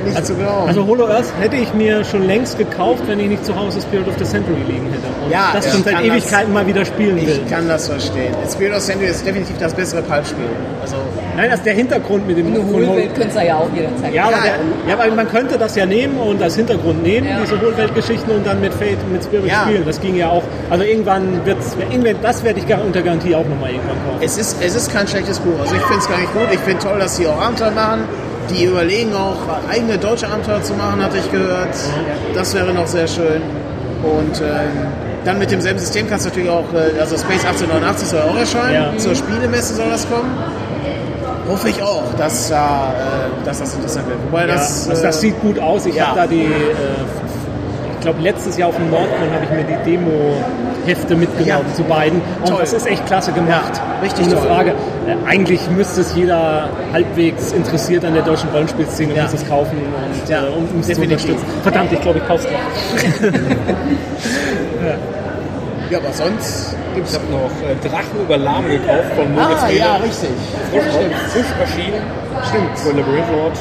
[0.06, 0.68] ich, nicht zu glauben.
[0.68, 4.08] Also Hollow Earth hätte ich mir schon längst gekauft, wenn ich nicht zu Hause Spirit
[4.08, 5.08] of the Century liegen hätte.
[5.26, 7.42] Und Ja, das ich schon seit Ewigkeiten mal wieder spielen will.
[7.44, 8.36] Ich kann das verstehen.
[8.48, 10.46] Spirit of Century ist definitiv das bessere Pulp-Spiel.
[10.82, 10.98] Also,
[11.36, 14.24] Nein, das ist der Hintergrund mit dem Eine Hohlwelt könntest du ja auch jederzeit Ja,
[14.26, 14.42] aber, Ja.
[14.44, 14.54] der,
[14.90, 17.38] ja, aber man könnte das ja nehmen und als Hintergrund nehmen, Ja.
[17.42, 19.62] diese Hohlweltgeschichten und dann mit Fate, mit Spirit Ja.
[19.64, 19.84] spielen.
[19.86, 20.44] Das ging ja auch.
[20.70, 24.20] Also irgendwann wird's, irgendwann, das werde ich gar unter Garantie auch nochmal irgendwann kaufen.
[24.22, 25.60] es ist, es ist kein schlechtes Buch.
[25.62, 26.48] Also, ich finde es gar nicht gut.
[26.52, 28.02] Ich finde toll, dass sie auch Abenteuer machen.
[28.50, 29.38] Die überlegen auch,
[29.72, 31.70] eigene deutsche Abenteuer zu machen, hatte ich gehört.
[32.34, 33.42] Das wäre noch sehr schön.
[34.02, 34.88] Und ähm,
[35.26, 38.74] dann mit demselben System kannst du natürlich auch, äh, also Space 1889 soll auch erscheinen.
[38.94, 38.98] Ja.
[38.98, 40.32] Zur Spielemesse soll das kommen.
[41.50, 44.20] Hoffe ich auch, dass, da, äh, dass das interessant wird.
[44.30, 45.86] Wobei Ja, das, also das sieht gut aus.
[45.86, 46.08] Ich ja.
[46.08, 46.48] habe da die, äh,
[47.96, 51.74] ich glaube letztes Jahr auf dem Nordcon habe ich mir die Demo-Hefte mitgenommen Ja.
[51.76, 52.22] zu beiden.
[52.42, 52.60] Und Toll.
[52.62, 53.74] das ist echt klasse gemacht.
[53.76, 54.44] Ja, richtig Ohne toll.
[54.48, 54.70] Frage.
[55.08, 59.24] Äh, eigentlich müsste es jeder halbwegs interessiert an der deutschen Rollenspielszene Ja.
[59.24, 61.44] muss es kaufen und äh, um um es zu unterstützen.
[61.64, 64.19] Verdammt, ich glaube, ich kaufe es
[65.90, 69.96] ja, aber sonst Ich habe noch äh, Drachen über Lahm gekauft von Moritz Ah, ja,
[69.98, 70.30] richtig.
[70.72, 70.84] Frisch,
[71.34, 72.02] frisch erschienen.
[72.48, 72.78] Stimmt.
[72.80, 73.58] Für Labyrinth Lord.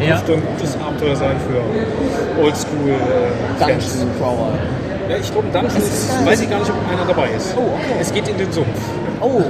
[0.00, 0.06] Ja.
[0.16, 3.92] Dürfte ein gutes Abenteuer sein für Oldschool äh, Fans.
[3.92, 4.52] Dungeon Crawler.
[5.08, 7.54] Ja, ich glaube, Dungeon ist, weiß ich gar nicht, ob einer dabei ist.
[7.56, 7.96] Oh, okay.
[8.00, 8.68] Es geht in den Sumpf.
[9.20, 9.44] Oh, gut.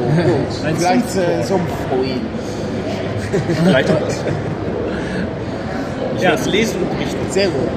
[0.67, 2.21] Ein Vielleicht äh, Sumpfruin.
[3.65, 4.17] Vielleicht auch das.
[6.17, 6.31] Ich Ja.
[6.31, 7.31] werde es lesen und berichten.
[7.31, 7.69] Sehr gut.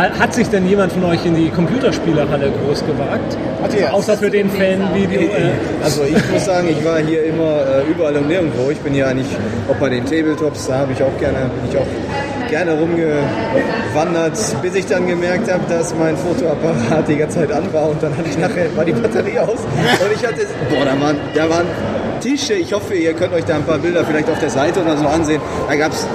[0.00, 3.36] Hat sich denn jemand von euch in die Computerspielerhalle groß gewagt?
[3.62, 3.92] Hat ihr?
[3.92, 5.20] Außer für den Fan-Video.
[5.20, 5.50] Äh,
[5.84, 8.70] Also ich muss sagen, ich war hier immer äh, überall und nirgendwo.
[8.70, 9.26] Ich bin ja eigentlich
[9.68, 14.74] auch bei den Tabletops, da habe ich auch gerne, bin ich auch gerne rumgewandert, bis
[14.74, 18.28] ich dann gemerkt habe, dass mein Fotoapparat die ganze Zeit an war und dann hatte
[18.28, 21.66] ich nachher war die Batterie aus und ich hatte, boah, da waren, da waren
[22.20, 22.54] Tische.
[22.54, 25.06] Ich hoffe, ihr könnt euch da ein paar Bilder vielleicht auf der Seite oder so
[25.06, 25.40] ansehen.
[25.68, 26.06] Da gab's,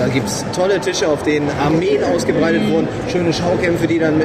[0.00, 4.24] da, da gibt's tolle Tische, auf denen Armeen ausgebreitet wurden, schöne Schaukämpfe, die dann äh,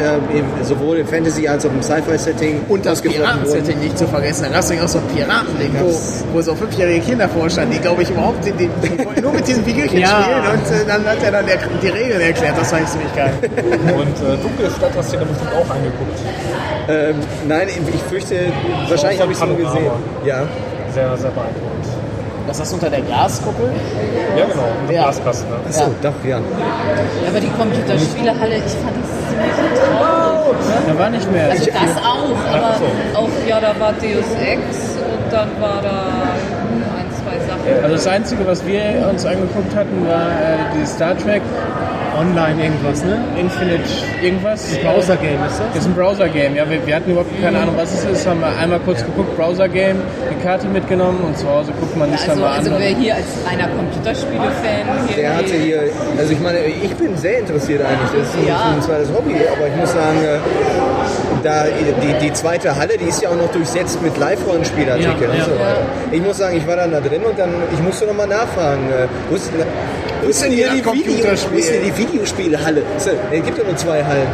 [0.63, 3.01] sowohl im Fantasy als auch im Sci-Fi-Setting Und das.
[3.01, 4.43] Piratensetting nicht zu vergessen.
[4.43, 5.99] Da gab es auch so ein Piratending, wo,
[6.38, 9.63] wo so fünfjährige Kinder vorstanden, die, glaube ich, überhaupt die, die, die nur mit diesen
[9.63, 10.21] Figürchen Ja.
[10.23, 10.39] spielen.
[10.53, 12.57] Und äh, dann hat er dann der, die Regeln erklärt.
[12.57, 13.34] Das fand ich ziemlich geil.
[13.41, 16.19] Und äh, dunkle Stadt hast du dir bestimmt auch angeguckt.
[16.88, 17.15] Ähm,
[17.47, 18.36] nein, ich fürchte,
[18.89, 19.91] wahrscheinlich habe ich es nur gesehen.
[20.26, 20.43] Ja.
[20.93, 21.74] Sehr, sehr beeindruckend.
[22.47, 23.69] Was ist das unter der Glaskuppel?
[24.37, 24.63] Ja, genau.
[24.89, 25.03] Ja.
[25.03, 25.49] Glaskasten.
[25.49, 25.57] Ne?
[25.67, 26.37] Achso, doch, ja.
[27.27, 30.57] Aber die Computerspielehalle, ich fand das ziemlich traurig.
[30.87, 31.49] Da war nicht mehr.
[31.49, 33.19] Also das auch, aber so.
[33.19, 36.03] auch, ja, da war Deus Ex und dann war da
[36.97, 37.83] ein, zwei Sachen.
[37.83, 41.41] Also das Einzige, was wir uns angeguckt hatten, war äh, die Star Trek
[42.18, 43.18] online irgendwas, ne?
[43.39, 43.84] Infinite
[44.24, 44.68] irgendwas.
[44.84, 45.68] Browser-Game ist das?
[45.74, 46.70] Das ist ein Browser-Game, ja.
[46.70, 48.28] Wir, wir hatten überhaupt keine Ahnung, was es ist.
[48.28, 49.97] Haben wir einmal kurz geguckt, Browser-Game,
[50.32, 52.78] die Karte mitgenommen und zu Hause guckt man sich dann Also, mal also an.
[52.80, 55.80] wer hier als reiner Computerspiele-Fan hier Der hatte hier,
[56.18, 58.22] also ich meine, ich bin sehr interessiert eigentlich.
[58.22, 58.72] Das ist Ja.
[58.76, 60.39] ein zweites Hobby, aber ich muss sagen, äh,
[61.43, 61.66] da
[62.01, 65.51] die, die zweite Halle, die ist ja auch noch durchsetzt mit Live-Rollenspielartikeln Ja, und so
[65.51, 65.59] ja.
[65.59, 65.82] weiter.
[66.11, 68.89] Ich muss sagen, ich war dann da drin und dann, ich musste nochmal nachfragen.
[68.89, 69.66] äh, Wo ist, denn-
[70.24, 72.82] wo ist denn hier die, Video, ist die Videospielhalle?
[72.97, 74.28] So, Es gibt ja nur zwei Hallen.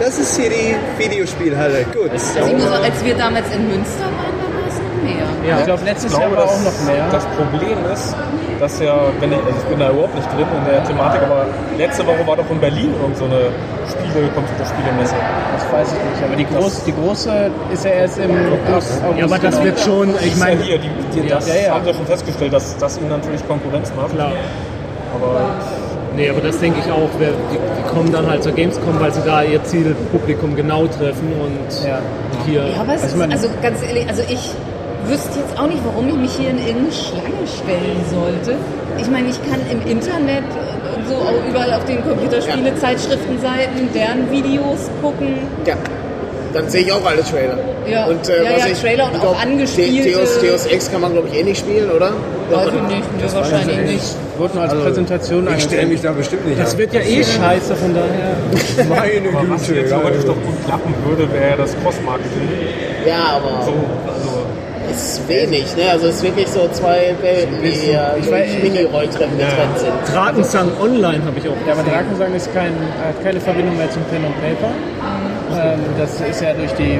[0.00, 1.84] Das ist hier die Videospielhalle.
[1.92, 2.12] Gut.
[2.12, 5.58] Muss auch, als wir damals in Münster waren, da war es noch mehr.
[5.58, 7.04] ich glaube, letztes Ich Jahr war das, auch noch mehr.
[7.10, 8.14] das Problem ist,
[8.60, 11.46] dass ja, wenn ich, also ich bin da überhaupt nicht drin in der Thematik, aber
[11.76, 13.50] letzte Woche war doch in Berlin irgend so eine
[13.90, 15.14] Spiele, Computerspielemesse.
[15.54, 16.22] Das weiß ich nicht.
[16.24, 19.02] Aber die große, die große ist ja erst im August.
[19.16, 21.74] Ja, aber das wird schon, ich ist ja meine, hier, die, die, das Ja, ja.
[21.74, 24.12] haben wir schon festgestellt, dass das ihnen natürlich Konkurrenz macht.
[24.14, 24.30] klar.
[25.14, 25.50] Aber
[26.16, 27.08] Nee, aber das denke ich auch.
[27.20, 31.32] Wir, die, die kommen dann halt zur Gamescom, weil sie da ihr Zielpublikum genau treffen
[31.40, 32.00] und Ja.
[32.44, 32.64] hier.
[32.74, 34.50] Ja, aber es Also ist, also ganz ehrlich, also ich
[35.06, 38.54] wüsste jetzt auch nicht, warum ich mich hier in irgendeine Schlange stellen sollte.
[38.98, 40.42] Ich meine, ich kann im Internet
[40.96, 45.34] und so auch überall auf den Computerspiele-Zeitschriftenseiten deren Videos gucken.
[45.66, 45.76] Ja.
[46.54, 47.58] Dann sehe ich auch alle Trailer.
[47.90, 48.06] Ja.
[48.06, 50.90] und, äh, Ja, was ja, ich, Trailer und ich auch glaub, angespielte- Deus, Deus Ex
[50.90, 52.12] kann man, glaube ich, eh nicht spielen, oder?
[52.50, 54.04] Weiß ich nicht, mir wahrscheinlich nicht.
[54.38, 56.78] Wurde nur als Präsentation Ich stelle mich da bestimmt nicht Das an.
[56.78, 58.86] wird ja eh scheiße, von daher.
[58.88, 62.48] Meine aber was jetzt theoretisch doch gut klappen würde, wäre das Cross-Marketing.
[63.06, 64.46] Ja, aber So, also,
[64.90, 65.90] es ist wenig, ne?
[65.92, 70.14] Also es ist wirklich so zwei Welten, die hier Ich weiß- durch Mini-Rolltreppen getrennt sind.
[70.14, 71.56] Drakensang Online habe ich auch.
[71.66, 72.72] Ja, aber Drakensang ist kein,
[73.04, 74.70] hat keine Verbindung mehr zum Pen and Paper.
[75.52, 76.98] Ähm, das ist ja durch die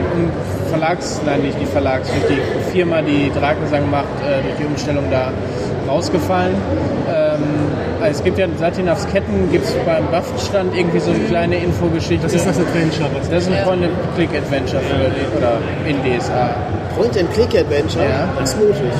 [0.70, 5.04] Verlags, nein nicht die Verlags, durch die Firma, die Drakensang macht, äh, durch die Umstellung
[5.10, 5.32] da
[5.88, 6.54] rausgefallen.
[7.08, 7.42] Ähm,
[8.00, 12.24] also es gibt ja Satinavs Ketten, gibt es beim Waffenstand irgendwie so eine kleine Infogeschichte.
[12.24, 13.08] Das ist das Adventure.
[13.18, 16.50] Was Das ist ein Point-and-Click-Adventure für die, oder in DSA.
[16.96, 18.04] Point-and-Click-Adventure?
[18.04, 18.28] Ja.
[18.38, 18.92] Das ist mutig.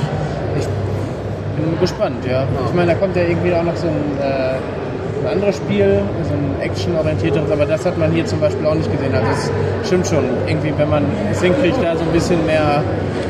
[1.57, 2.45] Bin gespannt, ja.
[2.69, 4.55] Ich meine, da kommt ja irgendwie auch noch so ein äh,
[5.21, 8.91] ein anderes Spiel, so ein actionorientierteres, aber das hat man hier zum Beispiel auch nicht
[8.91, 9.15] gesehen.
[9.15, 12.83] Also es stimmt schon, irgendwie, wenn man es hinkriegt, da so ein bisschen mehr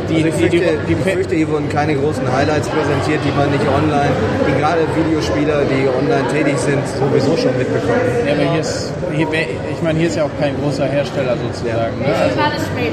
[0.09, 3.21] die, Also ich, die, die, fürchte, die, ich fürchte, hier wurden keine großen Highlights präsentiert,
[3.25, 4.13] die man nicht online,
[4.47, 8.01] die gerade Videospieler, die online tätig sind, sowieso schon mitbekommen.
[8.27, 9.27] ja, aber hier ist, hier,
[9.71, 11.99] ich meine, hier ist ja auch kein großer Hersteller sozusagen.
[12.01, 12.07] Ne?
[12.09, 12.93] Also, war das Spiel?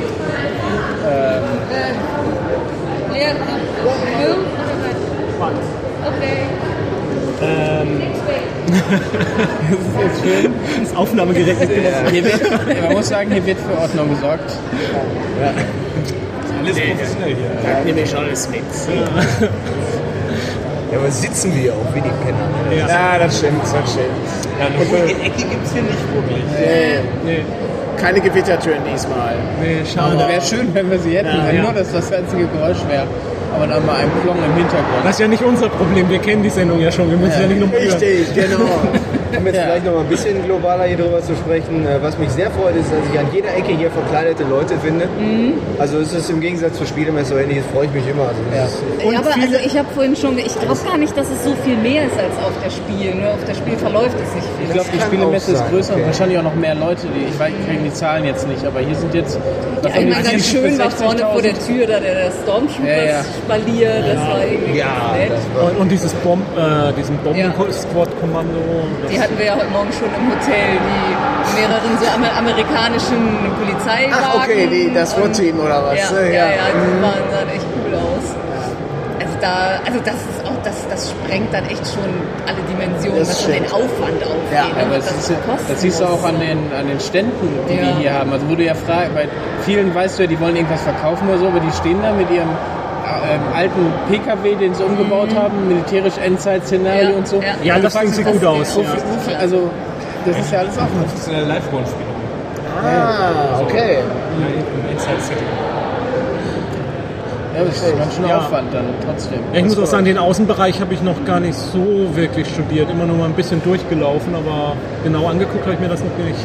[3.14, 3.36] Leer,
[4.20, 4.46] Film
[8.76, 9.00] oder
[9.96, 10.20] was?
[10.20, 10.50] Okay.
[10.84, 11.70] Das Aufnahmegerät ist
[12.12, 14.52] hier wird, man muss sagen, hier wird für Ordnung gesorgt.
[16.64, 17.86] Alles professionell hier.
[17.86, 18.62] Nehme ich alles mit.
[20.92, 22.48] Ja, aber sitzen wir auch wie die Penner.
[22.70, 22.88] ne?
[22.88, 24.08] Ja, das stimmt, das stimmt.
[24.60, 26.44] Ja, eine ruhige Ecke gibt es hier nicht wirklich.
[27.26, 27.44] Nee.
[28.00, 29.36] Keine Gewittertüren diesmal.
[29.62, 30.18] Nee, schade.
[30.18, 31.64] Wäre schön, wenn wir sie hätten, wenn ja.
[31.64, 33.08] nur das das einzige Geräusch wäre.
[33.54, 35.04] Aber dann mal ein Plong im Hintergrund.
[35.04, 37.48] Das ist ja nicht unser Problem, wir kennen die Sendung ja schon, wir müssen ja,
[37.48, 37.98] nicht nochmal hören.
[38.00, 38.66] Richtig, genau.
[39.38, 39.64] Um jetzt Ja.
[39.64, 41.86] vielleicht noch mal ein bisschen globaler hier drüber zu sprechen.
[41.86, 45.08] äh, Was mich sehr freut, ist, dass ich an jeder Ecke hier verkleidete Leute finde.
[45.80, 48.24] Also es ist im Gegensatz zur Spielemesse oder ähnliches, freue ich mich immer.
[48.30, 51.28] Also das ist, ja, aber also ich habe vorhin schon, ich glaube gar nicht, dass
[51.30, 53.16] es so viel mehr ist als auf der Spiel.
[53.16, 54.66] Nur auf der Spiel verläuft es nicht viel.
[54.68, 56.08] Ich glaube, die Spielemesse ist größer und okay.
[56.08, 57.08] wahrscheinlich auch noch mehr Leute.
[57.08, 59.38] Die, ich weiß, ich kriege die Zahlen jetzt nicht, aber hier sind jetzt.
[59.84, 61.68] Ja, ich die meine, ganz 40 schön war vorne vor der 60.000?
[61.68, 63.22] Tür da der, der Stormtrooper Ja, ja.
[63.44, 65.32] Spalier, das war irgendwie ja, nett.
[65.32, 67.18] das war, Und, und dieses Bomb, äh, diesen
[68.22, 69.10] Bomben-Squad-Kommando.
[69.10, 74.14] Die hatten wir ja heute Morgen schon im Hotel, die mehreren so amer amerikanischen Polizeiwagen.
[74.14, 75.98] Ach, okay, die, das SWAT-Team oder was?
[76.12, 78.36] Ja, Äh, ja, ja, die waren, sahen echt cool aus.
[79.20, 82.10] Also da, also das ist auch, das, das sprengt dann echt schon
[82.48, 83.66] alle Dimensionen, Das was so den.
[83.66, 84.54] Aufwand aufgeht.
[84.54, 87.48] Ja, ne, Aber das, ja- kosten das siehst du auch an den, an den Ständen,
[87.70, 87.82] die Ja.
[87.82, 88.32] wir hier haben.
[88.34, 89.28] Also wo du ja fragst, bei
[89.64, 92.30] vielen weißt du ja, die wollen irgendwas verkaufen oder so, aber die stehen da mit
[92.32, 92.50] ihrem
[93.32, 97.38] ähm, alten PKW, den sie umgebaut haben, militärisch Endzeit-Szenario Ja, und so.
[97.38, 97.44] ja.
[97.64, 98.78] Ja, Und das sieht gut aus,
[99.40, 99.70] Also,
[100.26, 101.00] das ist ja alles offen.
[101.04, 102.06] Professionelle Live-Rollenspiele.
[102.84, 103.98] Ah, okay.
[104.38, 105.48] Im Inside-Setting.
[107.58, 108.38] Ja, das ist ganz schön Ja.
[108.40, 109.40] Aufwand dann trotzdem.
[109.54, 112.90] Ich muss auch sagen, den Außenbereich habe ich noch gar nicht so wirklich studiert.
[112.92, 114.74] Immer nur mal ein bisschen durchgelaufen, aber
[115.06, 116.40] genau angeguckt habe ich mir das noch nicht.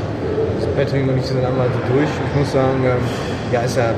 [0.61, 2.07] das Patrick und ich sind einmal so durch.
[2.33, 2.99] Ich muss sagen, ähm,
[3.51, 3.91] ja, ist ja,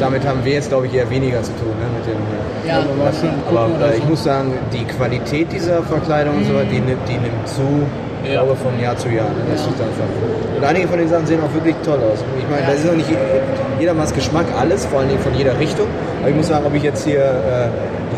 [0.00, 1.72] damit haben wir jetzt, glaube ich, eher weniger zu tun.
[1.80, 5.52] Ne, mit dem, äh, Ja, mal schön gucken aber äh, ich muss sagen, die Qualität
[5.52, 7.62] dieser Verkleidung und so weiter, die, nimmt- die nimmt zu,
[8.24, 8.42] ich Ja.
[8.42, 9.28] glaube von Jahr zu Jahr.
[9.28, 9.42] Ne?
[9.52, 10.08] Das ist einfach.
[10.56, 12.24] Und einige von den Sachen sehen auch wirklich toll aus.
[12.38, 13.08] Ich meine, das ist noch nicht
[13.78, 15.86] jedermanns Geschmack, alles, vor allen Dingen von jeder Richtung.
[16.20, 17.68] Aber ich muss sagen, ob ich jetzt hier äh,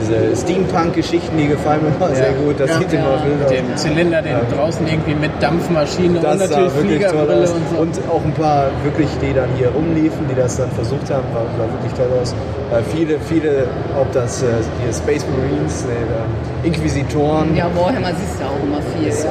[0.00, 2.78] diese Steampunk-Geschichten, die gefallen mir mal sehr gut, das Ja.
[2.78, 3.52] sieht immer wild Mit aus.
[3.52, 7.52] dem Zylinder, den draußen irgendwie mit Dampfmaschine Das und natürlich wirklich toll Fliegerbrille aus.
[7.52, 7.76] und so.
[7.82, 11.44] Und auch ein paar wirklich, die dann hier rumliefen, die das dann versucht haben, war,
[11.56, 12.32] sah wirklich toll aus.
[12.70, 13.64] Äh, viele, viele,
[13.98, 14.46] ob das äh,
[14.86, 19.08] die Space Marines, äh, Inquisitoren, ja, Warhammer siehst du auch immer viel.
[19.08, 19.30] ist Ja.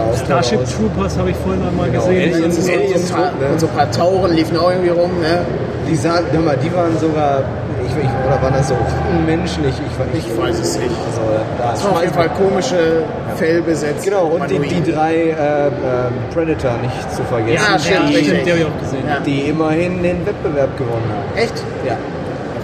[0.00, 0.74] auch, Starship aus.
[0.76, 2.32] Troopers habe ich vorhin einmal Genau, gesehen.
[2.34, 3.46] Aliens, Und so, Aliens, so, ein paar, ne?
[3.52, 5.10] und so ein paar Tauren liefen auch irgendwie rum.
[5.20, 5.38] Ne?
[5.88, 7.42] Die sahen, hör mal, die waren sogar,
[8.00, 8.76] ich, ich, oder waren das so
[9.26, 9.74] Menschlich?
[9.74, 10.90] Ich, ich, Ich weiß es nicht.
[10.90, 11.20] Also,
[11.58, 13.02] da Das war auf jeden Fall komische
[13.36, 14.04] Fellbesetzt.
[14.04, 15.72] Genau, und die, die drei äh, ähm,
[16.32, 18.44] Predator nicht zu vergessen, Ja, stimmt, die, richtig.
[18.44, 19.04] Die ich auch gesehen.
[19.08, 19.20] Ja.
[19.24, 21.38] die immerhin den Wettbewerb gewonnen haben.
[21.38, 21.54] Echt?
[21.86, 21.96] Ja.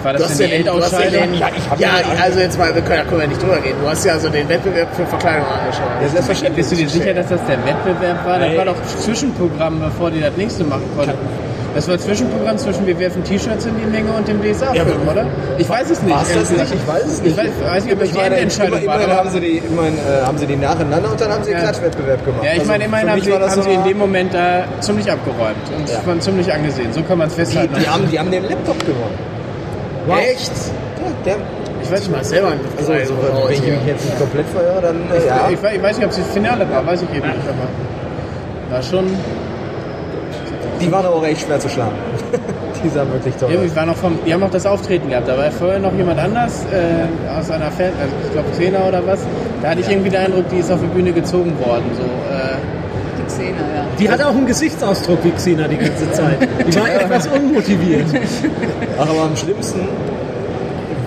[0.02, 1.32] War Du das hast denn ja die hast ja Endausscheidung?
[1.32, 1.90] den, ja,
[2.22, 3.74] also jetzt mal, wir können, da können wir nicht drüber gehen.
[3.82, 5.90] Du hast ja also den Wettbewerb für Verkleidung angeschaut.
[6.00, 6.56] Ja, selbstverständlich.
[6.66, 8.38] Bist du dir sicher, dass das der Wettbewerb war?
[8.38, 11.12] Das war doch Zwischenprogramm, bevor die das nächste machen konnten.
[11.74, 15.24] Das war Zwischenprogramm zwischen wir werfen T-Shirts in die Menge und dem DSA-Film, oder?
[15.56, 16.12] Ich weiß es nicht.
[16.14, 16.74] War's das nicht?
[16.74, 17.30] Ich weiß es nicht.
[17.30, 19.00] Ich weiß, weiß nicht, ob das Ich die meine, Endentscheidung immer, war.
[19.00, 21.62] immerhin haben sie die, immerhin, äh, haben sie die nacheinander und dann haben sie einen
[21.64, 21.70] Ja.
[21.70, 22.42] Klatschwettbewerb gemacht.
[22.44, 24.64] Ja, ich Also meine, immerhin für haben, sie, haben so sie in dem Moment da
[24.80, 26.04] ziemlich abgeräumt und Ja.
[26.04, 26.92] waren ziemlich angesehen.
[26.92, 27.74] So kann man es die, festhalten.
[27.80, 29.18] die, haben, die haben den Laptop gewonnen.
[30.18, 30.50] Echt?
[30.98, 31.36] Ja, der,
[31.82, 32.64] Ich weiß nicht mal selber nicht.
[32.78, 33.14] also, also,
[33.46, 35.48] wenn ich mich jetzt nicht komplett verirre, dann äh, Ich, ja.
[35.50, 37.46] ich, weiß- ich weiß nicht, ob es das Finale war, weiß ich eben nicht.
[37.48, 39.06] Aber war schon.
[40.80, 41.92] Die waren aber auch echt schwer zu schlagen.
[42.84, 43.76] die sahen wirklich toll Ja, aus.
[43.76, 45.28] war noch vom, die haben auch das Auftreten gehabt.
[45.28, 49.06] Da war vorher noch jemand anders äh, aus einer Fan, also ich glaube Zehner oder
[49.06, 49.20] was.
[49.62, 51.84] Da hatte ich irgendwie den Eindruck, die ist auf die Bühne gezogen worden.
[51.94, 52.56] So, äh,
[53.18, 53.84] Die Xena, ja.
[53.98, 56.38] Die hatte auch einen Gesichtsausdruck wie Xena die ganze Zeit.
[56.66, 58.06] Die war etwas unmotiviert.
[58.98, 59.80] Ach, aber am schlimmsten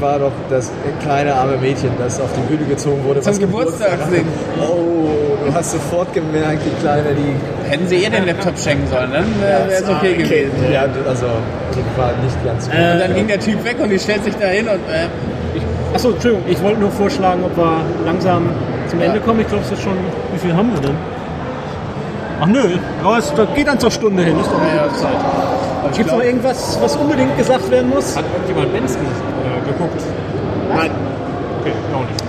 [0.04, 3.22] war doch das kleine arme Mädchen, das auf die Bühne gezogen wurde.
[3.22, 4.22] Zum Geburtstag hatte.
[4.62, 5.08] Oh,
[5.46, 9.24] du hast sofort gemerkt, die Kleine, die hätten sie ihr den Laptop schenken sollen, dann
[9.24, 10.52] äh, wäre es okay gewesen.
[10.72, 11.26] Ja, also
[11.74, 12.76] die war nicht ganz gut.
[12.76, 15.08] Und dann ging der Typ weg und die stellt sich da hin und äh,
[15.94, 18.50] Achso, Entschuldigung, ich wollte nur vorschlagen, ob wir langsam
[18.90, 19.42] zum Ende kommen.
[19.42, 19.96] Ich glaube, es ist schon.
[20.34, 20.98] Wie viel haben wir denn?
[22.42, 24.40] Ach nö, aber es das geht dann zur Stunde hin.
[24.40, 25.53] Ist doch eine ja, gute Zeit.
[25.92, 28.16] Gibt es noch irgendwas, was unbedingt gesagt werden muss?
[28.16, 30.02] Hat irgendjemand Benz äh, geguckt?
[30.70, 30.92] Nein.
[31.62, 32.24] Okay, auch nicht.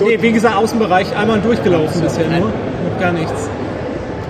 [0.00, 2.40] Nee, wie gesagt, Außenbereich einmal durchgelaufen bisher nur.
[2.48, 3.48] noch gar nichts.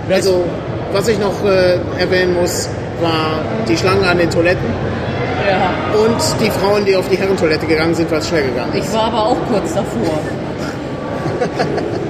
[0.09, 0.43] Also,
[0.91, 2.67] was ich noch äh, erwähnen muss,
[3.01, 4.65] war die Schlangen an den Toiletten
[5.47, 5.69] Ja.
[6.03, 8.87] und die Frauen, die auf die Herrentoilette gegangen sind, weil es schnell gegangen ist.
[8.87, 10.19] Ich war aber auch kurz davor.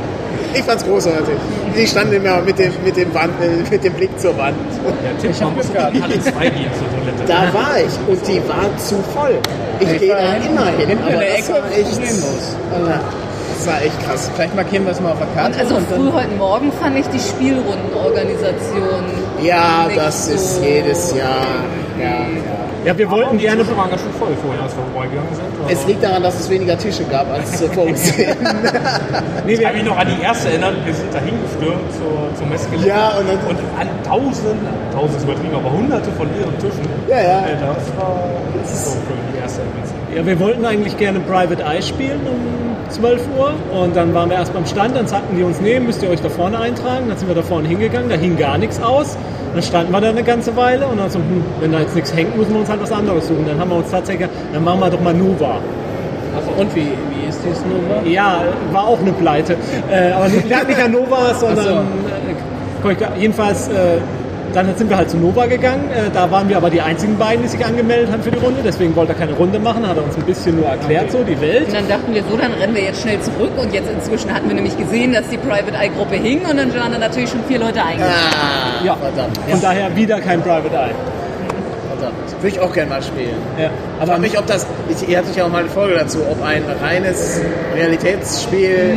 [0.54, 1.36] Ich fand's großartig.
[1.78, 4.56] Die standen immer mit dem, mit dem, Wand, äh, mit dem Blick zur Wand.
[5.04, 7.24] Der Tipp, man muss in alle zwei gehen zur Toilette.
[7.28, 9.38] Da war ich und die war zu voll.
[9.80, 12.56] Ich Ich gehe da immer hin, aber der das Ecke war echt, problemlos.
[12.72, 13.00] Ja,
[13.58, 14.32] das war echt krass.
[14.36, 15.60] Vielleicht markieren wir es mal auf der Und Karte.
[15.60, 19.04] also und dann- früh heute Morgen fand ich die Spielrundenorganisation.
[19.44, 21.46] Ja, nicht das ist so- jedes Jahr.
[22.00, 22.26] Ja, ja.
[22.86, 23.62] Ja, wir wollten die gerne.
[23.64, 25.46] Tische waren ganz schön voll vorher, als wir vorbeigegangen sind.
[25.70, 28.36] Es liegt daran, dass es weniger Tische gab als vorgesehen.
[29.46, 32.36] Nee, Ich wir, kann mich noch an die erste erinnern, wir sind da hingestürmt zur,
[32.38, 32.88] zum Messgelände.
[32.88, 34.62] Ja, und dann- und an tausend,
[34.94, 36.86] tausend ist übertrieben, aber hunderte von leeren Tischen.
[37.10, 37.40] Ja, ja.
[37.48, 38.16] Äh, Das war
[38.66, 40.16] so für die erste Erwähnung.
[40.16, 44.38] ja, wir wollten eigentlich gerne Private Eye spielen um 12 Uhr und dann waren wir
[44.38, 47.08] erst beim Stand, dann sagten die uns, nee, müsst ihr euch da vorne eintragen.
[47.08, 49.18] Dann sind wir da vorne hingegangen, da hing gar nichts aus.
[49.54, 52.14] Dann standen wir da eine ganze Weile und dann so, hm, wenn da jetzt nichts
[52.16, 53.46] hängt, müssen wir uns halt was anderes suchen.
[53.48, 55.60] Dann haben wir uns tatsächlich, dann machen wir doch mal Nova.
[56.58, 58.06] Und wie, wie ist dies Nummer?
[58.06, 59.56] Ja, war auch eine Pleite.
[59.92, 61.88] Äh, aber nicht, nicht an Nova, sondern
[62.84, 62.90] so.
[62.90, 63.98] äh, jedenfalls, äh,
[64.54, 65.90] dann sind wir halt zu Nova gegangen.
[65.92, 68.62] Äh, da waren wir aber die einzigen beiden, die sich angemeldet haben für die Runde.
[68.64, 71.40] Deswegen wollte er keine Runde machen, hat er uns ein bisschen nur erklärt, so die
[71.42, 71.68] Welt.
[71.68, 73.52] Und dann dachten wir so, dann rennen wir jetzt schnell zurück.
[73.58, 76.42] Und jetzt inzwischen hatten wir nämlich gesehen, dass die Private Eye Gruppe hing.
[76.50, 78.14] Und dann waren da natürlich schon vier Leute eingegangen.
[78.16, 79.38] ah, Ja, verdammt.
[79.50, 80.92] von daher wieder kein Private Eye.
[81.90, 82.16] verdammt.
[82.42, 83.36] Würde ich auch gerne mal spielen.
[83.60, 83.70] Ja.
[84.02, 86.42] Ich frage mich, ob das, ich, ihr hattet ja auch mal eine Folge dazu, ob
[86.44, 87.42] ein reines
[87.76, 88.96] Realitätsspiel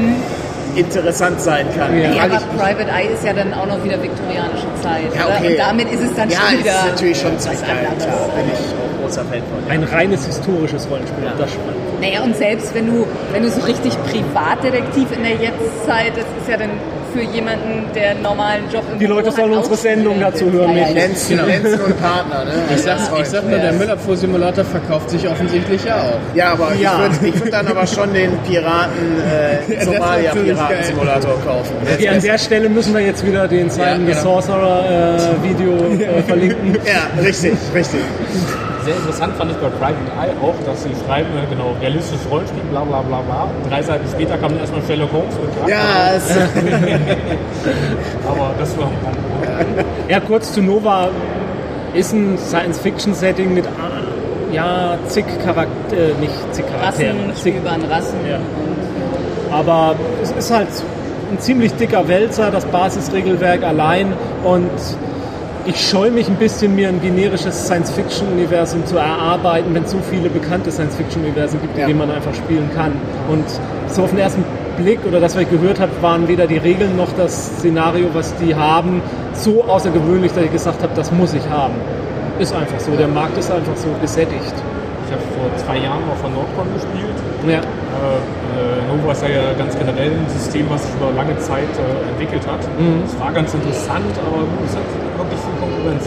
[0.76, 1.98] interessant sein kann.
[1.98, 2.10] Ja.
[2.12, 5.14] Ja, aber ich, Private Eye ist ja dann auch noch wieder viktorianische Zeit.
[5.14, 5.52] ja, okay.
[5.52, 7.86] Und damit ist es dann ja, schon wieder ist natürlich schon was ziemlich geil.
[7.90, 8.04] anderes.
[8.04, 9.70] Klar, bin ich auch großer Fan von.
[9.70, 12.00] Ein reines historisches Rollenspiel, das spannend.
[12.00, 16.48] Naja, und selbst wenn du, wenn du so richtig Privatdetektiv in der Jetztzeit, das ist
[16.48, 16.70] ja dann
[17.12, 20.20] für jemanden, der einen normalen Job im Die Büro Leute hat, sollen auch unsere Sendung
[20.20, 21.30] dazu hören, Ja, ja, nicht.
[21.30, 21.44] ja.
[21.44, 22.52] Lenz, Lenz und Partner, ne?
[22.74, 26.34] Ich sag, ich sag nur, der Müllabfuhr-Simulator verkauft sich offensichtlich ja auch.
[26.36, 27.06] Ja, aber Ja.
[27.10, 29.20] ich würde ich würd dann aber schon den Piraten,
[29.70, 31.72] äh, Somalia-Piraten-Simulator kaufen.
[31.94, 34.22] Okay, an der Stelle müssen wir jetzt wieder den Simon Ja, the genau.
[34.22, 36.78] Sorcerer äh, Video äh, verlinken.
[36.86, 38.00] Ja, richtig, richtig.
[38.84, 42.62] Sehr interessant fand ich bei Private Eye auch, dass sie schreiben, äh, genau, realistisches Rollenspiel,
[42.70, 43.48] bla bla bla bla.
[43.68, 45.68] Drei Seiten später kam dann erstmal Sherlock Holmes mit.
[45.70, 46.30] Ja, es,
[48.28, 48.90] Aber das war
[50.08, 51.10] Ja, kurz zu Nova
[51.94, 54.02] ist ein Science-Fiction-Setting mit ah,
[54.52, 58.18] ja, zig Charakter, äh, nicht zig Charaktere, Rassen, zig, Stöbern, Rassen.
[58.28, 58.38] Ja.
[59.56, 60.68] aber es ist halt
[61.30, 64.12] ein ziemlich dicker Wälzer, das Basisregelwerk allein
[64.44, 64.70] und
[65.66, 70.28] ich scheue mich ein bisschen, mir ein generisches Science-Fiction-Universum zu erarbeiten, wenn es so viele
[70.28, 71.82] bekannte Science-Fiction-Universen gibt, Ja.
[71.82, 72.92] in denen man einfach spielen kann.
[73.28, 73.44] Und
[73.88, 74.44] so auf den ersten
[74.76, 78.34] Blick oder das, was ich gehört habe, waren weder die Regeln noch das Szenario, was
[78.36, 79.02] die haben,
[79.34, 81.74] so außergewöhnlich, dass ich gesagt habe, das muss ich haben.
[82.38, 84.54] Ist einfach so, der Markt ist einfach so gesättigt.
[85.06, 87.18] Ich habe vor zwei Jahren auf der Nordcon gespielt.
[87.46, 87.60] Ja.
[87.60, 92.10] Äh, äh, Nova ist ja ganz generell ein System, was sich über lange Zeit äh,
[92.10, 92.60] entwickelt hat.
[93.04, 94.88] Es war ganz interessant, aber es hat
[95.62, 96.04] Konkurrenz.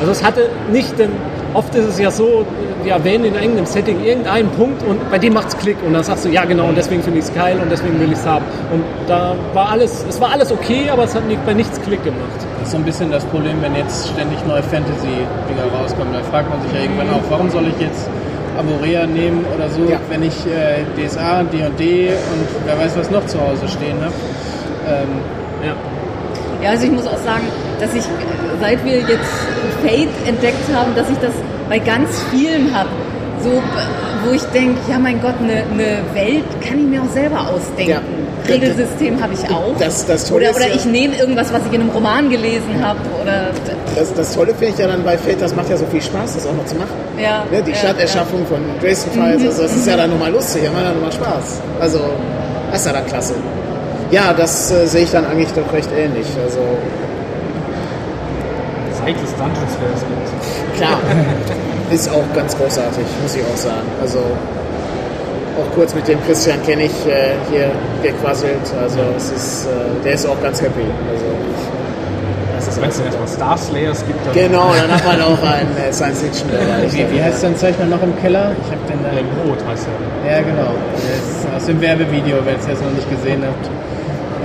[0.00, 1.10] Also es hatte nicht, denn
[1.54, 2.44] oft ist es ja so,
[2.82, 6.24] wir erwähnen in irgendeinem Setting irgendeinen Punkt und bei dem macht's Klick und dann sagst
[6.24, 8.44] du, ja genau, und deswegen finde ich es geil und deswegen will ich es haben.
[8.72, 12.02] Und da war alles, es war alles okay, aber es hat nicht, bei nichts Klick
[12.04, 12.20] gemacht.
[12.58, 16.12] Das ist so ein bisschen das Problem, wenn jetzt ständig neue Fantasy-Dinger rauskommen.
[16.12, 18.08] Da fragt man sich ja irgendwann auch, warum soll ich jetzt
[18.58, 19.98] Amorea nehmen oder so, Ja.
[20.10, 24.14] wenn ich äh, DSA, D&D und wer weiß was noch zu Hause stehen habe.
[24.88, 25.08] Ähm,
[25.64, 25.74] Ja.
[26.62, 27.44] Ja, also ich muss auch sagen,
[27.80, 28.04] dass ich,
[28.60, 29.30] seit wir jetzt
[29.82, 31.32] Fate entdeckt haben, dass ich das
[31.68, 32.88] bei ganz vielen habe.
[33.42, 33.62] So,
[34.26, 37.90] wo ich denke, ja mein Gott, eine eine Welt kann ich mir auch selber ausdenken.
[37.90, 38.00] Ja.
[38.48, 39.74] Regelsystem habe ich auch.
[39.78, 42.82] Das- das Tolle oder oder ja- ich nehme irgendwas, was ich in einem Roman gelesen
[42.82, 42.98] habe.
[43.22, 43.50] Oder
[43.96, 46.34] das, das Tolle finde ich ja dann bei Fate, das macht ja so viel Spaß,
[46.34, 46.90] das auch noch zu machen.
[47.18, 50.62] ja, Ne, die ja, Stadterschaffung von Dresden Files, also das ist ja dann nochmal lustig,
[50.64, 51.60] ja nochmal Spaß.
[51.80, 52.00] Also,
[52.70, 53.34] das ist ja dann klasse.
[54.10, 56.26] Ja, das äh, sehe ich dann eigentlich doch recht ähnlich.
[56.44, 56.60] Also,
[59.12, 60.76] Des Dungeons es gibt.
[60.76, 60.98] klar,
[61.90, 63.86] ist auch ganz großartig, muss ich auch sagen.
[64.00, 67.70] Also, auch kurz mit dem Christian kenne ich äh, hier
[68.02, 69.70] gequasselt, also es ist, äh,
[70.04, 70.82] der ist auch ganz happy.
[71.12, 75.76] Also, Wenn es dann erstmal Star Slayers gibt, dann Genau, dann hat man auch einen
[75.76, 76.92] äh, Science-Fiction-Bereich.
[76.94, 78.52] wie, wie heißt dein Zeichner noch im Keller?
[78.64, 79.44] Ich habe den äh, da.
[79.44, 79.86] Brot heißt
[80.24, 80.32] er.
[80.32, 80.72] Ja, genau.
[80.94, 83.66] Das ist aus dem Werbevideo, wenn ihr es jetzt noch nicht gesehen habt.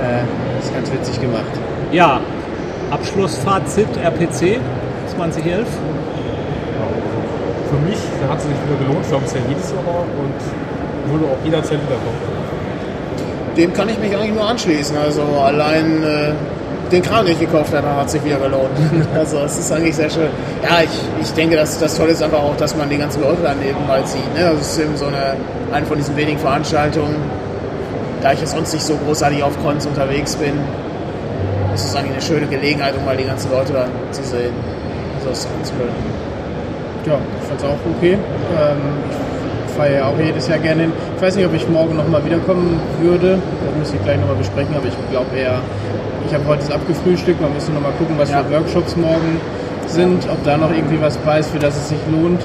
[0.04, 1.50] Äh, ist ganz witzig gemacht.
[1.92, 2.20] ja,
[2.90, 4.58] Abschlussfazit RPC
[5.14, 5.66] 2011.
[7.70, 9.02] Für mich hat es sich wieder gelohnt.
[9.02, 12.18] Ich glaube, es ist ja jedes Jahr und würde auch jederzeit wiederkommen.
[13.56, 14.96] dem kann ich mich eigentlich nur anschließen.
[14.96, 16.32] Also allein äh,
[16.90, 18.70] den Kran, den ich gekauft habe, hat sich wieder gelohnt.
[19.14, 20.30] Also es ist eigentlich sehr schön.
[20.62, 23.42] Ja, ich, ich denke, dass das Tolle ist einfach auch, dass man die ganzen Leute
[23.42, 24.34] dann eben mal sieht.
[24.34, 24.46] Ne?
[24.46, 25.36] Also es ist eben so eine,
[25.72, 27.16] eine von diesen wenigen Veranstaltungen,
[28.20, 30.54] da ich ja sonst nicht so großartig auf Cons unterwegs bin,
[31.80, 34.52] ist es eigentlich eine schöne Gelegenheit, um mal die ganzen Leute dann zu sehen.
[35.18, 35.88] Also das ist ganz cool.
[37.06, 38.12] Ja, ich fand's auch okay.
[38.14, 38.76] Ähm,
[39.66, 40.92] ich fahre ja auch jedes Jahr gerne hin.
[41.16, 43.38] Ich weiß nicht, ob ich morgen nochmal wiederkommen würde.
[43.64, 45.58] Das müsste ich gleich nochmal besprechen, aber ich glaube eher,
[46.26, 47.40] ich habe heute das abgefrühstückt.
[47.40, 48.42] Man müsste nochmal gucken, was Ja.
[48.44, 49.40] für Workshops morgen
[49.86, 52.42] sind, ob da noch irgendwie was bei ist, für das es sich lohnt.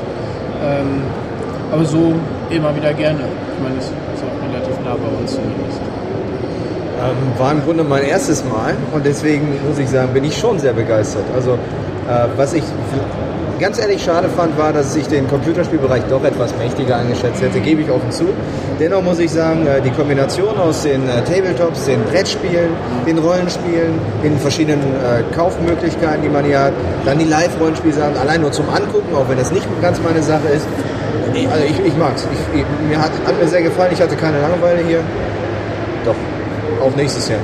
[0.63, 1.01] Ähm,
[1.71, 2.13] aber so
[2.49, 3.19] immer wieder gerne.
[3.55, 5.81] Ich meine, es ist auch relativ nah bei uns zumindest.
[6.97, 10.59] Ähm, war im Grunde mein erstes Mal und deswegen muss ich sagen, bin ich schon
[10.59, 11.25] sehr begeistert.
[11.35, 12.63] Also äh, was ich
[13.59, 17.81] ganz ehrlich schade fand, war, dass ich den Computerspielbereich doch etwas mächtiger eingeschätzt hätte, gebe
[17.81, 18.25] ich offen zu.
[18.79, 22.69] Dennoch muss ich sagen, äh, die Kombination aus den äh, Tabletops, den Brettspielen,
[23.07, 23.93] den Rollenspielen,
[24.23, 26.73] den verschiedenen äh, Kaufmöglichkeiten, die man hier hat,
[27.05, 30.65] dann die Live-Rollenspielsachen, allein nur zum Angucken, auch wenn das nicht ganz meine Sache ist.
[31.51, 32.25] Also ich, ich mag's.
[32.53, 34.99] Ich, mir hat, hat mir sehr gefallen, ich hatte keine Langeweile hier.
[36.81, 37.39] Auch nächstes Jahr.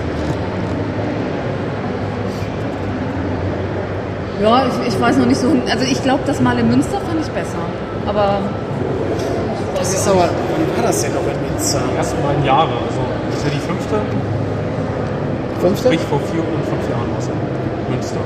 [4.41, 5.55] Ja, ich, ich weiß noch nicht so.
[5.69, 7.59] Also ich glaube, das Mal in Münster fand ich besser.
[8.07, 8.39] Aber
[9.77, 11.79] Das ist aber, wann war das denn noch in Münster?
[11.95, 12.69] Erst mal in Jahre.
[12.87, 13.95] Also, das ist ja die fünfte.
[15.61, 15.83] Fünfte?
[15.83, 18.17] Sprich, vor vier und fünf Jahren war es in Münster.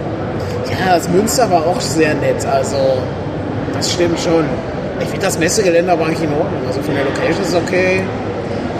[0.71, 2.45] Ja, das Münster war auch sehr nett.
[2.45, 2.77] Also,
[3.73, 4.45] das stimmt schon.
[5.01, 6.61] Ich finde das Messegelände aber eigentlich in Ordnung.
[6.65, 8.03] Also von der Location ist es okay.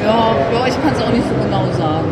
[0.06, 2.08] Ja, ja ich kann es auch nicht so genau sagen.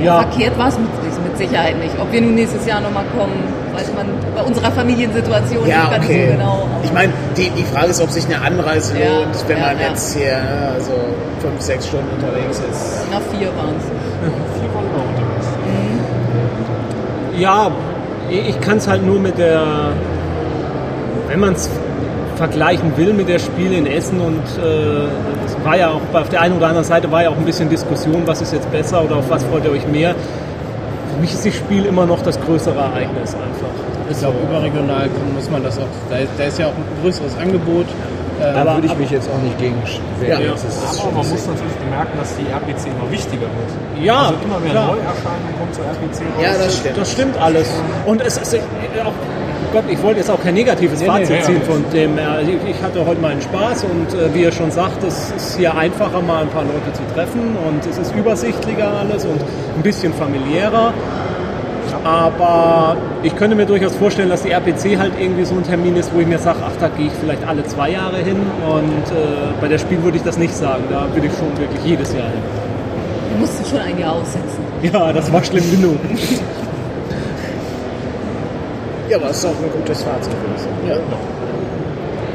[0.00, 0.88] Ja, Verkehrt war es mit,
[1.24, 1.98] mit Sicherheit nicht.
[2.00, 3.42] Ob wir nun nächstes Jahr nochmal kommen,
[3.74, 6.26] weiß man bei unserer Familiensituation Ja, nicht okay.
[6.26, 6.68] so genau.
[6.84, 9.80] Ich meine, die, die Frage ist, ob sich eine Anreise Ja, lohnt, wenn ja, man
[9.80, 9.88] ja.
[9.88, 10.92] jetzt hier ne, also
[11.40, 13.06] fünf, sechs Stunden unterwegs ist.
[13.10, 13.84] Na, vier waren es.
[14.60, 15.46] Vier Wochen war unterwegs.
[17.36, 17.70] ja
[18.30, 19.92] ich kann es halt nur mit der,
[21.28, 21.70] wenn man es
[22.38, 25.06] vergleichen will mit der Spiele in Essen und äh,
[25.44, 27.68] es war ja auch auf der einen oder anderen Seite war ja auch ein bisschen
[27.68, 30.14] Diskussion, was ist jetzt besser oder auf was freut ihr euch mehr.
[31.12, 33.74] Für mich ist das Spiel immer noch das größere Ereignis einfach.
[34.10, 35.82] Ich glaube, überregional muss man das auch.
[36.08, 37.84] Da ist, da ist ja auch ein größeres Angebot.
[38.40, 39.74] Äh, Da Aber- würde ich mich jetzt auch nicht gegen
[40.20, 40.40] wehren.
[40.46, 40.52] Ja.
[40.54, 40.64] Ist
[41.02, 43.70] Aber man muss natürlich bemerken, dass die RPC immer wichtiger wird.
[44.00, 44.86] Ja, also immer mehr klar.
[44.94, 46.42] Neuerscheinungen kommen zur RPC raus.
[46.44, 46.96] Ja, das stimmt.
[46.96, 47.68] Das stimmt alles.
[48.06, 48.60] Und es ist äh,
[49.04, 49.12] auch,
[49.72, 51.72] Gott, ich wollte jetzt auch kein negatives Fazit nee, ziehen ja.
[51.72, 52.16] von dem.
[52.16, 55.58] äh, Ich ich hatte heute meinen Spaß und äh, wie ihr schon sagt, es ist
[55.58, 59.82] hier einfacher, mal ein paar Leute zu treffen und es ist übersichtlicher alles und ein
[59.82, 60.92] bisschen familiärer.
[62.04, 66.14] Aber ich könnte mir durchaus vorstellen, dass die RPC halt irgendwie so ein Termin ist,
[66.14, 68.36] wo ich mir sage, ach, da gehe ich vielleicht alle zwei Jahre hin.
[68.66, 70.84] Und äh, bei der Spiel würde ich das nicht sagen.
[70.90, 72.40] Da würde ich schon wirklich jedes Jahr hin.
[73.30, 74.62] Wir mussten schon ein Jahr aussetzen.
[74.82, 75.98] Ja, das war schlimm genug.
[79.08, 80.76] Ja, aber es ist auch ein gutes Fazit, würde ich sagen.
[80.88, 80.96] Ja.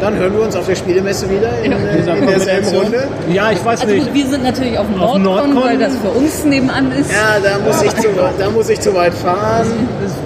[0.01, 3.07] Dann hören wir uns auf der Spielemesse wieder in, äh, in derselben Runde.
[3.31, 4.05] Ja, ich weiß Also nicht.
[4.07, 5.63] gut, wir sind natürlich auf Nordcon, Nordcon.
[5.63, 7.09] weil das für uns nebenan ist.
[7.09, 8.07] Ja, da muss, ich zu,
[8.37, 9.65] da muss ich zu weit fahren.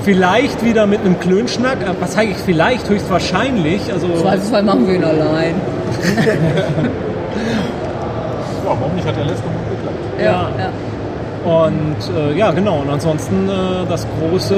[0.04, 1.78] Vielleicht wieder mit einem Klönschnack.
[2.00, 2.90] Was sage ich vielleicht?
[2.90, 3.94] Höchstwahrscheinlich.
[3.94, 5.54] Also, Zweifelsfall machen wir ihn allein.
[8.66, 9.08] Ja, warum nicht?
[9.08, 9.98] Hat der letzte gut geklappt.
[10.20, 10.50] Ja.
[10.58, 10.70] ja.
[11.46, 12.80] Und äh, ja, genau.
[12.82, 14.56] Und ansonsten äh, das große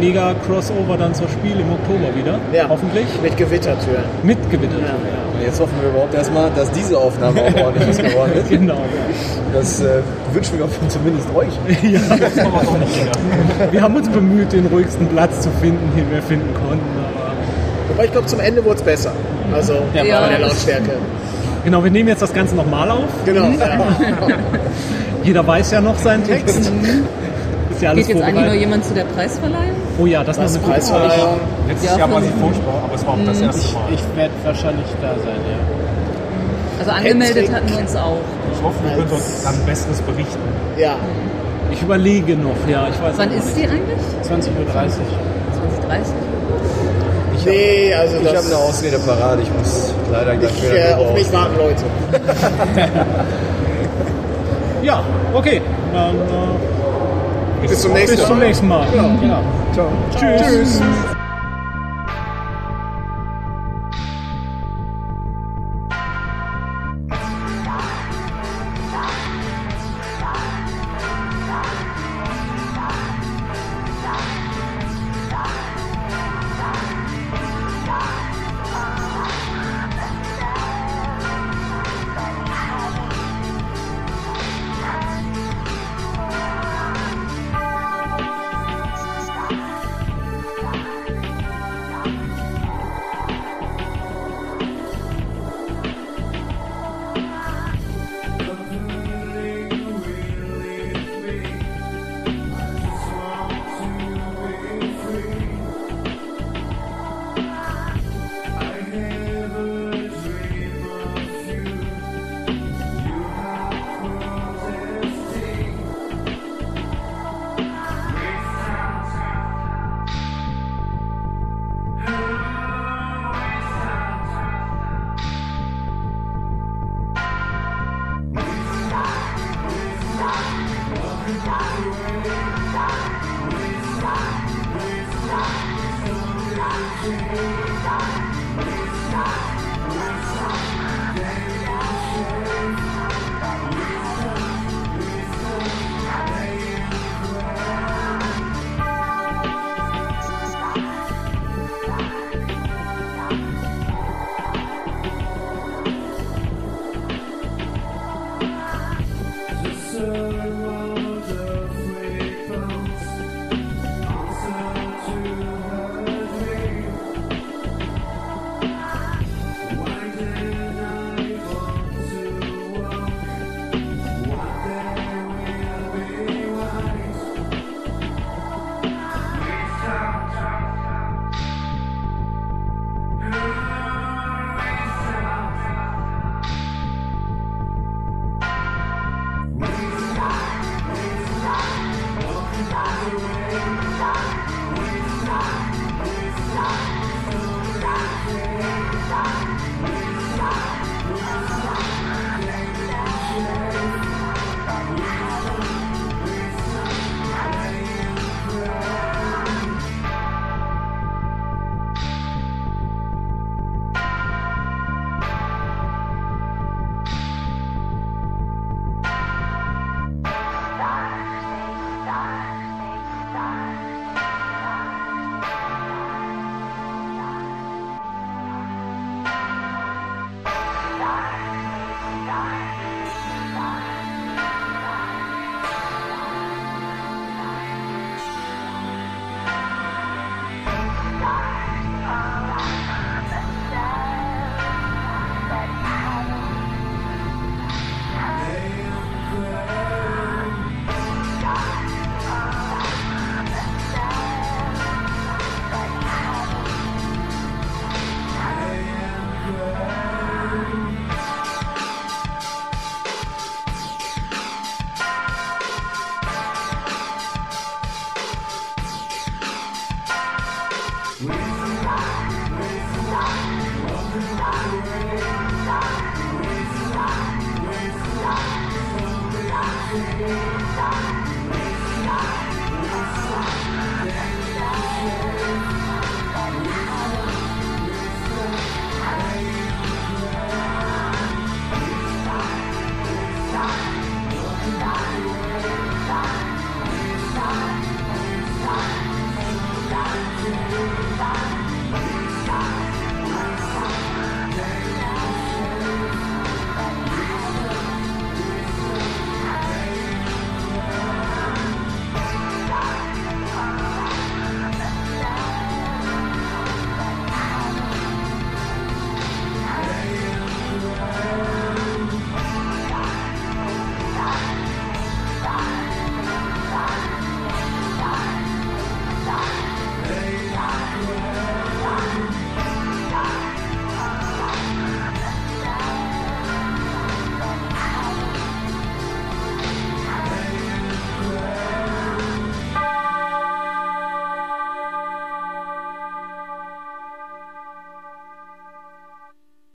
[0.00, 2.38] Mega-Crossover dann zur Spiel im Oktober wieder.
[2.52, 2.66] Ja.
[2.68, 3.06] Hoffentlich.
[3.22, 4.04] Mit Gewittertüren.
[4.22, 4.74] Mit Gewitter.
[4.76, 8.50] Und jetzt hoffen wir überhaupt erstmal, dass diese Aufnahme auch ordentlich ist geworden ist.
[8.50, 8.80] Genau.
[9.52, 10.00] Das äh,
[10.32, 11.52] wünschen wir von zumindest euch.
[12.20, 13.72] Das kann man doch nicht.
[13.72, 16.84] Wir haben uns bemüht, den ruhigsten Platz zu finden, den wir finden konnten.
[17.14, 17.30] Aber
[17.88, 19.12] Wobei ich glaube, zum Ende wurde es besser.
[19.52, 20.28] Also Ja, bei Ja.
[20.28, 20.90] der Lautstärke.
[21.64, 23.04] Genau, wir nehmen jetzt das Ganze nochmal auf.
[23.24, 23.44] Genau.
[23.46, 23.78] Ja.
[25.22, 26.58] Jeder weiß ja noch seinen Text.
[26.58, 29.76] Ist ja alles Geht jetzt eigentlich noch jemand zu der Preisverleihung?
[29.98, 30.72] Oh ja, das, Das ist noch eine.
[30.74, 31.40] Preisverleihung.
[31.68, 33.82] Letztes Ja, Jahr war sie furchtbar, aber es war auch das erste ich Mal.
[33.94, 35.58] ich werde wahrscheinlich da sein, ja.
[36.78, 37.54] Also angemeldet Patrick.
[37.56, 38.16] hatten wir uns auch.
[38.54, 40.38] Ich hoffe, wir können uns dann Besseres berichten.
[40.78, 40.96] ja.
[41.72, 42.88] Ich überlege noch, ja.
[42.90, 44.02] Ich weiß Wann ist die eigentlich?
[44.28, 44.72] 20.30 Uhr.
[44.72, 46.12] 2030?
[47.44, 49.38] Nee, also Ich habe eine Ausrede parat.
[49.40, 51.84] Ich muss leider gleich Ich, wieder äh, auf mich warten Leute.
[54.82, 55.02] Ja,
[55.34, 55.60] okay.
[55.92, 58.46] Dann äh, Bis zum nächsten bis zum Mal.
[58.46, 58.86] nächsten Mal.
[58.90, 59.42] Genau.
[60.18, 60.40] Tschüss.
[60.40, 60.80] Tschüss.